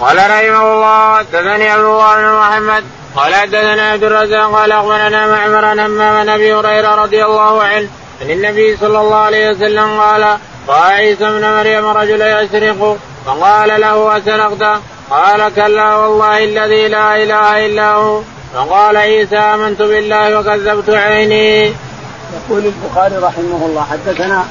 قال 0.00 0.16
رحمه 0.16 0.72
الله 0.72 1.18
حدثني 1.18 1.68
عبد 1.68 1.84
الله 1.84 2.16
بن 2.16 2.38
محمد. 2.38 2.84
قال 3.16 3.34
حدثنا 3.34 3.90
عبد 3.90 4.04
الرزاق 4.04 4.52
قال 4.52 4.72
أخبرنا 4.72 5.26
معمر 5.26 5.64
عن 5.64 5.80
همام 5.80 6.28
أبي 6.28 6.54
هريرة 6.54 6.94
رضي 6.94 7.24
الله 7.24 7.62
عنه. 7.62 7.88
عن 8.20 8.30
النبي 8.30 8.76
صلى 8.76 9.00
الله 9.00 9.16
عليه 9.16 9.50
وسلم 9.50 10.00
قال 10.00 10.22
راى 10.68 10.92
عيسى 10.92 11.28
ابن 11.28 11.44
مريم 11.56 11.86
رجلا 11.86 12.42
يسرق 12.42 12.98
فقال 13.26 13.80
له 13.80 14.18
اسرقت 14.18 14.80
قال 15.10 15.54
كلا 15.54 15.96
والله 15.96 16.44
الذي 16.44 16.88
لا 16.88 17.22
إله 17.22 17.66
إلا 17.66 17.92
هو. 17.92 18.20
فقال 18.54 18.96
عيسى 18.96 19.36
آمنت 19.36 19.82
بالله 19.82 20.38
وكذبت 20.38 20.90
عيني. 20.90 21.64
يقول 21.66 22.62
البخاري 22.72 23.16
رحمه 23.16 23.66
الله 23.66 23.86
حدثنا 23.90 24.44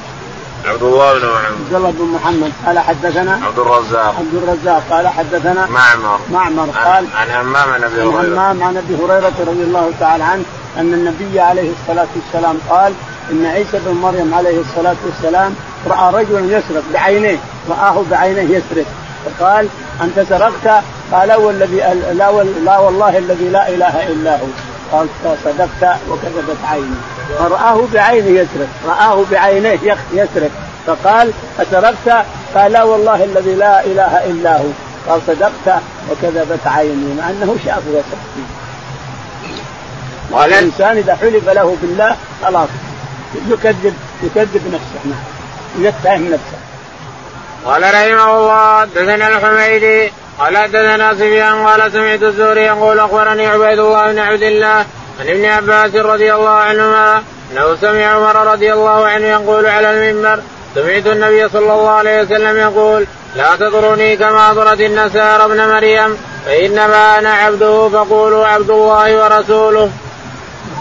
عبد 0.66 0.82
الله 0.82 1.12
بن 1.12 1.26
محمد. 1.26 1.54
عبد 1.60 1.74
الله 1.74 1.90
بن 1.90 2.04
محمد 2.04 2.52
قال 2.66 2.78
حدثنا 2.78 3.40
عبد 3.46 3.58
الرزاق. 3.58 4.14
عبد 4.18 4.34
الرزاق 4.34 4.82
قال 4.90 5.08
حدثنا 5.08 5.66
معمر. 5.66 6.18
معمر 6.32 6.70
قال 6.84 7.04
عن 7.14 7.30
همام 7.30 7.70
عن 7.70 7.84
أبي 7.84 8.02
هريرة. 8.02 8.32
همام 8.32 8.62
عن 8.62 8.76
أبي 8.76 8.94
هريرة 8.94 9.34
رضي 9.40 9.62
الله 9.62 9.92
تعالى 10.00 10.24
عنه 10.24 10.44
أن 10.76 10.94
النبي 10.94 11.40
عليه 11.40 11.70
الصلاة 11.70 12.08
والسلام 12.16 12.58
قال 12.70 12.92
إن 13.30 13.46
عيسى 13.46 13.78
بن 13.86 13.92
مريم 13.92 14.34
عليه 14.34 14.60
الصلاة 14.60 14.96
والسلام 15.06 15.54
رأى 15.86 16.14
رجلا 16.14 16.40
يسرق 16.58 16.82
بعينيه 16.94 17.38
رآه 17.70 18.04
بعينيه 18.10 18.42
يسرق. 18.56 18.86
فقال 19.24 19.68
أنت 20.02 20.26
سرقت؟ 20.28 20.82
قال 21.12 21.32
والذي 21.32 21.76
لا, 22.12 22.30
لا 22.64 22.78
والله 22.78 23.18
الذي 23.18 23.48
لا 23.48 23.68
إله 23.68 24.08
إلا 24.08 24.34
هو. 24.34 24.46
قال 24.92 25.08
صدقت 25.44 25.96
وكذبت 26.10 26.56
عيني. 26.64 26.96
فرآه 27.38 27.80
بعينه 27.94 28.28
يسرق 28.40 28.68
رآه 28.86 29.24
بعينيه 29.30 29.78
يسرق. 30.12 30.50
فقال 30.86 31.32
أسرقت؟ 31.60 32.26
قال 32.54 32.72
لا 32.72 32.82
والله 32.82 33.24
الذي 33.24 33.54
لا 33.54 33.84
إله 33.84 34.24
إلا 34.26 34.58
هو. 34.58 34.68
قال 35.08 35.20
صدقت 35.26 35.82
وكذبت 36.10 36.66
عيني 36.66 37.14
مع 37.18 37.30
أنه 37.30 37.56
شاف 37.64 37.82
وسط 37.88 38.20
قال 40.32 40.52
الإنسان 40.52 40.96
إذا 40.96 41.14
حلف 41.14 41.48
له 41.48 41.76
بالله 41.82 42.16
خلاص. 42.42 42.68
يكذب 43.48 43.94
يكذب 44.22 44.62
نفسه. 44.74 45.00
نعم. 45.04 45.24
يتهم 45.78 46.24
نفسه. 46.24 46.58
قال 47.64 47.82
رحمه 47.82 48.38
الله 48.38 48.80
حدثنا 48.80 49.28
الحميدي 49.28 50.12
قال 50.38 50.56
حدثنا 50.56 51.14
سفيان 51.14 51.66
قال 51.66 51.92
سمعت 51.92 52.22
الزهري 52.22 52.60
يقول 52.60 53.00
أخبرني 53.00 53.46
عبيد 53.46 53.78
الله 53.78 54.12
بن 54.12 54.18
عبد 54.18 54.42
الله 54.42 54.86
عن 55.20 55.28
ابن 55.28 55.44
عباس 55.44 55.94
رضي 55.94 56.34
الله 56.34 56.50
عنهما 56.50 57.22
أنه 57.52 57.76
سمع 57.80 58.04
عمر 58.04 58.52
رضي 58.52 58.72
الله 58.72 59.06
عنه 59.06 59.26
يقول 59.26 59.66
على 59.66 59.90
المنبر 59.90 60.42
سمعت 60.74 61.06
النبي 61.06 61.48
صلى 61.48 61.72
الله 61.72 61.90
عليه 61.90 62.22
وسلم 62.22 62.56
يقول 62.56 63.06
لا 63.36 63.56
تطرني 63.56 64.16
كما 64.16 64.54
طرت 64.54 64.80
النسار 64.80 65.44
ابن 65.44 65.68
مريم 65.68 66.16
فإنما 66.46 67.18
أنا 67.18 67.32
عبده 67.32 67.88
فقولوا 67.88 68.46
عبد 68.46 68.70
الله 68.70 69.24
ورسوله. 69.24 69.90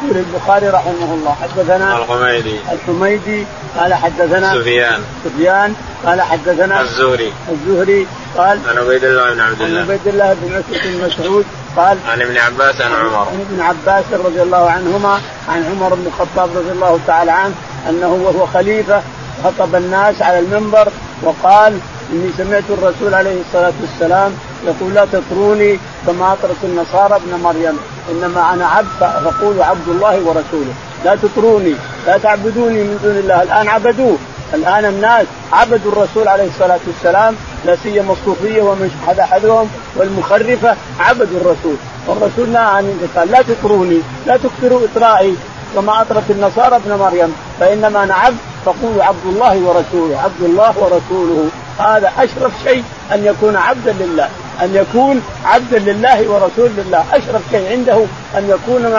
يقول 0.03 0.17
البخاري 0.17 0.67
رحمه 0.67 1.13
الله 1.13 1.35
حدثنا 1.41 1.97
الحميدي. 1.97 2.59
الحميدي 2.71 3.45
قال 3.77 3.93
حدثنا 3.93 4.53
سفيان. 4.53 5.01
سفيان 5.23 5.73
قال 6.05 6.21
حدثنا 6.21 6.81
الزهري. 6.81 7.33
الزهري 7.51 8.07
قال 8.37 8.59
عن 8.69 8.77
عبيد 8.77 9.03
الله 9.03 9.33
بن 9.33 9.39
عبد 9.39 9.61
الله. 9.61 9.79
عن 9.79 9.85
عبيد 9.85 10.07
الله 10.07 10.33
بن 10.33 10.63
بن 10.69 11.05
مسعود 11.05 11.45
قال 11.75 11.97
عن 12.07 12.21
ابن 12.21 12.37
عباس 12.37 12.81
عن 12.81 12.91
عمر. 12.91 13.27
عن 13.27 13.45
ابن 13.49 13.61
عباس 13.61 14.05
رضي 14.11 14.41
الله 14.41 14.69
عنهما 14.69 15.21
عن 15.49 15.63
عمر 15.63 15.95
بن 15.95 16.07
الخطاب 16.07 16.49
رضي 16.57 16.71
الله 16.71 16.99
تعالى 17.07 17.31
عنه 17.31 17.53
أنه 17.89 18.07
وهو 18.07 18.45
خليفة 18.45 19.01
خطب 19.43 19.75
الناس 19.75 20.21
على 20.21 20.39
المنبر 20.39 20.91
وقال 21.23 21.79
إني 22.11 22.31
سمعت 22.37 22.63
الرسول 22.69 23.13
عليه 23.13 23.41
الصلاة 23.41 23.73
والسلام 23.81 24.31
يقول 24.67 24.93
لا 24.93 25.05
تطروني 25.05 25.79
كما 26.07 26.33
اطرت 26.33 26.63
النصارى 26.63 27.15
ابن 27.15 27.43
مريم. 27.43 27.77
إنما 28.11 28.53
أنا 28.53 28.65
عبد 28.67 28.87
فقولوا 28.99 29.65
عبد 29.65 29.87
الله 29.87 30.15
ورسوله. 30.25 30.73
لا 31.05 31.15
تطروني 31.15 31.75
لا 32.07 32.17
تعبدوني 32.17 32.83
من 32.83 32.99
دون 33.03 33.17
الله. 33.17 33.43
الآن 33.43 33.67
عبدوه. 33.67 34.17
الآن 34.53 34.85
الناس 34.85 35.25
عبدوا 35.53 35.91
الرسول 35.91 36.27
عليه 36.27 36.47
الصلاة 36.47 36.79
والسلام. 36.87 37.35
لا 37.65 37.75
سيما 37.83 38.13
الصوفية 38.13 38.61
ومن 38.61 38.91
حدهم 39.07 39.69
والمخرفة 39.95 40.75
عبدوا 40.99 41.39
الرسول. 41.41 41.75
والرسول 42.07 42.49
نهى 42.49 42.61
عن 42.61 43.09
قال 43.15 43.31
لا 43.31 43.41
تطروني 43.41 43.99
لا 44.27 44.37
تكثروا 44.37 44.81
اطرائي 44.85 45.35
كما 45.75 46.01
اطرت 46.01 46.31
النصارى 46.31 46.75
ابن 46.75 46.93
مريم. 46.93 47.35
فإنما 47.59 48.03
أنا 48.03 48.13
عبد 48.13 48.37
فقولوا 48.65 49.03
عبد 49.03 49.25
الله 49.25 49.57
ورسوله. 49.57 50.19
عبد 50.23 50.41
الله 50.41 50.73
ورسوله. 50.77 51.49
هذا 51.79 52.11
أشرف 52.17 52.51
شيء 52.63 52.83
أن 53.13 53.25
يكون 53.25 53.55
عبدا 53.55 53.95
لله. 53.99 54.29
أن 54.61 54.75
يكون 54.75 55.23
عبدا 55.45 55.79
لله 55.79 56.27
ورسول 56.27 56.69
لله. 56.77 57.05
أشرف 57.13 57.41
شيء 57.51 57.71
عنده 57.71 58.05
أن 58.37 58.49
يكون 58.49 58.93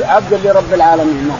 عبدا 0.00 0.36
لرب 0.44 0.74
العالمين. 0.74 1.32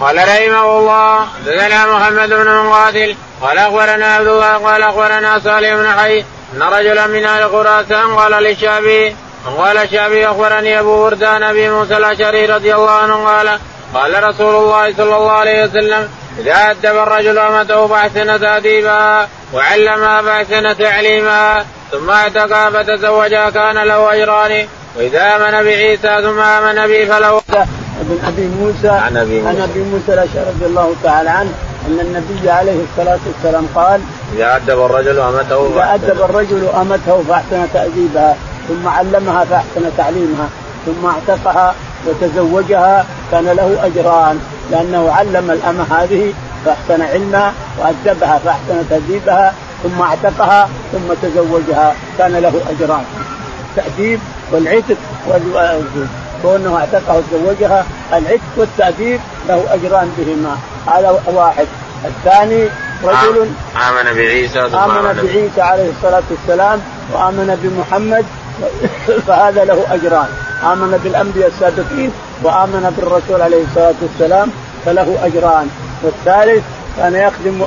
قال 0.00 0.16
رحمه 0.16 0.78
الله 0.78 1.26
حدثنا 1.26 1.86
محمد 1.86 2.28
بن 2.28 2.54
مقاتل 2.54 3.16
قال 3.42 3.58
أخبرنا 3.58 4.06
عبد 4.14 4.26
الله 4.26 4.52
قال 4.56 4.82
أخبرنا 4.82 5.38
صالح 5.38 5.74
بن 5.74 5.88
حي 5.98 6.24
إن 6.54 6.62
رجلا 6.62 7.06
من 7.06 7.24
أهل 7.24 7.50
خراسان 7.50 8.14
قال 8.14 8.32
للشعبي 8.32 9.16
قال 9.58 9.76
الشعبي 9.76 10.26
أخبرني 10.26 10.80
أبو 10.80 11.02
بردان 11.02 11.42
أبي 11.42 11.70
موسى 11.70 11.96
الأشعري 11.96 12.46
رضي 12.46 12.74
الله 12.74 12.90
عنه 12.90 13.24
قال 13.26 13.58
قال 13.94 14.24
رسول 14.24 14.54
الله 14.54 14.94
صلى 14.96 15.16
الله 15.16 15.32
عليه 15.32 15.64
وسلم 15.64 16.08
إذا 16.38 16.70
أدب 16.70 16.96
الرجل 16.96 17.38
أمته 17.38 17.86
فاحسن 17.86 18.40
تاديبها 18.40 19.28
وعلمها 19.54 20.22
فاحسن 20.22 20.76
تعليمها 20.76 21.64
ثم 21.92 22.10
اعتقى 22.10 22.72
فتزوجها 22.72 23.50
كان 23.50 23.78
له 23.78 24.14
أجران. 24.14 24.66
وإذا 24.96 25.36
آمن 25.36 25.64
بعيسى 25.64 26.22
ثم 26.22 26.40
آمن 26.40 26.86
به 26.86 27.04
فله 27.04 27.40
ابن 28.00 28.18
أبي 28.26 28.46
موسى 28.46 28.88
عن 28.88 29.16
أبي 29.16 29.40
موسى, 29.40 29.48
عن 29.48 29.68
أبي 29.70 29.80
موسى 29.80 30.14
الأشعري 30.14 30.46
رضي 30.56 30.66
الله 30.66 30.94
تعالى 31.02 31.30
عنه 31.30 31.52
أن 31.86 32.00
النبي 32.00 32.50
عليه 32.50 32.78
الصلاة 32.90 33.18
والسلام 33.26 33.66
قال 33.74 34.00
إذا 34.36 34.56
أدب 34.56 34.84
الرجل 34.84 35.18
أمته 35.20 35.70
إذا 35.74 35.94
أدب 35.94 36.22
الرجل 36.22 36.68
أمته 36.80 37.22
فأحسن 37.28 37.66
تأديبها 37.74 38.36
ثم 38.68 38.88
علمها 38.88 39.44
فأحسن 39.44 39.90
تعليمها. 39.96 40.48
ثم 40.88 41.06
اعتقها 41.06 41.74
وتزوجها 42.06 43.06
كان 43.32 43.44
له 43.44 43.78
أجران 43.86 44.40
لأنه 44.70 45.12
علم 45.12 45.50
الأمة 45.50 45.84
هذه 45.90 46.32
فأحسن 46.64 47.02
علمها 47.02 47.52
وأدبها 47.78 48.38
فأحسن 48.44 48.88
تأديبها 48.90 49.54
ثم 49.82 50.02
اعتقها 50.02 50.68
ثم 50.92 51.14
تزوجها 51.22 51.94
كان 52.18 52.32
له 52.32 52.60
أجران. 52.70 53.04
التاديب 53.76 54.20
والعتق 54.52 54.96
كونه 56.42 56.76
اعتقها 56.78 57.16
وتزوجها 57.16 57.84
العتق 58.12 58.40
والتأديب 58.56 59.20
له 59.48 59.64
أجران 59.74 60.12
بهما. 60.18 60.56
هذا 60.86 61.22
واحد. 61.26 61.66
الثاني 62.04 62.68
رجل 63.04 63.50
آمن 63.88 64.14
بعيسى 64.14 64.60
آمن 64.60 65.22
بعيسى 65.22 65.60
عليه 65.60 65.90
الصلاة 65.90 66.22
والسلام 66.30 66.80
وآمن 67.12 67.58
بمحمد 67.62 68.24
فهذا 69.26 69.64
له 69.64 69.86
أجران. 69.90 70.28
آمن 70.62 71.00
بالأنبياء 71.04 71.48
السابقين 71.48 72.12
وآمن 72.42 72.94
بالرسول 72.96 73.42
عليه 73.42 73.62
الصلاة 73.64 73.94
والسلام 74.02 74.50
فله 74.84 75.18
أجران. 75.24 75.68
والثالث 76.02 76.64
كان 76.96 77.14
يخدم 77.14 77.64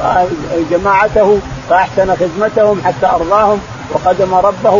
جماعته 0.72 1.40
فأحسن 1.70 2.16
خدمتهم 2.16 2.82
حتى 2.86 3.06
أرضاهم 3.06 3.62
وخدم 3.94 4.34
ربه 4.34 4.72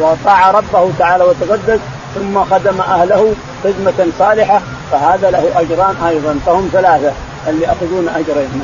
وطاع 0.00 0.50
ربه 0.50 0.90
تعالى 0.98 1.24
وتقدس 1.24 1.80
ثم 2.14 2.44
خدم 2.44 2.80
أهله 2.80 3.34
خدمة 3.64 4.06
صالحة 4.18 4.60
فهذا 4.92 5.30
له 5.30 5.60
أجران 5.60 5.94
أيضا. 6.08 6.38
فهم 6.46 6.68
ثلاثة 6.72 7.12
اللي 7.48 7.64
يأخذون 7.64 8.08
أجرين. 8.08 8.62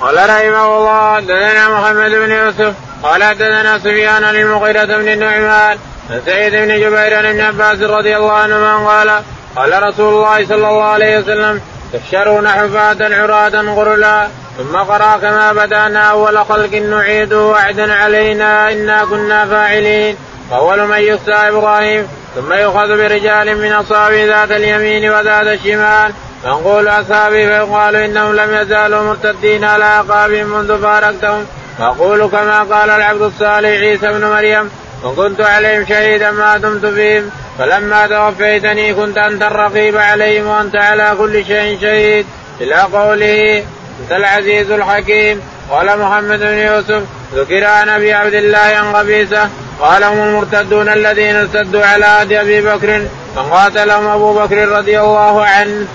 قال 0.00 0.16
رحمه 0.16 0.78
الله 0.78 1.14
حدثنا 1.14 1.68
محمد 1.68 2.10
بن 2.10 2.30
يوسف 2.30 2.74
قال 3.02 3.24
حدثنا 3.24 3.78
سفيان 3.78 4.22
للمغيرة 4.22 4.84
بن 4.84 5.08
النعمان 5.08 5.78
سعيد 6.26 6.52
بن 6.52 6.80
جبير 6.80 7.14
عن 7.18 7.26
ابن 7.26 7.40
عباس 7.40 7.80
رضي 7.80 8.16
الله 8.16 8.32
عنهما 8.32 8.88
قال 8.88 9.22
قال 9.56 9.82
رسول 9.82 10.14
الله 10.14 10.46
صلى 10.46 10.68
الله 10.68 10.82
عليه 10.82 11.18
وسلم 11.18 11.60
تحشرون 11.92 12.48
حفاة 12.48 12.96
عراة 13.00 13.74
غرلا 13.74 14.28
ثم 14.58 14.76
قرأ 14.76 15.16
كما 15.16 15.52
بدأنا 15.52 16.00
أول 16.00 16.38
خلق 16.38 16.74
نعيد 16.74 17.32
وعدا 17.32 17.94
علينا 17.94 18.72
إنا 18.72 19.04
كنا 19.04 19.46
فاعلين. 19.46 20.16
فأول 20.50 20.86
من 20.86 20.98
يخشى 20.98 21.32
إبراهيم 21.32 22.08
ثم 22.34 22.52
يؤخذ 22.52 22.88
برجال 22.88 23.58
من 23.58 23.72
أصحابه 23.72 24.24
ذات 24.24 24.50
اليمين 24.50 25.10
وذات 25.10 25.46
الشمال 25.46 26.12
فنقول 26.44 26.88
أصحابي 26.88 27.46
فيقال 27.46 27.96
إنهم 27.96 28.36
لم 28.36 28.54
يزالوا 28.54 29.02
مرتدين 29.02 29.64
على 29.64 29.84
اعقابهم 29.84 30.46
منذ 30.46 30.82
فارقتهم. 30.82 31.46
فأقول 31.78 32.28
كما 32.28 32.62
قال 32.62 32.90
العبد 32.90 33.22
الصالح 33.22 33.68
عيسى 33.68 34.12
بن 34.12 34.24
مريم 34.24 34.70
وكنت 35.04 35.40
عليهم 35.40 35.86
شهيدا 35.86 36.30
ما 36.30 36.56
دمت 36.56 36.86
فيهم. 36.86 37.30
فلما 37.58 38.06
توفيتني 38.06 38.94
كنت 38.94 39.18
أنت 39.18 39.42
الرقيب 39.42 39.96
عليهم 39.96 40.46
وأنت 40.46 40.76
على 40.76 41.14
كل 41.18 41.44
شيء 41.44 41.80
شهيد. 41.80 42.26
إلى 42.60 42.74
قوله 42.74 43.64
أنت 44.02 44.12
العزيز 44.12 44.70
الحكيم 44.70 45.40
قال 45.70 45.98
محمد 45.98 46.38
بن 46.38 46.58
يوسف 46.58 47.02
ذكر 47.34 47.64
عن 47.64 47.88
ابي 47.88 48.12
عبد 48.12 48.34
الله 48.34 48.58
عن 48.58 48.96
قبيسه 48.96 49.48
قال 49.80 50.04
هم 50.04 50.18
المرتدون 50.18 50.88
الذين 50.88 51.36
ارتدوا 51.36 51.84
على 51.84 52.06
هدي 52.06 52.40
أبي 52.40 52.60
بكر 52.60 53.06
فقاتلهم 53.36 54.06
أبو 54.06 54.34
بكر 54.34 54.68
رضي 54.68 55.00
الله 55.00 55.44
عنه. 55.44 55.86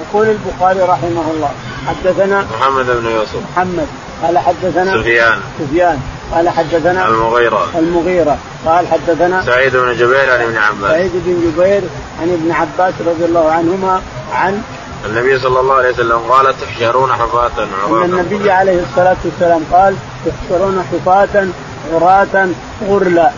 يقول 0.00 0.26
البخاري 0.28 0.80
رحمه 0.80 1.30
الله 1.34 1.50
حدثنا 1.86 2.46
محمد 2.58 2.86
بن 2.86 3.10
يوسف. 3.10 3.40
محمد. 3.56 3.86
قال 4.22 4.38
حدثنا 4.38 5.02
سفيان. 5.02 5.40
سفيان. 5.58 6.00
قال 6.32 6.48
حدثنا 6.48 7.08
المغيرة. 7.08 7.68
المغيرة. 7.78 8.38
قال 8.66 8.86
حدثنا 8.88 9.42
سعيد 9.42 9.76
بن 9.76 9.92
جبير 9.92 10.32
عن 10.32 10.40
ابن 10.40 10.56
عباس. 10.56 10.90
سعيد 10.90 11.12
بن 11.14 11.50
جبير 11.50 11.82
عن 12.22 12.28
ابن 12.32 12.52
عباس 12.52 12.94
رضي 13.06 13.24
الله 13.24 13.50
عنهما 13.50 14.02
عن 14.32 14.62
النبي 15.06 15.38
صلى 15.38 15.60
الله 15.60 15.74
عليه 15.74 15.90
وسلم 15.90 16.18
قال 16.18 16.54
تحشرون 16.60 17.12
حفاة 17.12 17.66
عراة 17.88 18.04
أن 18.04 18.18
النبي 18.18 18.50
عليه 18.50 18.82
الصلاة 18.82 19.16
والسلام 19.24 19.62
قال 19.72 19.94
تحشرون 20.26 20.84
حفاة 20.92 21.46
عراة 21.94 22.48
غرلا. 22.88 23.30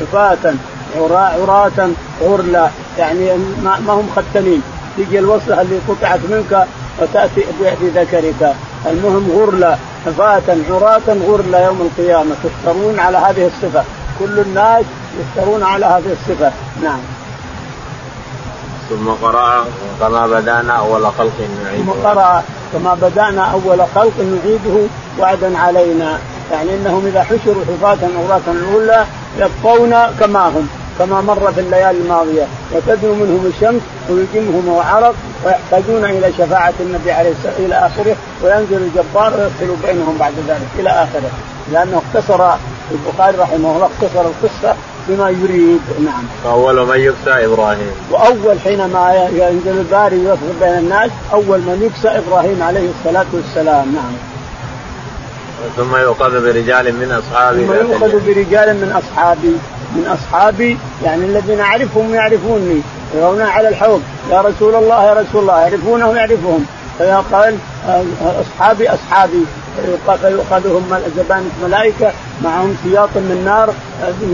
حفاة 0.00 0.54
عراة 0.96 1.90
غرلا. 2.22 2.70
يعني 2.98 3.30
ما 3.62 3.92
هم 3.92 4.08
ختنين 4.16 4.62
تجي 4.98 5.18
الوصلة 5.18 5.60
اللي 5.60 5.78
قطعت 5.88 6.20
منك 6.30 6.66
وتأتي 7.00 7.44
بذكرك 7.80 8.54
المهم 8.86 9.30
غرلا 9.38 9.76
حفاة 10.06 10.56
عراة 10.70 11.08
غرلا 11.28 11.64
يوم 11.64 11.90
القيامة. 11.98 12.34
تحشرون 12.44 12.98
على 12.98 13.18
هذه 13.18 13.46
الصفة. 13.46 13.84
كل 14.18 14.38
الناس 14.38 14.84
يحشرون 15.20 15.62
على 15.62 15.86
هذه 15.86 16.12
الصفة. 16.12 16.52
نعم. 16.82 17.00
ثم 18.90 19.08
قرأ 19.08 19.64
كما 20.00 20.26
بدأنا 20.26 20.72
أول 20.72 21.06
خلق 21.06 21.32
نعيده. 21.64 21.84
ثم 21.84 21.90
قرأ 21.90 22.42
كما 22.72 22.94
بدأنا 22.94 23.42
أول 23.52 23.78
خلق 23.94 24.12
نعيده 24.18 24.86
وعدا 25.18 25.58
علينا. 25.58 26.18
يعني 26.52 26.74
إنهم 26.74 27.06
إذا 27.06 27.22
حشروا 27.22 27.64
حفاة 27.64 27.98
عراة 28.18 28.54
غرلا 28.72 29.04
يبقون 29.38 29.94
كما 30.20 30.48
هم. 30.48 30.68
كما 31.02 31.20
مر 31.20 31.52
في 31.52 31.60
الليالي 31.60 31.98
الماضية 31.98 32.46
وتدنو 32.72 33.14
منهم 33.14 33.52
الشمس 33.54 33.80
ويجمهم 34.10 34.78
عرق 34.78 35.14
ويحتاجون 35.44 36.04
إلى 36.04 36.32
شفاعة 36.38 36.74
النبي 36.80 37.12
عليه 37.12 37.30
الصلاة 37.30 37.66
إلى 37.66 37.74
آخره 37.74 38.16
وينزل 38.42 38.76
الجبار 38.76 39.32
ويفصل 39.32 39.86
بينهم 39.86 40.16
بعد 40.18 40.32
ذلك 40.48 40.68
إلى 40.78 40.90
آخره 40.90 41.30
لأنه 41.72 42.02
اختصر 42.02 42.54
البخاري 42.90 43.36
رحمه 43.38 43.74
الله 43.74 43.86
اختصر 43.86 44.20
القصة 44.20 44.76
بما 45.08 45.30
يريد 45.30 45.80
نعم. 46.04 46.24
فاول 46.44 46.86
من 46.86 47.00
يكسى 47.00 47.44
إبراهيم. 47.44 47.90
وأول 48.10 48.60
حينما 48.60 49.28
ينزل 49.32 49.78
الباري 49.78 50.16
ويفصل 50.16 50.52
بين 50.60 50.78
الناس 50.78 51.10
أول 51.32 51.58
من 51.58 51.82
يكسى 51.82 52.18
إبراهيم 52.18 52.62
عليه 52.62 52.88
الصلاة 52.90 53.26
والسلام 53.32 53.94
نعم. 53.94 54.12
ثم 55.76 55.96
يؤخذ 55.96 56.44
برجال 56.44 56.94
من 56.94 57.12
اصحابي 57.12 57.66
ثم 57.66 57.72
يؤخذ 57.72 58.26
برجال 58.26 58.76
من 58.76 58.92
اصحابي 58.92 59.56
من 59.94 60.06
أصحابي 60.06 60.78
يعني 61.04 61.24
الذين 61.24 61.60
أعرفهم 61.60 62.14
يعرفوني 62.14 62.80
يرون 63.14 63.42
على 63.42 63.68
الحوض 63.68 64.02
يا 64.30 64.40
رسول 64.40 64.74
الله 64.74 65.04
يا 65.04 65.12
رسول 65.12 65.40
الله. 65.42 65.60
يعرفونهم 65.60 66.16
يعرفهم. 66.16 66.66
فيقال 66.98 67.56
أصحابي 68.40 68.88
أصحابي. 68.88 69.44
فيؤخذهم 70.22 70.98
زبانة 71.16 71.50
ملائكة 71.64 72.12
معهم 72.44 72.76
سياط 72.84 73.08
من 73.14 73.42
نار 73.44 73.74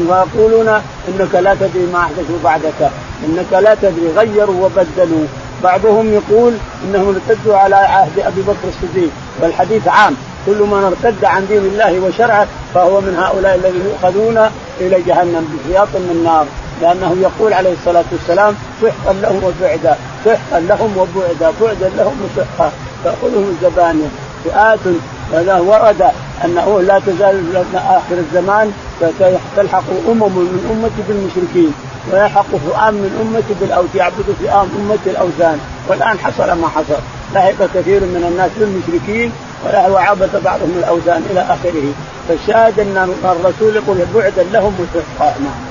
ويقولون 0.08 0.68
إنك 1.08 1.34
لا 1.34 1.54
تدري 1.54 1.86
ما 1.92 1.98
احدثوا 1.98 2.38
بعدك 2.44 2.90
إنك 3.24 3.52
لا 3.52 3.74
تدري 3.74 4.08
غيروا 4.16 4.64
وبدلوا. 4.64 5.26
بعضهم 5.64 6.14
يقول 6.14 6.54
إنهم 6.84 7.14
ارتدوا 7.14 7.56
على 7.56 7.76
عهد 7.76 8.18
أبي 8.18 8.42
بكر 8.42 8.68
الصديق. 8.68 9.10
والحديث 9.40 9.88
عام 9.88 10.16
كل 10.46 10.58
من 10.58 10.84
ارتد 10.84 11.24
عن 11.24 11.46
دين 11.46 11.58
الله 11.58 12.00
وشرعه 12.00 12.46
فهو 12.74 13.00
من 13.00 13.16
هؤلاء 13.18 13.54
الذين 13.54 13.82
يؤخذون 13.86 14.50
إلى 14.80 15.02
جهنم 15.02 15.58
بسياط 15.64 15.88
من 15.94 16.22
نار 16.24 16.46
لأنه 16.82 17.16
يقول 17.20 17.52
عليه 17.52 17.72
الصلاة 17.72 18.04
والسلام 18.12 18.54
سحقا 18.82 19.12
لهم 19.12 19.44
وبعدا 19.44 19.96
سحقا 20.24 20.60
لهم 20.60 20.96
وبعدا 20.96 21.52
بعدا 21.60 21.90
لهم 21.96 22.16
وسحقا 22.24 22.72
تاخذهم 23.04 23.56
الزبانيه 23.56 24.08
فئات 24.44 24.78
ورد 25.60 26.10
أنه 26.44 26.80
لا 26.80 26.98
تزال 27.06 27.64
آخر 27.74 28.18
الزمان 28.18 28.72
تلحق 29.56 29.84
أمم 30.08 30.32
من 30.38 30.62
امتي 30.70 31.02
بالمشركين 31.08 31.72
ويلحق 32.12 32.46
فئام 32.50 32.94
من 32.94 33.12
امتي 33.20 33.54
بالأوثان 33.60 33.96
يعبد 33.96 34.34
فئام 34.40 34.68
امتي 34.80 35.10
الأوثان. 35.10 35.58
والآن 35.88 36.18
حصل 36.18 36.60
ما 36.60 36.68
حصل. 36.68 37.00
لحق 37.34 37.60
كثير 37.74 38.00
من 38.00 38.24
الناس 38.30 38.50
بالمشركين 38.58 39.32
وعبد 39.64 40.42
بعضهم 40.44 40.74
الأوثان 40.78 41.26
إلى 41.30 41.40
آخره. 41.40 41.92
فالشاهد 42.28 42.80
أن 42.80 43.14
الرسول 43.24 43.76
يقول 43.76 43.98
بعدا 44.14 44.42
لهم 44.52 44.76
وسحقا 44.80 45.34
نعم. 45.40 45.68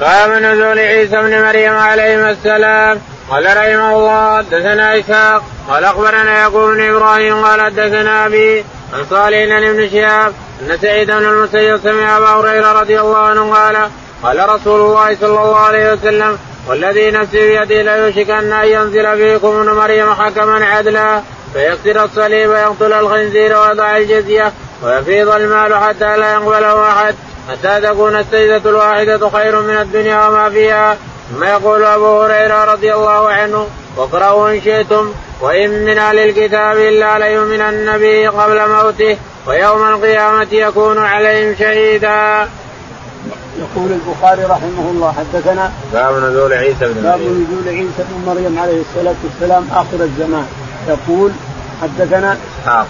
باب 0.00 0.42
نزول 0.42 0.78
عيسى 0.78 1.18
ابن 1.18 1.42
مريم 1.42 1.72
عليهما 1.72 2.30
السلام. 2.30 2.98
قال 3.30 3.44
رحمه 3.44 3.96
الله 3.96 4.36
حدثنا 4.36 4.98
إسحاق. 4.98 5.42
قال 5.68 5.84
أخبرنا 5.84 6.38
يعقوب 6.38 6.70
بن 6.70 6.80
إبراهيم. 6.80 7.44
قال 7.44 7.60
حدثنا 7.60 8.26
أبي 8.26 8.64
عن 8.92 9.04
صالح 9.10 9.58
بن 9.72 9.88
شهاب 9.90 10.32
أن 10.62 10.78
سعيد 10.82 11.10
بن 11.10 11.24
المسيب 11.24 11.80
سمع 11.82 12.16
أبا 12.16 12.28
هريرة 12.28 12.72
رضي 12.72 13.00
الله 13.00 13.18
عنه 13.18 13.54
قال 13.54 13.88
قال 14.22 14.48
رسول 14.48 14.80
الله 14.80 15.16
صلى 15.20 15.28
الله 15.28 15.56
عليه 15.56 15.92
وسلم 15.92 16.38
والذي 16.68 17.10
نفسي 17.10 17.58
بيده 17.58 17.82
ليوشكن 17.82 18.52
أن 18.52 18.68
ينزل 18.68 19.16
فيكم 19.16 19.48
ابن 19.48 19.70
مريم 19.70 20.14
حكما 20.14 20.64
عدلا 20.64 21.22
فيكسر 21.52 22.04
الصليب 22.04 22.50
ويقتل 22.50 22.92
الخنزير 22.92 23.58
ويضع 23.58 23.96
الجزية 23.96 24.52
ويفيض 24.82 25.28
المال 25.28 25.74
حتى 25.74 26.16
لا 26.16 26.32
يقبله 26.32 26.88
أحد 26.88 27.14
حتى 27.50 27.80
تكون 27.80 28.16
السيدة 28.16 28.70
الواحدة 28.70 29.30
خير 29.30 29.60
من 29.60 29.76
الدنيا 29.76 30.28
وما 30.28 30.50
فيها 30.50 30.96
ثم 31.30 31.44
يقول 31.44 31.84
أبو 31.84 32.22
هريرة 32.22 32.64
رضي 32.64 32.94
الله 32.94 33.28
عنه 33.28 33.68
واقرأوا 33.96 34.50
إن 34.50 34.60
شئتم 34.60 35.12
وإن 35.40 35.84
من 35.84 35.98
أهل 35.98 36.18
الكتاب 36.18 36.76
إلا 36.78 37.18
ليؤمن 37.18 37.60
النبي 37.60 38.26
قبل 38.26 38.68
موته 38.68 39.16
ويوم 39.46 39.88
القيامة 39.88 40.46
يكون 40.52 40.98
عليهم 40.98 41.56
شهيدا. 41.58 42.48
يقول 43.58 43.92
البخاري 43.92 44.44
رحمه 44.44 44.90
الله 44.90 45.12
حدثنا 45.12 45.72
باب 45.92 46.14
نزول 46.14 46.52
عيسى 46.52 46.78
بن 46.80 46.88
مريم. 46.88 47.02
باب 47.02 47.20
نزول 47.20 47.68
عيسى 47.68 48.02
بن 48.10 48.26
مريم 48.26 48.58
عليه 48.58 48.80
الصلاة 48.80 49.14
والسلام 49.24 49.64
آخر 49.72 50.04
الزمان. 50.04 50.46
يقول 50.88 51.30
حدثنا 51.82 52.36
إسحاق. 52.60 52.86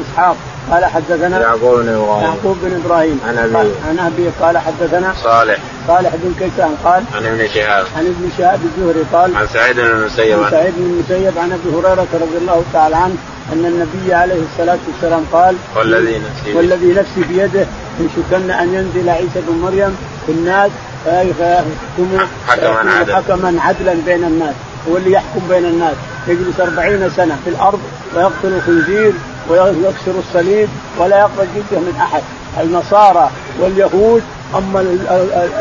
إسحاق 0.00 0.36
قال 0.70 0.84
حدثنا 0.84 1.40
يعقوب 1.40 1.78
بن 1.78 1.88
إبراهيم. 1.88 2.24
يعقوب 2.24 2.56
بن 2.62 2.80
إبراهيم. 2.84 3.20
عن 3.28 3.38
ابي 3.38 3.70
عن 3.88 3.98
ابي 3.98 4.28
قال 4.40 4.58
حدثنا 4.58 5.14
صالح. 5.24 5.58
صالح 5.88 6.10
بن 6.14 6.34
كيسان 6.38 6.76
قال 6.84 7.02
عن 7.14 7.26
ابن 7.26 7.48
شهاب. 7.54 7.86
عن 7.96 8.06
ابن 8.06 8.30
شهاب 8.38 8.60
الزهري 8.64 9.04
قال 9.12 9.36
عن 9.36 9.46
سعيد 9.46 9.76
بن 9.76 9.86
المسيب. 9.86 10.38
عن 10.44 10.50
سعيد 10.50 10.74
بن 10.76 10.82
المسيب 10.82 11.38
عن 11.38 11.52
أبي 11.52 11.76
هريرة 11.76 12.06
رضي 12.14 12.38
الله 12.40 12.62
تعالى 12.72 12.96
عنه 12.96 13.16
أن 13.52 13.64
النبي 13.64 14.14
عليه 14.14 14.40
الصلاة 14.52 14.78
والسلام 14.88 15.24
قال 15.32 15.56
والذي 15.76 16.18
نفسي 16.18 16.56
والذي 16.56 16.92
نفسي 16.92 17.22
بيده 17.28 17.66
يشكن 18.00 18.50
أن 18.50 18.74
ينزل 18.74 19.08
عيسى 19.08 19.40
بن 19.48 19.58
مريم 19.62 19.96
في 20.26 20.32
الناس 20.32 20.70
فيحكم 21.04 22.26
حكما 22.48 22.92
عدلا. 22.98 23.16
حكما 23.16 23.62
عدلا 23.62 23.94
بين 24.06 24.24
الناس. 24.24 24.54
هو 24.90 24.96
اللي 24.96 25.12
يحكم 25.12 25.40
بين 25.48 25.64
الناس. 25.64 25.94
يجلس 26.28 26.60
أربعين 26.60 27.10
سنة 27.10 27.38
في 27.44 27.50
الأرض 27.50 27.80
ويقتل 28.16 28.52
الخنزير 28.56 29.12
ويكسر 29.48 30.12
الصليب 30.18 30.68
ولا 30.98 31.18
يقبل 31.18 31.46
جزية 31.56 31.78
من 31.78 31.94
أحد. 32.00 32.22
النصارى 32.60 33.30
واليهود 33.60 34.22
أما 34.54 34.80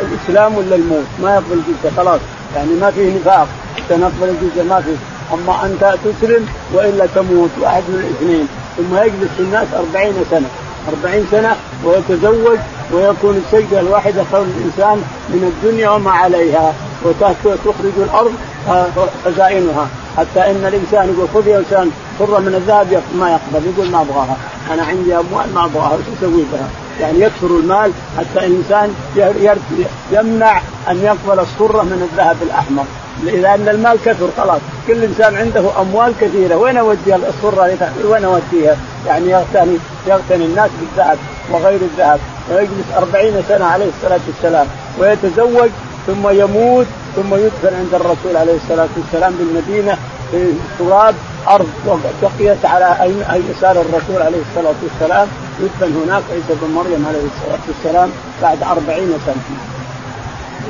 الإسلام 0.01 0.55
ولا 0.55 0.75
الموت؟ 0.75 1.05
ما 1.23 1.33
يقبل 1.33 1.61
جزية 1.67 1.95
خلاص. 1.97 2.19
يعني 2.55 2.69
ما 2.81 2.91
فيه 2.91 3.15
نفاق. 3.15 3.47
حتى 3.75 3.95
نقبل 3.97 4.29
الجزية 4.29 4.63
ما 4.63 4.81
فيه. 4.81 4.95
أما 5.33 5.65
أنت 5.65 5.95
تسلم 6.05 6.45
وإلا 6.73 7.05
تموت 7.15 7.49
واحد 7.61 7.83
من 7.87 7.99
الاثنين. 7.99 8.47
ثم 8.77 8.97
يجلس 8.97 9.31
في 9.37 9.43
الناس 9.43 9.67
أربعين 9.75 10.13
سنة. 10.31 10.47
أربعين 10.89 11.27
سنة 11.31 11.55
ويتزوج 11.85 12.57
ويكون 12.93 13.43
السجدة 13.45 13.79
الواحدة 13.79 14.23
خير 14.31 14.41
الإنسان 14.41 14.97
من 15.29 15.53
الدنيا 15.53 15.89
وما 15.89 16.11
عليها. 16.11 16.73
وتخرج 17.05 17.93
الأرض 17.97 18.33
خزائنها. 19.25 19.87
حتى 20.17 20.39
إن 20.51 20.65
الإنسان 20.67 21.13
يقول 21.13 21.27
خذ 21.33 21.47
يا 21.47 21.57
إنسان 21.57 21.91
حره 22.19 22.39
من 22.39 22.55
الذهب 22.55 23.01
ما 23.19 23.29
يقبل 23.29 23.67
يقول 23.67 23.91
ما 23.91 24.01
أبغاها. 24.01 24.37
أنا 24.73 24.83
عندي 24.83 25.15
أموال 25.15 25.53
ما 25.53 25.65
أبغاها 25.65 25.93
وش 25.93 26.17
أسوي 26.17 26.43
بها؟ 26.53 26.67
يعني 27.01 27.19
يكثر 27.19 27.47
المال 27.47 27.91
حتى 28.17 28.45
الإنسان 28.45 28.93
يمنع 30.11 30.61
أن 30.89 30.97
يقبل 31.03 31.39
الصره 31.39 31.81
من 31.81 32.09
الذهب 32.11 32.37
الأحمر. 32.41 32.85
لأن 33.23 33.69
المال 33.69 33.97
كثر 34.05 34.27
خلاص. 34.37 34.61
كل 34.87 35.03
إنسان 35.03 35.35
عنده 35.35 35.81
أموال 35.81 36.13
كثيرة. 36.21 36.55
وين 36.55 36.77
اودي 36.77 37.15
الصره 37.15 37.77
وين 38.05 38.25
أوديها؟ 38.25 38.77
يعني 39.07 39.29
يغتني 39.29 39.77
يغتني 40.07 40.45
الناس 40.45 40.69
بالذهب 40.79 41.17
وغير 41.51 41.79
الذهب. 41.81 42.19
ويجلس 42.51 42.87
أربعين 42.97 43.33
سنة 43.47 43.65
عليه 43.65 43.89
الصلاة 43.97 44.19
والسلام. 44.27 44.67
ويتزوج 44.99 45.69
ثم 46.07 46.29
يموت 46.29 46.87
ثم 47.17 47.35
يدفن 47.35 47.75
عند 47.75 47.93
الرسول 47.93 48.37
عليه 48.37 48.55
الصلاة 48.55 48.87
والسلام 48.97 49.33
بالمدينة 49.39 49.97
في 50.31 50.53
تراب 50.79 51.15
أرض 51.47 51.67
بقيت 52.21 52.65
على 52.65 53.13
يسار 53.49 53.71
الرسول 53.71 54.21
عليه 54.21 54.37
الصلاة 54.49 54.75
والسلام. 54.83 55.27
يدفن 55.59 55.93
هناك 56.03 56.23
عيسى 56.31 56.61
بن 56.61 56.73
مريم 56.73 57.05
عليه 57.07 57.19
الصلاة 57.19 57.63
والسلام 57.67 58.09
بعد 58.41 58.63
أربعين 58.63 59.13
سنة. 59.25 59.43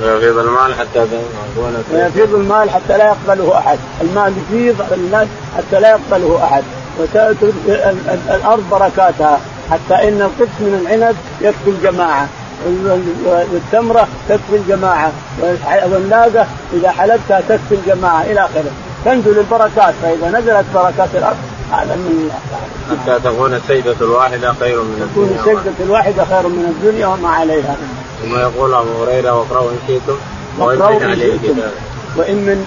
ويفيض 0.01 0.37
المال 0.37 0.73
حتى 0.73 1.07
ويفيض 1.91 2.35
المال 2.35 2.69
حتى 2.69 2.97
لا 2.97 3.05
يقبله 3.05 3.57
أحد، 3.57 3.79
المال 4.01 4.33
يفيض 4.37 4.93
الناس 4.93 5.27
حتى 5.57 5.79
لا 5.79 5.89
يقبله 5.89 6.43
أحد، 6.43 6.63
وتأتي 6.99 7.51
الأرض 8.35 8.63
بركاتها 8.71 9.39
حتى 9.71 10.07
إن 10.07 10.21
القدس 10.21 10.59
من 10.59 10.85
العنب 10.85 11.15
يكفي 11.41 11.69
الجماعة. 11.69 12.27
والتمرة 13.25 14.07
تكفي 14.29 14.55
الجماعة 14.55 15.11
والناقة 15.91 16.47
إذا 16.73 16.91
حلبتها 16.91 17.41
تكفي 17.49 17.75
الجماعة 17.75 18.21
إلى 18.21 18.39
آخره. 18.39 18.71
تنزل 19.05 19.39
البركات 19.39 19.93
فإذا 20.01 20.39
نزلت 20.39 20.65
بركات 20.73 21.09
الأرض 21.15 21.37
هذا 21.71 21.95
من 21.95 22.07
الله 22.21 22.39
حتى 22.89 23.29
تكون 23.29 23.53
السيدة 23.53 23.95
الواحدة 24.01 24.53
خير 24.53 24.81
من 24.81 25.01
الدنيا. 25.01 25.41
تكون 25.41 25.53
السيدة 25.53 25.85
الواحدة 25.85 26.25
خير 26.25 26.47
من 26.47 26.75
الدنيا 26.77 27.07
وما 27.07 27.29
عليها. 27.29 27.75
ثم 28.23 28.35
يقول 28.35 28.73
أبو 28.73 29.03
هريرة 29.03 29.39
واقرأوا 29.39 29.69
إن 29.69 29.77
شئتم 29.87 30.17
من 30.59 30.81
أهل 30.81 31.21
الكتاب. 31.23 31.71
وإن 32.17 32.35
من 32.35 32.57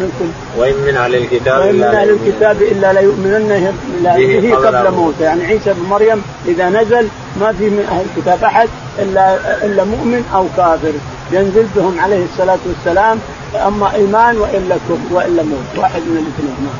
منكم 0.00 0.32
وإن 0.58 0.74
من 0.86 0.96
أهل 0.96 1.14
الكتاب 1.14 1.60
وإن 1.60 1.74
من 1.74 1.82
أهل 1.82 2.10
الكتاب 2.10 2.62
إلا 2.62 2.92
ليؤمنن 2.92 3.74
به 4.02 4.54
قبل 4.54 4.90
موته 4.90 5.24
يعني 5.24 5.44
عيسى 5.44 5.72
بن 5.72 5.82
مريم 5.82 6.22
إذا 6.46 6.68
نزل 6.68 7.08
ما 7.40 7.52
في 7.52 7.64
من 7.64 7.86
أهل 7.90 8.04
الكتاب 8.16 8.44
أحد 8.44 8.68
إلا 8.98 9.36
إلا 9.64 9.84
مؤمن 9.84 10.24
أو 10.34 10.46
كافر. 10.56 10.92
ينزل 11.32 11.66
بهم 11.76 12.00
عليه 12.00 12.24
الصلاة 12.32 12.58
والسلام 12.66 13.18
أما 13.66 13.94
إيمان 13.94 14.36
وإلا 14.38 14.74
كفر 14.74 15.14
وإلا 15.14 15.42
موت. 15.42 15.78
واحد 15.78 16.00
من 16.00 16.16
الاثنين. 16.16 16.70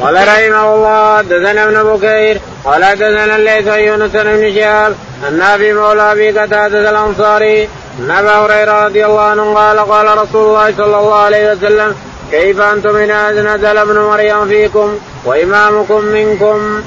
قال 0.00 0.14
رحمه 0.14 0.74
الله 0.74 1.18
حدثنا 1.18 1.64
ابن 1.64 1.82
بكير 1.82 2.40
قال 2.64 2.84
حدثنا 2.84 3.36
الليث 3.36 3.66
يونس 3.66 4.10
بن 4.10 4.54
شهاب 4.54 4.94
النافي 5.28 5.72
مولى 5.72 6.12
أبي 6.12 6.30
قتادة 6.30 6.90
الأنصاري 6.90 7.68
ان 8.00 8.10
ابا 8.10 8.32
هريرة 8.38 8.84
رضي 8.84 9.06
الله 9.06 9.20
عنه 9.20 9.54
قال 9.54 9.78
قال 9.78 10.18
رسول 10.18 10.48
الله 10.48 10.72
صلى 10.76 10.98
الله 10.98 11.14
عليه 11.14 11.52
وسلم 11.52 11.94
كيف 12.30 12.60
أنتم 12.60 12.96
إن 12.96 13.46
نزل 13.46 13.78
ابن 13.78 13.98
مريم 13.98 14.48
فيكم 14.48 14.98
وإمامكم 15.24 16.04
منكم؟ 16.04 16.82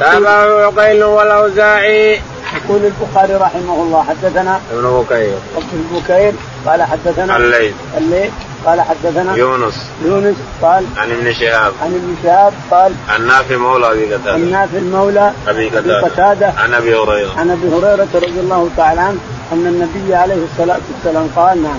تابعه 0.00 0.64
عقيل 0.64 1.04
والأوزاعي. 1.04 2.20
يقول 2.56 2.80
البخاري 2.84 3.34
رحمه 3.34 3.82
الله 3.82 4.04
حدثنا 4.04 4.60
ابن 4.72 4.82
بكير. 4.82 5.38
ابن 5.56 5.84
بكير 5.92 6.32
قال 6.66 6.82
حدثنا 6.82 7.36
الليل. 7.36 7.74
الليل. 7.98 8.30
قال 8.66 8.80
حدثنا 8.80 9.36
يونس. 9.36 9.74
يونس 10.04 10.36
قال 10.62 10.84
عن 10.96 11.10
ابن 11.10 11.32
شهاب. 11.32 11.72
عن 11.82 11.94
ابن 11.94 12.16
شهاب 12.22 12.52
قال 12.70 12.92
عن 13.08 13.26
نافع 13.26 13.56
مولى 13.56 13.92
أبي 13.92 14.14
قتادة. 14.14 14.32
عن 14.32 14.50
نافع 14.50 14.80
مولى 14.80 15.32
أبي 15.48 15.68
قتادة, 15.68 16.52
عن 16.58 16.74
أبي 16.74 16.94
هريرة. 16.94 17.30
عن 17.38 17.50
أبي 17.50 17.68
هريرة 17.68 18.08
رضي 18.14 18.40
الله 18.40 18.70
تعالى 18.76 19.00
عنه 19.00 19.18
أن 19.52 19.66
النبي 19.66 20.14
عليه 20.14 20.44
الصلاة 20.52 20.80
والسلام 20.94 21.28
قال 21.36 21.62
نعم. 21.62 21.78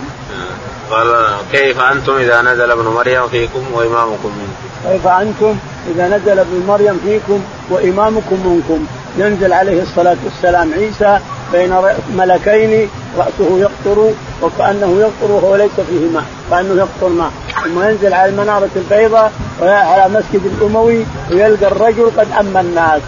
قال 0.92 1.28
كيف 1.52 1.80
أنتم 1.80 2.16
إذا 2.16 2.42
نزل 2.42 2.72
ابن 2.72 2.84
مريم 2.84 3.28
فيكم 3.28 3.64
وإمامكم 3.74 4.32
منكم؟ 4.40 4.92
كيف 4.92 5.08
أنتم 5.08 5.56
إذا 5.96 6.08
نزل 6.08 6.40
ابن 6.40 6.64
مريم 6.68 7.00
فيكم 7.06 7.42
وإمامكم 7.70 8.48
منكم؟ 8.48 8.86
ينزل 9.18 9.54
عليه 9.54 9.82
الصلاة 9.82 10.18
والسلام 10.24 10.74
عيسى 10.74 11.20
بين 11.54 11.76
ملكين 12.18 12.90
رأسه 13.18 13.60
يقطر 13.60 14.12
وكأنه 14.42 14.98
يقطر 15.00 15.32
وهو 15.32 15.56
ليس 15.56 15.72
فيه 15.90 16.10
ماء 16.14 16.24
كأنه 16.50 16.74
يقطر 16.76 17.10
ماء. 17.10 17.32
ثم 17.64 17.82
ينزل 17.84 18.14
على 18.14 18.30
المنارة 18.30 18.70
البيضاء 18.76 19.32
وعلى 19.62 20.10
مسجد 20.10 20.42
الأموي 20.46 21.06
ويلقى 21.32 21.68
الرجل 21.68 22.12
قد 22.18 22.28
اما 22.40 22.62
الناس. 22.62 23.02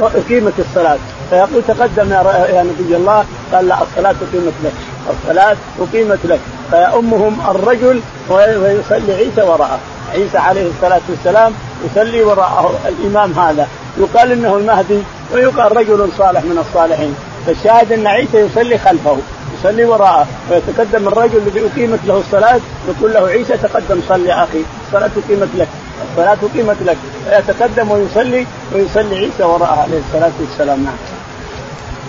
اقيمت 0.00 0.52
الصلاة. 0.58 0.98
فيقول 1.30 1.62
تقدم 1.68 2.12
يا, 2.12 2.46
يا 2.54 2.62
نبي 2.62 2.96
الله. 2.96 3.24
قال 3.52 3.68
لا 3.68 3.82
الصلاة 3.82 4.14
أقيمت 4.30 4.54
لك. 4.64 4.72
الصلاة 5.10 5.56
أقيمت 5.80 6.18
لك. 6.24 6.40
فيأمهم 6.70 7.38
الرجل 7.50 8.00
ويصلي 8.30 9.12
عيسى 9.12 9.42
وراءه. 9.42 9.78
عيسى 10.12 10.38
عليه 10.38 10.70
الصلاة 10.70 11.00
والسلام 11.08 11.52
يصلي 11.84 12.22
وراءه 12.22 12.74
الإمام 12.88 13.32
هذا. 13.32 13.68
يقال 13.98 14.32
إنه 14.32 14.56
المهدي 14.56 15.02
ويقال 15.34 15.76
رجل 15.76 16.08
صالح 16.18 16.44
من 16.44 16.64
الصالحين. 16.68 17.14
فالشاهد 17.46 17.92
أن 17.92 18.06
عيسى 18.06 18.38
يصلي 18.38 18.78
خلفه 18.78 19.18
يصلي 19.58 19.84
وراءه 19.84 20.26
ويتقدم 20.50 21.08
الرجل 21.08 21.36
الذي 21.36 21.60
أقيمت 21.60 22.00
له 22.04 22.18
الصلاة 22.18 22.60
يقول 22.88 23.12
له 23.12 23.26
عيسى 23.26 23.56
تقدم 23.56 24.00
صل 24.08 24.26
يا 24.26 24.44
أخي 24.44 24.62
الصلاة 24.86 25.10
أقيمت 25.24 25.48
لك 25.54 25.68
الصلاة 26.10 26.38
أقيمت 26.42 26.76
لك. 26.86 26.96
فيتقدم 27.24 27.90
ويصلي 27.90 28.46
ويصلي 28.72 29.16
عيسى 29.16 29.42
وراءه 29.42 29.80
عليه 29.80 30.00
الصلاة 30.08 30.32
والسلام. 30.40 30.84
نعم. 30.84 30.96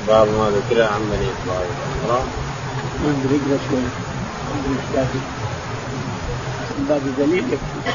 باب 0.07 0.27
ما 0.27 0.49
ذكر 0.49 0.81
عن 0.83 1.01
بني 1.01 1.27
إسرائيل. 1.35 1.71
ما 2.07 2.19
أدري 3.09 3.35
اقرا 3.35 3.57
شوي. 3.69 3.79
باب 6.89 7.01
دليل. 7.17 7.43
يكفي 7.53 7.91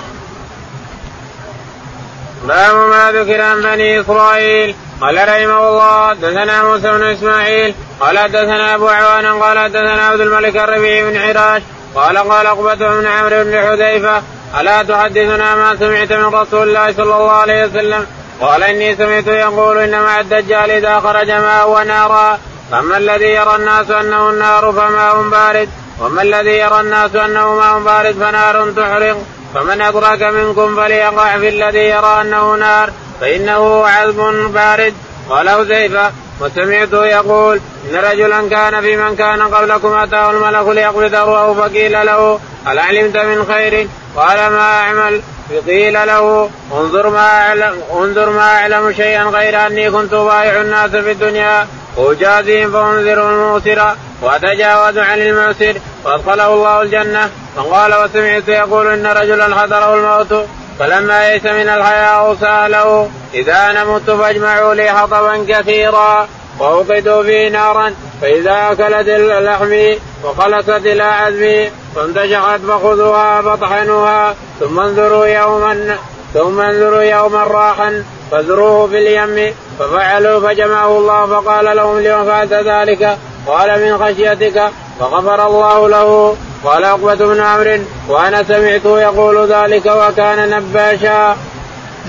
باب 2.48 2.76
ما 2.76 3.12
ذكر 3.12 3.40
عن 3.40 3.62
بني 3.62 4.00
إسرائيل. 4.00 4.74
قال 5.00 5.28
رحمه 5.28 5.68
الله 5.68 6.08
حدثنا 6.08 6.62
موسى 6.62 6.92
بن 6.92 7.02
إسماعيل 7.02 7.74
قال 8.00 8.18
حدثنا 8.18 8.74
أبو 8.74 8.88
عوان 8.88 9.26
قال 9.26 9.58
حدثنا 9.58 10.06
عبد 10.06 10.20
الملك 10.20 10.56
الربيع 10.56 11.10
بن 11.10 11.16
عراش 11.16 11.62
قال 11.94 12.18
قال 12.18 12.46
عقبة 12.46 12.74
بن 12.74 13.06
عمرو 13.06 13.44
بن 13.44 13.60
حذيفة 13.60 14.22
ألا 14.60 14.82
تحدثنا 14.82 15.54
ما 15.54 15.76
سمعت 15.76 16.12
من 16.12 16.34
رسول 16.34 16.68
الله 16.68 16.92
صلى 16.92 17.16
الله 17.16 17.30
عليه 17.30 17.64
وسلم؟ 17.64 18.06
قال 18.40 18.62
إني 18.62 18.96
سمعت 18.96 19.26
يقول 19.26 19.78
إن 19.78 20.02
مع 20.02 20.20
الدجال 20.20 20.70
إذا 20.70 21.00
خرج 21.00 21.30
ماء 21.30 21.68
ونارا 21.70 22.38
فأما 22.70 22.96
الذي 22.96 23.28
يرى 23.28 23.56
الناس 23.56 23.90
أنه 23.90 24.30
النار 24.30 24.72
فماء 24.72 25.22
بارد؟ 25.22 25.68
وأما 26.00 26.22
الذي 26.22 26.50
يرى 26.50 26.80
الناس 26.80 27.16
أنه 27.16 27.54
ماء 27.54 27.78
بارد 27.78 28.14
فنار 28.14 28.70
تحرق؟ 28.70 29.22
فمن 29.54 29.80
أدرك 29.80 30.22
منكم 30.22 30.76
فليقع 30.76 31.38
في 31.38 31.48
الذي 31.48 31.78
يرى 31.78 32.20
أنه 32.20 32.54
نار. 32.54 32.90
فإنه 33.20 33.86
عذب 33.86 34.16
بارد. 34.54 34.94
قال 35.30 35.50
حذيفة 35.50 36.12
وسمعته 36.40 37.04
يقول 37.06 37.60
إن 37.90 37.96
رجلا 37.96 38.48
كان 38.48 38.80
في 38.80 38.96
من 38.96 39.16
كان 39.16 39.42
قبلكم 39.42 39.94
أتاه 39.94 40.30
الملك 40.30 40.68
ليقبض 40.68 41.14
روحه 41.14 41.54
فقيل 41.54 41.92
له 41.92 42.40
هل 42.66 42.78
علمت 42.78 43.16
من 43.16 43.46
خير؟ 43.54 43.88
قال 44.16 44.50
ما 44.50 44.80
أعمل. 44.80 45.20
قيل 45.66 45.92
له 45.92 46.50
انظر 46.72 47.10
ما 47.10 47.26
أعلم 47.28 47.82
انظر 47.92 48.30
ما 48.30 48.58
أعلم 48.58 48.92
شيئا 48.92 49.24
غير 49.24 49.66
أني 49.66 49.90
كنت 49.90 50.14
بايع 50.14 50.60
الناس 50.60 50.90
في 50.90 51.12
الدنيا 51.12 51.66
أجازيهم 51.98 52.72
فأنذر 52.72 53.30
الموسر 53.30 53.94
وأتجاوز 54.22 54.98
عن 54.98 55.18
المعسر 55.18 55.74
وأدخله 56.04 56.54
الله 56.54 56.82
الجنة. 56.82 57.30
فقال 57.56 57.94
وسمعت 57.94 58.48
يقول 58.48 58.86
إن 58.86 59.06
رجلا 59.06 59.56
حضره 59.56 59.94
الموت. 59.94 60.48
فلما 60.80 61.28
يئس 61.28 61.44
من 61.44 61.68
الحياة 61.68 62.34
سأله 62.40 63.10
إذا 63.34 63.70
أنا 63.70 63.84
مت 63.84 64.10
فاجمعوا 64.10 64.74
لي 64.74 64.90
حطبا 64.90 65.44
كثيرا 65.48 66.28
وأوقدوا 66.58 67.22
فيه 67.22 67.48
نارا 67.48 67.94
فإذا 68.20 68.72
أكلت 68.72 69.08
اللحم 69.08 69.98
وخلصت 70.24 70.86
إلى 70.86 71.02
عزمي 71.02 71.70
فانتشقت 71.96 72.60
فخذوها 72.60 73.42
فاطحنوها 73.42 74.34
ثم 74.60 74.80
انظروا 74.80 75.26
يوما 75.26 75.96
ثم 76.34 76.60
انظروا 76.60 77.02
يوما 77.02 77.44
راحا 77.44 78.04
فذروه 78.30 78.86
في 78.86 78.98
اليم 78.98 79.54
ففعلوا 79.78 80.48
فجمعه 80.48 80.98
الله 80.98 81.26
فقال 81.26 81.76
لهم 81.76 81.98
لم 82.00 82.24
فعلت 82.24 82.52
ذلك؟ 82.52 83.18
قال 83.46 83.84
من 83.84 83.98
خشيتك. 84.04 84.70
فغفر 85.00 85.46
الله 85.46 85.88
له 85.88 86.36
قال 86.64 86.84
عقبة 86.84 87.14
بن 87.14 87.40
عمرو 87.40 87.78
وأنا 88.08 88.42
سمعته 88.42 89.00
يقول 89.00 89.52
ذلك 89.52 89.86
وكان 89.86 90.50
نباشا. 90.50 91.36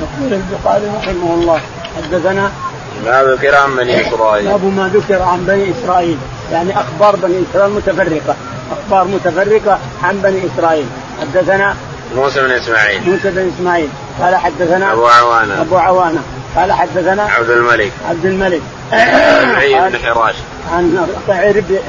يقول 0.02 0.34
البخاري 0.34 0.86
رحمه 0.98 1.34
الله 1.34 1.62
حدثنا 1.98 2.52
ما 3.06 3.24
ذكر 3.24 3.56
عن 3.56 3.76
بني 3.76 4.08
إسرائيل. 4.08 4.48
باب 4.48 4.64
ما 4.64 4.92
ذكر 4.94 5.22
عن 5.22 5.46
بني 5.46 5.72
إسرائيل. 5.72 6.18
يعني 6.52 6.74
أخبار 6.80 7.16
بني 7.16 7.44
إسرائيل 7.52 7.74
متفرقة. 7.74 8.36
أخبار 8.72 9.08
متفرقة 9.08 9.80
عن 10.04 10.22
بني 10.22 10.42
إسرائيل. 10.46 10.86
حدثنا 11.22 11.76
موسى 12.16 12.42
بن 12.42 12.52
إسماعيل. 12.52 13.10
موسى 13.10 13.32
بن 13.32 13.52
إسماعيل. 13.58 13.90
قال 14.22 14.36
حدثنا 14.36 14.94
أبو 14.94 15.08
عوانة. 15.08 15.62
أبو 15.62 15.78
عوانة. 15.78 16.24
قال 16.56 16.72
حدثنا 16.72 17.24
عبد 17.24 17.50
الملك. 17.50 17.92
عبد 18.10 18.26
الملك. 18.26 18.62
ربعي 18.94 19.90
بن 19.90 20.00
حراش. 20.00 20.36
عن 20.74 21.08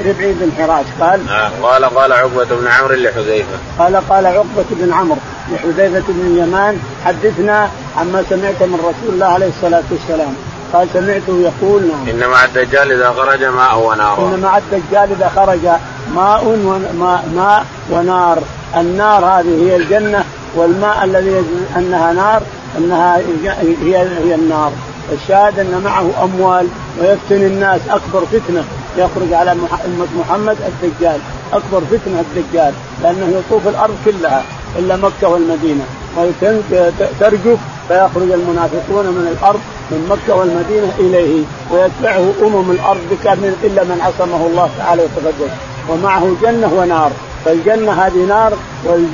ربعي 0.05 0.33
بن 0.33 0.51
حراش. 0.57 0.85
قال 1.01 1.29
آه 1.29 1.51
قال 1.63 1.85
قال 1.85 2.13
عقبة 2.13 2.45
بن 2.45 2.67
عمرو 2.67 2.95
لحذيفة. 2.95 3.57
قال 3.79 4.09
قال 4.09 4.25
عقبة 4.25 4.65
بن 4.71 4.93
عمرو 4.93 5.17
لحذيفة 5.51 6.03
بن 6.07 6.27
اليمان 6.27 6.79
حدثنا 7.05 7.69
عما 7.97 8.23
سمعت 8.29 8.63
من 8.63 8.79
رسول 8.79 9.13
الله 9.13 9.25
عليه 9.25 9.47
الصلاة 9.47 9.83
والسلام. 9.91 10.33
قال 10.73 10.87
سمعته 10.93 11.51
يقول 11.51 11.81
نعم. 11.83 12.09
إن 12.09 12.29
مع 12.29 12.45
الدجال 12.45 12.91
إذا 12.91 13.13
خرج 13.17 13.43
ماء 13.43 13.79
ونار. 13.79 14.17
إن 14.19 14.39
مع 14.39 14.57
الدجال 14.57 15.11
إذا 15.11 15.31
خرج 15.35 15.67
ماء 16.15 16.45
وماء 16.45 17.29
ماء 17.35 17.65
ونار. 17.89 18.39
النار 18.77 19.25
هذه 19.25 19.69
هي 19.69 19.75
الجنة 19.75 20.23
والماء 20.55 21.03
الذي 21.03 21.45
أنها 21.77 22.13
نار 22.13 22.41
أنها 22.77 23.17
هي 23.17 23.97
هي 24.25 24.35
النار. 24.35 24.71
الشاهد 25.13 25.59
أن 25.59 25.81
معه 25.83 26.23
أموال 26.23 26.67
ويفتن 27.01 27.45
الناس. 27.45 27.81
أكبر 27.89 28.25
فتنة 28.25 28.63
يخرج 28.97 29.33
على 29.33 29.51
أمة 29.51 30.07
محمد 30.19 30.57
الدجال. 30.67 31.19
أكبر 31.53 31.81
فتنة 31.91 32.23
الدجال. 32.35 32.73
لأنه 33.03 33.37
يطوف 33.37 33.67
الأرض 33.67 33.95
كلها 34.05 34.43
إلا 34.79 34.95
مكة 34.95 35.27
والمدينة. 35.27 35.83
وترجف 36.17 37.59
فيخرج 37.87 38.31
المنافقون 38.31 39.05
من 39.05 39.37
الأرض 39.37 39.59
من 39.91 40.07
مكة 40.09 40.35
والمدينة 40.35 40.91
إليه. 40.99 41.43
ويتبعه 41.71 42.33
أمم 42.41 42.71
الأرض 42.71 43.01
بكامل 43.11 43.53
إلا 43.63 43.83
من 43.83 44.01
عصمه 44.01 44.47
الله 44.47 44.69
تعالى 44.77 45.03
وتقدس. 45.03 45.51
ومعه 45.89 46.27
جنة 46.41 46.73
ونار. 46.77 47.11
فالجنة 47.45 47.91
هذه 47.91 48.25
نار 48.27 48.53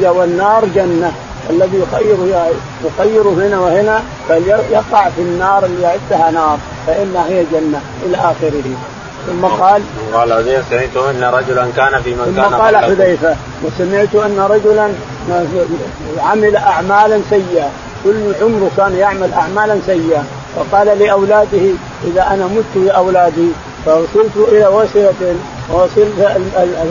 والنار 0.02 0.66
جنة. 0.76 1.12
الذي 1.50 1.78
يخير 1.78 2.18
يخير 2.86 3.22
هنا 3.22 3.60
وهنا 3.60 4.04
فليقع 4.30 5.10
في 5.10 5.22
النار 5.22 5.66
اللي 5.66 5.82
يعدها 5.82 6.32
نار 6.32 6.58
فإنها 6.88 7.28
هي 7.28 7.44
جنة 7.52 7.82
إلى 8.06 8.18
آخره. 8.18 8.64
ثم 9.28 9.46
قال 9.46 9.82
قال 10.14 10.34
حذيفه 10.34 10.64
سمعت 10.70 10.98
أن 10.98 11.24
رجلا 11.24 11.68
كان 11.78 12.02
في 12.02 12.14
من 12.14 12.26
ثم 12.26 12.42
كان 12.42 12.54
قال 12.54 12.78
حذيفة 12.78 13.36
وسمعت 13.64 14.16
أن 14.16 14.40
رجلا 14.40 14.90
عمل 16.20 16.56
اعمالا 16.56 17.22
سيئة 17.30 17.70
كل 18.04 18.36
عمره 18.42 18.70
كان 18.78 18.96
يعمل 18.96 19.34
اعمالا 19.34 19.80
سيئة. 19.86 20.24
وقال 20.58 21.00
لأولاده 21.00 21.74
إذا 22.04 22.28
أنا 22.34 22.46
مت 22.46 22.88
يا 22.88 22.92
اولادي 22.92 23.48
فوصلت 23.86 24.32
إلى 24.38 24.68
وصله 24.68 25.36
وصلت 25.70 26.40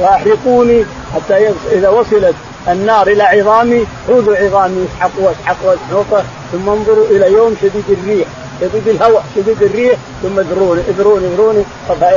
يحرقوني 0.00 0.84
حتى 1.14 1.52
إذا 1.72 1.88
وصلت 1.88 2.34
النار 2.68 3.08
إلى 3.08 3.22
عظامي 3.22 3.86
خذوا 4.08 4.36
عظامي 4.36 4.86
اسحقوا 4.86 5.30
اسحقوا 5.30 5.74
اسحقوا 5.74 6.22
ثم 6.52 6.68
انظروا 6.68 7.06
إلى 7.06 7.32
يوم 7.32 7.56
شديد 7.62 7.84
الريح 7.88 8.28
شديد 8.60 8.88
الهواء 8.88 9.24
شديد 9.36 9.62
الريح 9.62 9.98
ثم 10.22 10.38
اذروني 10.38 10.80
اذروني 10.88 11.26
اذروني 11.26 11.64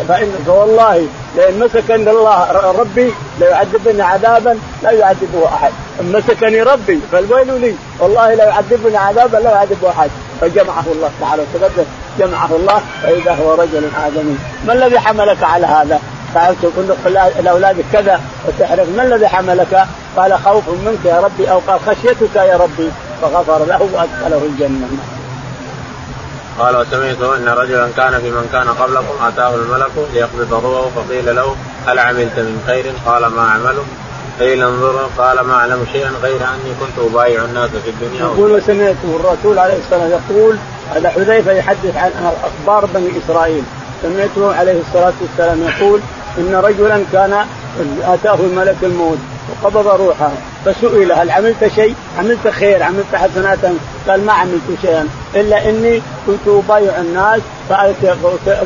فإن 0.08 0.32
فوالله 0.45 1.08
لئن 1.36 1.60
مسكني 1.60 2.10
الله 2.10 2.52
ربي 2.72 3.14
ليعذبني 3.39 4.02
عذابا 4.02 4.60
لا 4.84 4.91
يعذبه 4.91 5.45
أحد. 5.45 5.72
إن 5.99 6.12
مسكني 6.12 6.62
ربي 6.62 6.99
فالويل 7.12 7.62
لي؟ 7.62 7.76
والله 7.99 8.34
لا 8.34 8.43
يعذبني 8.43 8.97
عذابا 8.97 9.38
لا 9.38 9.52
يعذبه 9.52 9.89
أحد. 9.89 10.10
فجمعه 10.41 10.86
الله 10.91 11.12
تعالى 11.22 11.41
وتقدم 11.41 11.86
جمعه 12.20 12.49
الله 12.56 12.82
فإذا 13.04 13.34
هو 13.34 13.54
رجل 13.54 13.89
ادمي 14.06 14.38
ما 14.68 14.74
الذي 14.74 14.99
حملك 14.99 15.43
على 15.43 15.66
هذا؟ 15.66 15.99
فعلت 16.34 16.57
كل 16.75 17.13
لأولادك 17.43 17.84
كذا 17.93 18.21
وتحرق 18.47 18.88
ما 18.97 19.03
الذي 19.03 19.27
حملك؟ 19.27 19.86
قال 20.17 20.39
خوف 20.45 20.63
منك 20.69 21.05
يا 21.05 21.19
ربي 21.19 21.51
أو 21.51 21.61
قال 21.67 21.79
خشيتك 21.79 22.36
يا 22.36 22.57
ربي 22.57 22.91
فغفر 23.21 23.65
له 23.65 23.89
وأدخله 23.93 24.45
الجنة. 24.45 24.88
قال 26.59 26.75
وسمعت 26.75 27.21
أن 27.38 27.49
رجلا 27.49 27.89
كان 27.97 28.21
في 28.21 28.32
من 28.32 28.49
كان 28.51 28.67
قبلكم 28.69 29.25
آتاه 29.27 29.55
الملك 29.55 29.91
ليقبض 30.13 30.53
روحه 30.53 30.89
فقيل 30.95 31.36
له 31.36 31.55
هل 31.88 31.99
عملت 31.99 32.39
من 32.39 32.63
خير؟ 32.67 32.93
قال 33.05 33.25
ما 33.25 33.41
أعمله 33.41 33.84
قيل 34.39 34.63
انظر 34.63 35.09
قال 35.17 35.41
ما 35.41 35.53
أعلم 35.53 35.86
شيئا 35.91 36.11
غير 36.23 36.36
أني 36.36 36.73
كنت 36.79 37.05
أبايع 37.11 37.43
الناس 37.45 37.69
في 37.69 37.89
الدنيا 37.89 38.19
يقول 38.19 38.51
وسمعته 38.51 39.15
الرسول 39.15 39.59
عليه 39.59 39.77
الصلاة 39.77 40.01
والسلام 40.01 40.21
يقول 40.29 40.57
هذا 40.95 41.09
حذيفة 41.09 41.51
يحدث 41.51 41.95
عن 41.95 42.11
أخبار 42.43 42.86
بني 42.86 43.09
إسرائيل 43.25 43.63
سمعته 44.01 44.55
عليه 44.55 44.82
الصلاة 44.82 45.13
والسلام 45.21 45.63
يقول 45.63 46.01
إن 46.38 46.55
رجلا 46.55 47.03
كان 47.13 47.45
آتاه 48.03 48.38
ملك 48.55 48.77
الموت 48.84 49.17
وقبض 49.49 49.88
روحه 49.88 50.32
فسئل 50.65 51.11
هل 51.11 51.32
عملت 51.32 51.71
شيء؟ 51.75 51.95
عملت 52.19 52.47
خير، 52.47 52.84
عملت 52.84 53.15
حسنات؟ 53.15 53.59
قال 54.07 54.25
ما 54.25 54.34
عملت 54.34 54.61
شيئا 54.82 55.07
إلا 55.36 55.69
إني 55.69 56.01
كنت 56.27 56.47
ابايع 56.47 56.97
الناس 57.01 57.41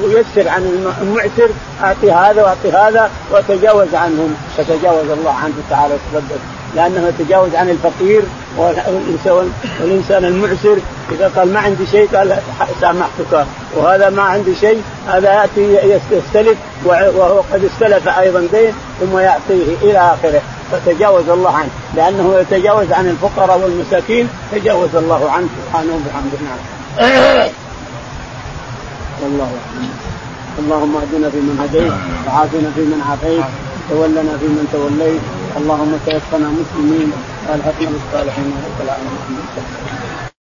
ويسر 0.04 0.50
عن 0.50 0.94
المعسر 1.02 1.50
أعطي 1.84 2.12
هذا 2.12 2.44
وأعطي 2.44 2.72
هذا 2.72 3.10
وأتجاوز 3.32 3.96
عنهم 3.96 4.36
فتجاوز 4.58 5.10
الله 5.10 5.34
عنه 5.44 5.54
تعالى 5.70 5.94
وتقدس 5.94 6.55
لأنه 6.76 7.08
يتجاوز 7.08 7.56
عن 7.56 7.70
الفقير 7.70 8.22
والانسان 8.58 10.26
المعسر. 10.26 10.78
إذا 11.12 11.32
قال 11.36 11.54
ما 11.54 11.60
عندي 11.60 11.86
شيء 11.92 12.10
قال 12.16 12.38
سامحتك. 12.82 13.46
وهذا 13.76 14.10
ما 14.10 14.22
عندي 14.22 14.56
شيء 14.56 14.82
هذا 15.08 15.34
يأتي 15.34 15.98
يستلف 16.12 16.58
وهو 16.86 17.42
قد 17.54 17.64
استلف 17.64 18.08
أيضا 18.08 18.40
دين 18.40 18.74
ثم 19.00 19.18
يعطيه 19.18 19.76
إلى 19.82 19.98
آخره. 19.98 20.42
فتجاوز 20.72 21.30
الله 21.30 21.52
عنه. 21.52 21.70
لأنه 21.96 22.36
يتجاوز 22.40 22.92
عن 22.92 23.10
الفقراء 23.10 23.60
والمساكين 23.60 24.30
تجاوز 24.52 24.96
الله 24.96 25.32
عنه 25.32 25.48
سبحانه 25.66 25.94
وبحمده 25.94 26.38
نعم. 26.46 26.60
والله 29.24 29.52
اللهم 30.60 30.96
اهدنا 30.96 31.30
فيمن 31.30 31.60
هديت 31.64 31.94
وعافنا 32.28 32.70
فيمن 32.76 33.02
عافيت 33.10 33.46
تولنا 33.90 34.38
فيمن 34.40 34.68
توليت 34.74 35.22
اللهم 35.58 35.98
توفنا 35.98 36.50
مسلمين 36.52 37.12
والحقنا 37.50 37.90
بالصالحين 37.92 38.54
رب 38.66 38.82
العالمين 38.82 40.15